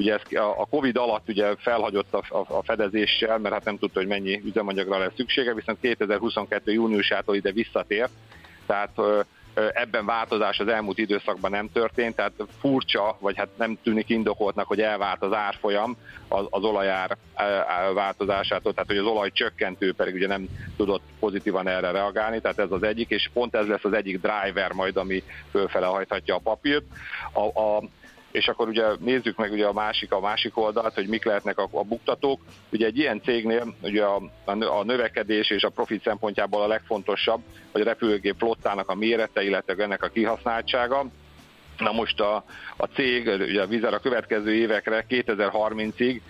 Ugye 0.00 0.14
ez 0.14 0.20
a 0.58 0.66
Covid 0.70 0.96
alatt 0.96 1.28
ugye 1.28 1.54
felhagyott 1.56 2.14
a, 2.14 2.22
a, 2.28 2.56
a 2.56 2.62
fedezéssel, 2.62 3.38
mert 3.38 3.54
hát 3.54 3.64
nem 3.64 3.78
tudta, 3.78 3.98
hogy 3.98 4.08
mennyi 4.08 4.42
üzemanyagra 4.44 4.98
lesz 4.98 5.12
szüksége, 5.16 5.54
viszont 5.54 5.80
2022. 5.80 6.72
júniusától 6.72 7.36
ide 7.36 7.52
visszatért, 7.52 8.10
tehát 8.66 8.90
ebben 9.54 10.06
változás 10.06 10.58
az 10.58 10.68
elmúlt 10.68 10.98
időszakban 10.98 11.50
nem 11.50 11.72
történt, 11.72 12.16
tehát 12.16 12.32
furcsa, 12.60 13.16
vagy 13.20 13.36
hát 13.36 13.48
nem 13.56 13.78
tűnik 13.82 14.08
indokoltnak, 14.08 14.66
hogy 14.66 14.80
elvált 14.80 15.22
az 15.22 15.32
árfolyam 15.32 15.96
az, 16.28 16.46
az 16.50 16.62
olajár 16.62 17.16
változásától, 17.94 18.72
tehát 18.72 18.88
hogy 18.88 18.98
az 18.98 19.06
olaj 19.06 19.30
csökkentő 19.32 19.94
pedig 19.94 20.14
ugye 20.14 20.26
nem 20.26 20.48
tudott 20.76 21.02
pozitívan 21.18 21.68
erre 21.68 21.90
reagálni, 21.90 22.40
tehát 22.40 22.58
ez 22.58 22.70
az 22.70 22.82
egyik, 22.82 23.10
és 23.10 23.30
pont 23.32 23.54
ez 23.54 23.66
lesz 23.66 23.84
az 23.84 23.92
egyik 23.92 24.20
driver 24.20 24.72
majd, 24.72 24.96
ami 24.96 25.22
fölfele 25.50 25.86
hajthatja 25.86 26.34
a 26.34 26.38
papírt. 26.38 26.84
A, 27.32 27.60
a, 27.60 27.82
és 28.30 28.48
akkor 28.48 28.68
ugye 28.68 28.84
nézzük 28.98 29.36
meg 29.36 29.52
ugye 29.52 29.66
a 29.66 29.72
másik, 29.72 30.12
a 30.12 30.20
másik 30.20 30.56
oldalt, 30.56 30.94
hogy 30.94 31.06
mik 31.06 31.24
lehetnek 31.24 31.58
a, 31.58 31.68
a 31.70 31.84
buktatók. 31.84 32.40
Ugye 32.72 32.86
egy 32.86 32.98
ilyen 32.98 33.22
cégnél 33.22 33.74
ugye 33.82 34.04
a, 34.04 34.22
a 34.44 34.84
növekedés 34.84 35.50
és 35.50 35.62
a 35.62 35.68
profit 35.68 36.02
szempontjából 36.02 36.62
a 36.62 36.66
legfontosabb, 36.66 37.40
hogy 37.72 37.80
a 37.80 37.84
repülőgép 37.84 38.34
flottának 38.38 38.88
a 38.88 38.94
mérete, 38.94 39.42
illetve 39.42 39.82
ennek 39.82 40.02
a 40.02 40.08
kihasználtsága. 40.08 41.06
Na 41.78 41.92
most 41.92 42.20
a, 42.20 42.44
a 42.76 42.84
cég, 42.84 43.26
ugye 43.26 43.62
a 43.62 43.66
Vizer 43.66 43.94
a 43.94 43.98
következő 43.98 44.54
évekre 44.54 45.04
2030-ig 45.08 46.20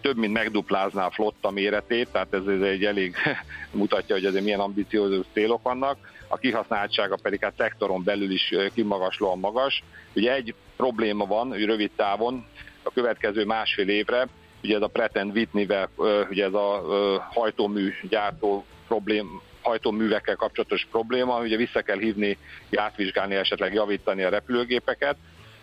több 0.00 0.16
mint 0.16 0.32
megduplázná 0.32 1.06
a 1.06 1.10
flotta 1.10 1.50
méretét, 1.50 2.08
tehát 2.12 2.34
ez, 2.34 2.46
ez 2.46 2.60
egy 2.60 2.84
elég 2.84 3.14
mutatja, 3.70 4.14
hogy 4.14 4.24
azért 4.24 4.44
milyen 4.44 4.60
ambiciózus 4.60 5.26
célok 5.32 5.62
vannak. 5.62 5.98
A 6.28 6.36
kihasználtsága 6.36 7.16
pedig 7.22 7.40
hát 7.40 7.54
szektoron 7.56 8.04
belül 8.04 8.30
is 8.30 8.54
kimagaslóan 8.74 9.38
magas. 9.38 9.82
Ugye 10.14 10.34
egy 10.34 10.54
probléma 10.78 11.26
van, 11.26 11.48
hogy 11.48 11.64
rövid 11.64 11.90
távon, 11.96 12.46
a 12.82 12.90
következő 12.90 13.44
másfél 13.44 13.88
évre, 13.88 14.28
ugye 14.62 14.76
ez 14.76 14.82
a 14.82 14.86
Pretend 14.86 15.36
Whitney-vel, 15.36 15.88
ugye 16.30 16.44
ez 16.44 16.52
a 16.52 16.82
hajtómű 17.30 17.92
gyártó 18.08 18.64
problém, 18.86 19.40
hajtóművekkel 19.62 20.36
kapcsolatos 20.36 20.86
probléma, 20.90 21.40
ugye 21.40 21.56
vissza 21.56 21.82
kell 21.82 21.98
hívni, 21.98 22.38
átvizsgálni, 22.76 23.34
esetleg 23.34 23.74
javítani 23.74 24.22
a 24.22 24.28
repülőgépeket. 24.28 25.16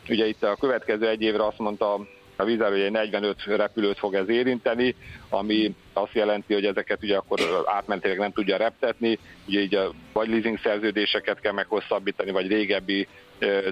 Ugye 0.09 0.27
itt 0.27 0.43
a 0.43 0.55
következő 0.59 1.07
egy 1.07 1.21
évre 1.21 1.45
azt 1.45 1.59
mondta 1.59 2.05
a 2.35 2.43
vízzel 2.43 2.73
egy 2.73 2.91
45 2.91 3.43
repülőt 3.43 3.97
fog 3.97 4.13
ez 4.13 4.29
érinteni, 4.29 4.95
ami 5.29 5.75
azt 5.93 6.13
jelenti, 6.13 6.53
hogy 6.53 6.65
ezeket 6.65 7.03
ugye 7.03 7.17
akkor 7.17 7.39
átmentileg 7.65 8.17
nem 8.17 8.31
tudja 8.31 8.57
reptetni, 8.57 9.19
ugye 9.47 9.59
így 9.59 9.75
a, 9.75 9.91
vagy 10.13 10.29
leasing 10.29 10.59
szerződéseket 10.63 11.39
kell 11.39 11.51
meghosszabbítani, 11.51 12.31
vagy 12.31 12.47
régebbi 12.47 13.07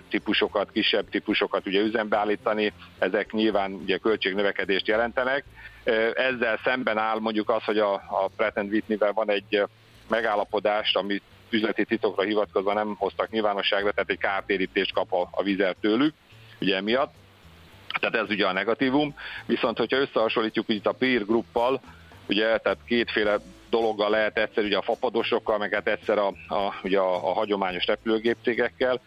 típusokat, 0.10 0.72
kisebb 0.72 1.10
típusokat 1.10 1.68
ugye 1.68 1.82
üzembe 1.82 2.18
állítani, 2.18 2.74
ezek 3.00 3.32
nyilván 3.32 3.74
ugye 3.74 3.98
költségnövekedést 3.98 4.88
jelentenek. 4.88 5.44
Ezzel 6.14 6.60
szemben 6.64 6.98
áll 6.98 7.20
mondjuk 7.20 7.50
az, 7.50 7.64
hogy 7.64 7.78
a, 7.78 7.94
a 7.94 8.30
Pratt 8.36 8.58
Whitney-vel 8.58 9.14
van 9.14 9.30
egy 9.30 9.64
megállapodást, 10.08 10.96
amit 10.96 11.24
üzleti 11.50 11.86
titokra 11.86 12.24
hivatkozva 12.24 12.74
nem 12.74 12.96
hoztak 12.98 13.30
nyilvánosságra, 13.30 13.92
tehát 13.92 14.10
egy 14.10 14.18
kártérítést 14.18 14.94
kap 14.94 15.14
a, 15.14 15.28
a 15.32 15.44
vizer 15.44 15.76
tőlük, 15.82 16.14
ugye 16.62 16.76
emiatt. 16.76 17.14
Tehát 18.00 18.16
ez 18.16 18.30
ugye 18.30 18.48
a 18.48 18.54
negatívum, 18.54 19.16
viszont 19.46 19.78
hogyha 19.78 19.98
összehasonlítjuk 19.98 20.70
itt 20.70 20.86
a 20.88 20.92
peer 20.92 21.26
gruppal, 21.26 21.82
ugye, 22.28 22.58
tehát 22.58 22.78
kétféle 22.86 23.38
dologgal 23.70 24.10
lehet 24.10 24.38
egyszer 24.38 24.64
ugye 24.64 24.78
a 24.78 24.82
fapadosokkal, 24.82 25.58
meg 25.58 25.74
hát 25.74 25.88
egyszer 25.88 26.18
a, 26.18 26.28
a, 26.28 26.80
ugye 26.84 27.00
a, 27.00 27.30
a 27.30 27.34
hagyományos 27.34 27.86
repülőgépcégekkel, 27.86 29.02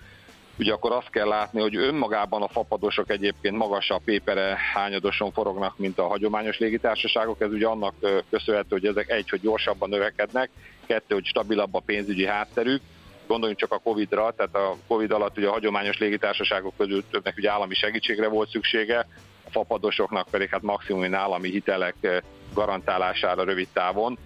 ugye 0.58 0.72
akkor 0.72 0.92
azt 0.92 1.10
kell 1.10 1.28
látni, 1.28 1.60
hogy 1.60 1.76
önmagában 1.76 2.42
a 2.42 2.48
fapadosok 2.48 3.10
egyébként 3.10 3.56
magasabb 3.56 4.02
pépere 4.04 4.58
hányadoson 4.74 5.32
forognak, 5.32 5.78
mint 5.78 5.98
a 5.98 6.06
hagyományos 6.06 6.58
légitársaságok. 6.58 7.40
Ez 7.40 7.52
ugye 7.52 7.66
annak 7.66 7.94
köszönhető, 8.30 8.68
hogy 8.68 8.86
ezek 8.86 9.10
egy, 9.10 9.30
hogy 9.30 9.40
gyorsabban 9.40 9.88
növekednek, 9.88 10.50
kettő, 10.86 11.14
hogy 11.14 11.24
stabilabb 11.24 11.74
a 11.74 11.82
pénzügyi 11.86 12.26
hátterük, 12.26 12.82
gondoljunk 13.26 13.60
csak 13.60 13.72
a 13.72 13.78
Covid-ra, 13.78 14.32
tehát 14.36 14.54
a 14.54 14.76
Covid 14.86 15.10
alatt 15.10 15.36
ugye 15.36 15.48
a 15.48 15.52
hagyományos 15.52 15.98
légitársaságok 15.98 16.76
közül 16.76 17.04
többnek 17.10 17.34
ugye 17.36 17.50
állami 17.50 17.74
segítségre 17.74 18.28
volt 18.28 18.50
szüksége, 18.50 19.06
a 19.44 19.50
fapadosoknak 19.50 20.28
pedig 20.30 20.48
hát 20.48 20.62
maximum 20.62 21.14
állami 21.14 21.50
hitelek 21.50 22.22
garantálására 22.54 23.44
rövid 23.44 23.68
távon, 23.72 24.18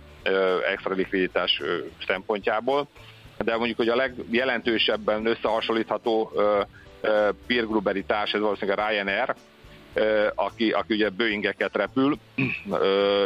extra 0.72 0.94
likviditás 0.94 1.60
szempontjából. 2.06 2.88
De 3.44 3.56
mondjuk, 3.56 3.76
hogy 3.76 3.88
a 3.88 3.96
legjelentősebben 3.96 5.26
összehasonlítható 5.26 6.32
peer 7.46 7.66
grouperi 7.66 8.02
társ, 8.02 8.32
ez 8.32 8.40
valószínűleg 8.40 8.78
a 8.78 8.88
Ryanair, 8.88 9.34
aki, 10.34 10.70
aki 10.70 10.94
ugye 10.94 11.10
Boeingeket 11.10 11.76
repül, 11.76 12.18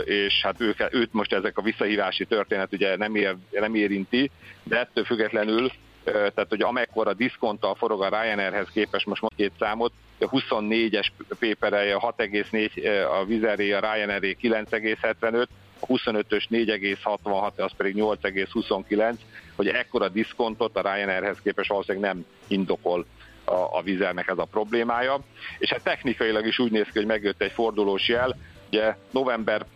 és 0.04 0.42
hát 0.42 0.60
ők, 0.60 0.94
őt 0.94 1.12
most 1.12 1.32
ezek 1.32 1.58
a 1.58 1.62
visszahívási 1.62 2.24
történet 2.24 2.72
ugye 2.72 2.96
nem, 2.96 3.14
ér, 3.14 3.36
nem 3.50 3.74
érinti, 3.74 4.30
de 4.62 4.78
ettől 4.78 5.04
függetlenül 5.04 5.70
tehát 6.04 6.46
hogy 6.48 6.62
amekkora 6.62 7.14
diszkonttal 7.14 7.74
forog 7.74 8.02
a 8.02 8.08
Ryanairhez 8.08 8.68
képest, 8.72 9.06
most 9.06 9.22
két 9.36 9.52
számot, 9.58 9.92
a 10.20 10.28
24-es 10.28 11.06
pépereje, 11.38 11.94
a 11.94 12.14
6,4 12.18 13.20
a 13.20 13.24
Vizeré, 13.24 13.72
a 13.72 13.80
Ryanairé 13.80 14.36
9,75, 14.42 15.46
a 15.86 15.92
25-ös 15.92 16.44
4,66, 16.50 17.50
az 17.56 17.72
pedig 17.76 17.94
8,29, 17.96 19.14
hogy 19.56 19.68
ekkora 19.68 20.08
diszkontot 20.08 20.76
a 20.76 20.80
Ryanairhez 20.80 21.40
képest 21.42 21.68
valószínűleg 21.68 22.12
nem 22.12 22.24
indokol 22.46 23.06
a, 23.44 23.52
a 23.52 23.82
vizernek 23.82 24.28
ez 24.28 24.38
a 24.38 24.44
problémája. 24.44 25.20
És 25.58 25.70
hát 25.70 25.82
technikailag 25.82 26.46
is 26.46 26.58
úgy 26.58 26.70
néz 26.70 26.84
ki, 26.84 26.98
hogy 26.98 27.06
megjött 27.06 27.42
egy 27.42 27.52
fordulós 27.52 28.08
jel, 28.08 28.36
ugye 28.68 28.96
november 29.10 29.66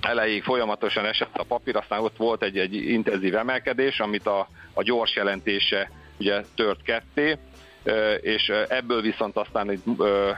elejéig 0.00 0.42
folyamatosan 0.42 1.04
esett 1.04 1.36
a 1.36 1.44
papír, 1.44 1.76
aztán 1.76 2.00
ott 2.00 2.16
volt 2.16 2.42
egy, 2.42 2.58
egy 2.58 2.74
intenzív 2.74 3.36
emelkedés, 3.36 4.00
amit 4.00 4.26
a, 4.26 4.48
a 4.72 4.82
gyors 4.82 5.16
jelentése 5.16 5.90
ugye 6.18 6.42
tört 6.54 6.82
ketté, 6.82 7.38
és 8.20 8.48
ebből 8.68 9.00
viszont 9.00 9.36
aztán 9.36 9.82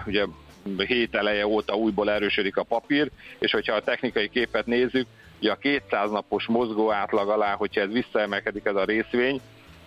ugye 0.07 0.25
hét 0.77 1.15
eleje 1.15 1.47
óta 1.47 1.75
újból 1.75 2.11
erősödik 2.11 2.57
a 2.57 2.63
papír, 2.63 3.11
és 3.39 3.53
hogyha 3.53 3.75
a 3.75 3.83
technikai 3.83 4.29
képet 4.29 4.67
nézzük, 4.67 5.07
ugye 5.41 5.51
a 5.51 5.57
200 5.57 6.11
napos 6.11 6.47
mozgó 6.47 6.93
átlag 6.93 7.29
alá, 7.29 7.55
hogyha 7.55 7.81
ez 7.81 7.93
visszaemelkedik 7.93 8.65
ez 8.65 8.75
a 8.75 8.85
részvény, 8.85 9.41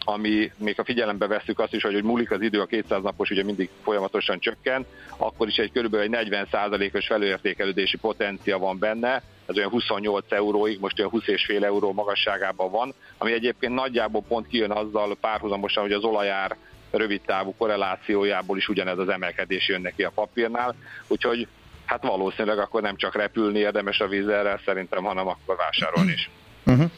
ami 0.05 0.51
még 0.57 0.79
a 0.79 0.83
figyelembe 0.83 1.27
veszük 1.27 1.59
azt 1.59 1.73
is, 1.73 1.81
hogy, 1.81 1.93
hogy 1.93 2.03
múlik 2.03 2.31
az 2.31 2.41
idő, 2.41 2.59
a 2.59 2.65
200 2.65 3.01
napos 3.01 3.29
ugye 3.29 3.43
mindig 3.43 3.69
folyamatosan 3.83 4.39
csökken, 4.39 4.85
akkor 5.17 5.47
is 5.47 5.57
egy 5.57 5.71
körülbelül 5.71 6.15
egy 6.15 6.27
40%-os 6.51 7.05
felőértékelődési 7.05 7.97
potencia 7.97 8.57
van 8.57 8.79
benne, 8.79 9.23
ez 9.45 9.57
olyan 9.57 9.69
28 9.69 10.31
euróig, 10.31 10.79
most 10.79 10.99
olyan 10.99 11.11
20,5 11.11 11.63
euró 11.63 11.93
magasságában 11.93 12.71
van, 12.71 12.93
ami 13.17 13.31
egyébként 13.31 13.73
nagyjából 13.73 14.23
pont 14.27 14.47
kijön 14.47 14.71
azzal 14.71 15.17
párhuzamosan, 15.21 15.83
hogy 15.83 15.91
az 15.91 16.03
olajár 16.03 16.57
rövid 16.97 17.21
távú 17.25 17.55
korrelációjából 17.57 18.57
is 18.57 18.67
ugyanez 18.67 18.97
az 18.97 19.09
emelkedés 19.09 19.67
jön 19.67 19.81
neki 19.81 20.03
a 20.03 20.11
papírnál, 20.15 20.75
úgyhogy 21.07 21.47
hát 21.85 22.03
valószínűleg 22.03 22.57
akkor 22.57 22.81
nem 22.81 22.97
csak 22.97 23.15
repülni 23.15 23.59
érdemes 23.59 23.99
a 23.99 24.07
vízerrel 24.07 24.59
szerintem, 24.65 25.03
hanem 25.03 25.27
akkor 25.27 25.55
vásárolni 25.55 26.11
is. 26.11 26.29
Uh-huh. 26.65 26.91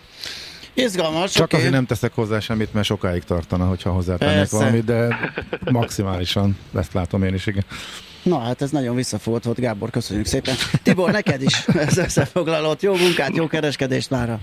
Izgalmas, 0.73 1.31
Csak 1.31 1.43
okay. 1.43 1.59
azért 1.59 1.73
nem 1.73 1.85
teszek 1.85 2.13
hozzá 2.13 2.39
semmit, 2.39 2.73
mert 2.73 2.85
sokáig 2.85 3.23
tartana, 3.23 3.67
hogyha 3.67 3.91
hozzátennék 3.91 4.49
valamit, 4.49 4.85
de 4.85 5.31
maximálisan 5.71 6.57
ezt 6.75 6.93
látom 6.93 7.23
én 7.23 7.33
is, 7.33 7.45
igen. 7.45 7.63
Na 8.23 8.39
hát 8.39 8.61
ez 8.61 8.71
nagyon 8.71 8.95
visszafogott 8.95 9.43
volt, 9.43 9.59
Gábor, 9.59 9.89
köszönjük 9.89 10.25
szépen. 10.25 10.55
Tibor, 10.83 11.11
neked 11.11 11.41
is 11.41 11.67
ez 11.87 11.97
összefoglalott. 11.97 12.81
Jó 12.81 12.95
munkát, 12.95 13.35
jó 13.35 13.47
kereskedést 13.47 14.09
mára! 14.09 14.39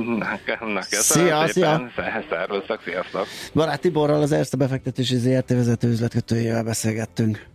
szia, 0.90 1.46
szia. 1.48 1.90
Szervusztok, 2.30 2.80
sziasztok! 2.84 3.26
Barát 3.54 3.80
Tiborral 3.80 4.22
az 4.22 4.32
Erste 4.32 4.56
befektetési 4.56 5.16
ZRT 5.16 5.48
vezető 5.48 5.88
üzletkötőjével 5.88 6.62
beszélgettünk. 6.62 7.46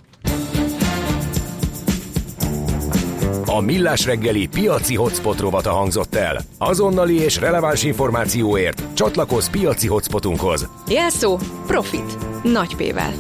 A 3.46 3.60
Millás 3.60 4.06
reggeli 4.06 4.48
piaci 4.48 4.96
hotspot 4.96 5.40
rovata 5.40 5.72
hangzott 5.72 6.16
el. 6.16 6.40
Azonnali 6.58 7.20
és 7.20 7.40
releváns 7.40 7.84
információért 7.84 8.84
csatlakozz 8.94 9.48
piaci 9.48 9.88
hotspotunkhoz. 9.88 10.70
Jelszó 10.88 11.38
Profit. 11.68 12.18
Nagy 12.44 12.76
P-vel. 12.76 13.12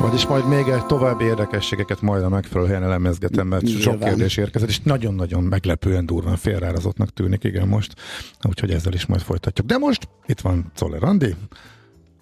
Vagyis 0.00 0.26
majd 0.26 0.48
még 0.48 0.68
egy 0.68 0.86
további 0.86 1.24
érdekességeket 1.24 2.00
majd 2.00 2.22
a 2.22 2.28
megfelelő 2.28 2.66
helyen 2.68 2.82
elemezgetem, 2.82 3.46
mert 3.46 3.62
Nyilván. 3.62 3.82
sok 3.82 3.98
kérdés 3.98 4.36
érkezett, 4.36 4.68
és 4.68 4.80
nagyon-nagyon 4.80 5.44
meglepően 5.44 6.06
durván 6.06 6.36
félreárazottnak 6.36 7.12
tűnik, 7.12 7.44
igen 7.44 7.68
most. 7.68 7.94
Úgyhogy 8.42 8.70
ezzel 8.70 8.92
is 8.92 9.06
majd 9.06 9.20
folytatjuk. 9.20 9.66
De 9.66 9.78
most 9.78 10.08
itt 10.26 10.40
van 10.40 10.70
Czoller 10.74 11.04
Andi, 11.04 11.34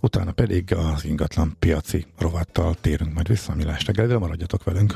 utána 0.01 0.33
pedig 0.33 0.75
az 0.75 1.05
ingatlan 1.05 1.57
piaci 1.59 2.07
rovattal 2.19 2.75
térünk 2.81 3.15
majd 3.15 3.29
vissza 3.29 3.53
a 3.53 3.57
Milás 3.57 3.87
reggelre, 3.87 4.19
maradjatok 4.19 4.65
velünk. 4.65 4.95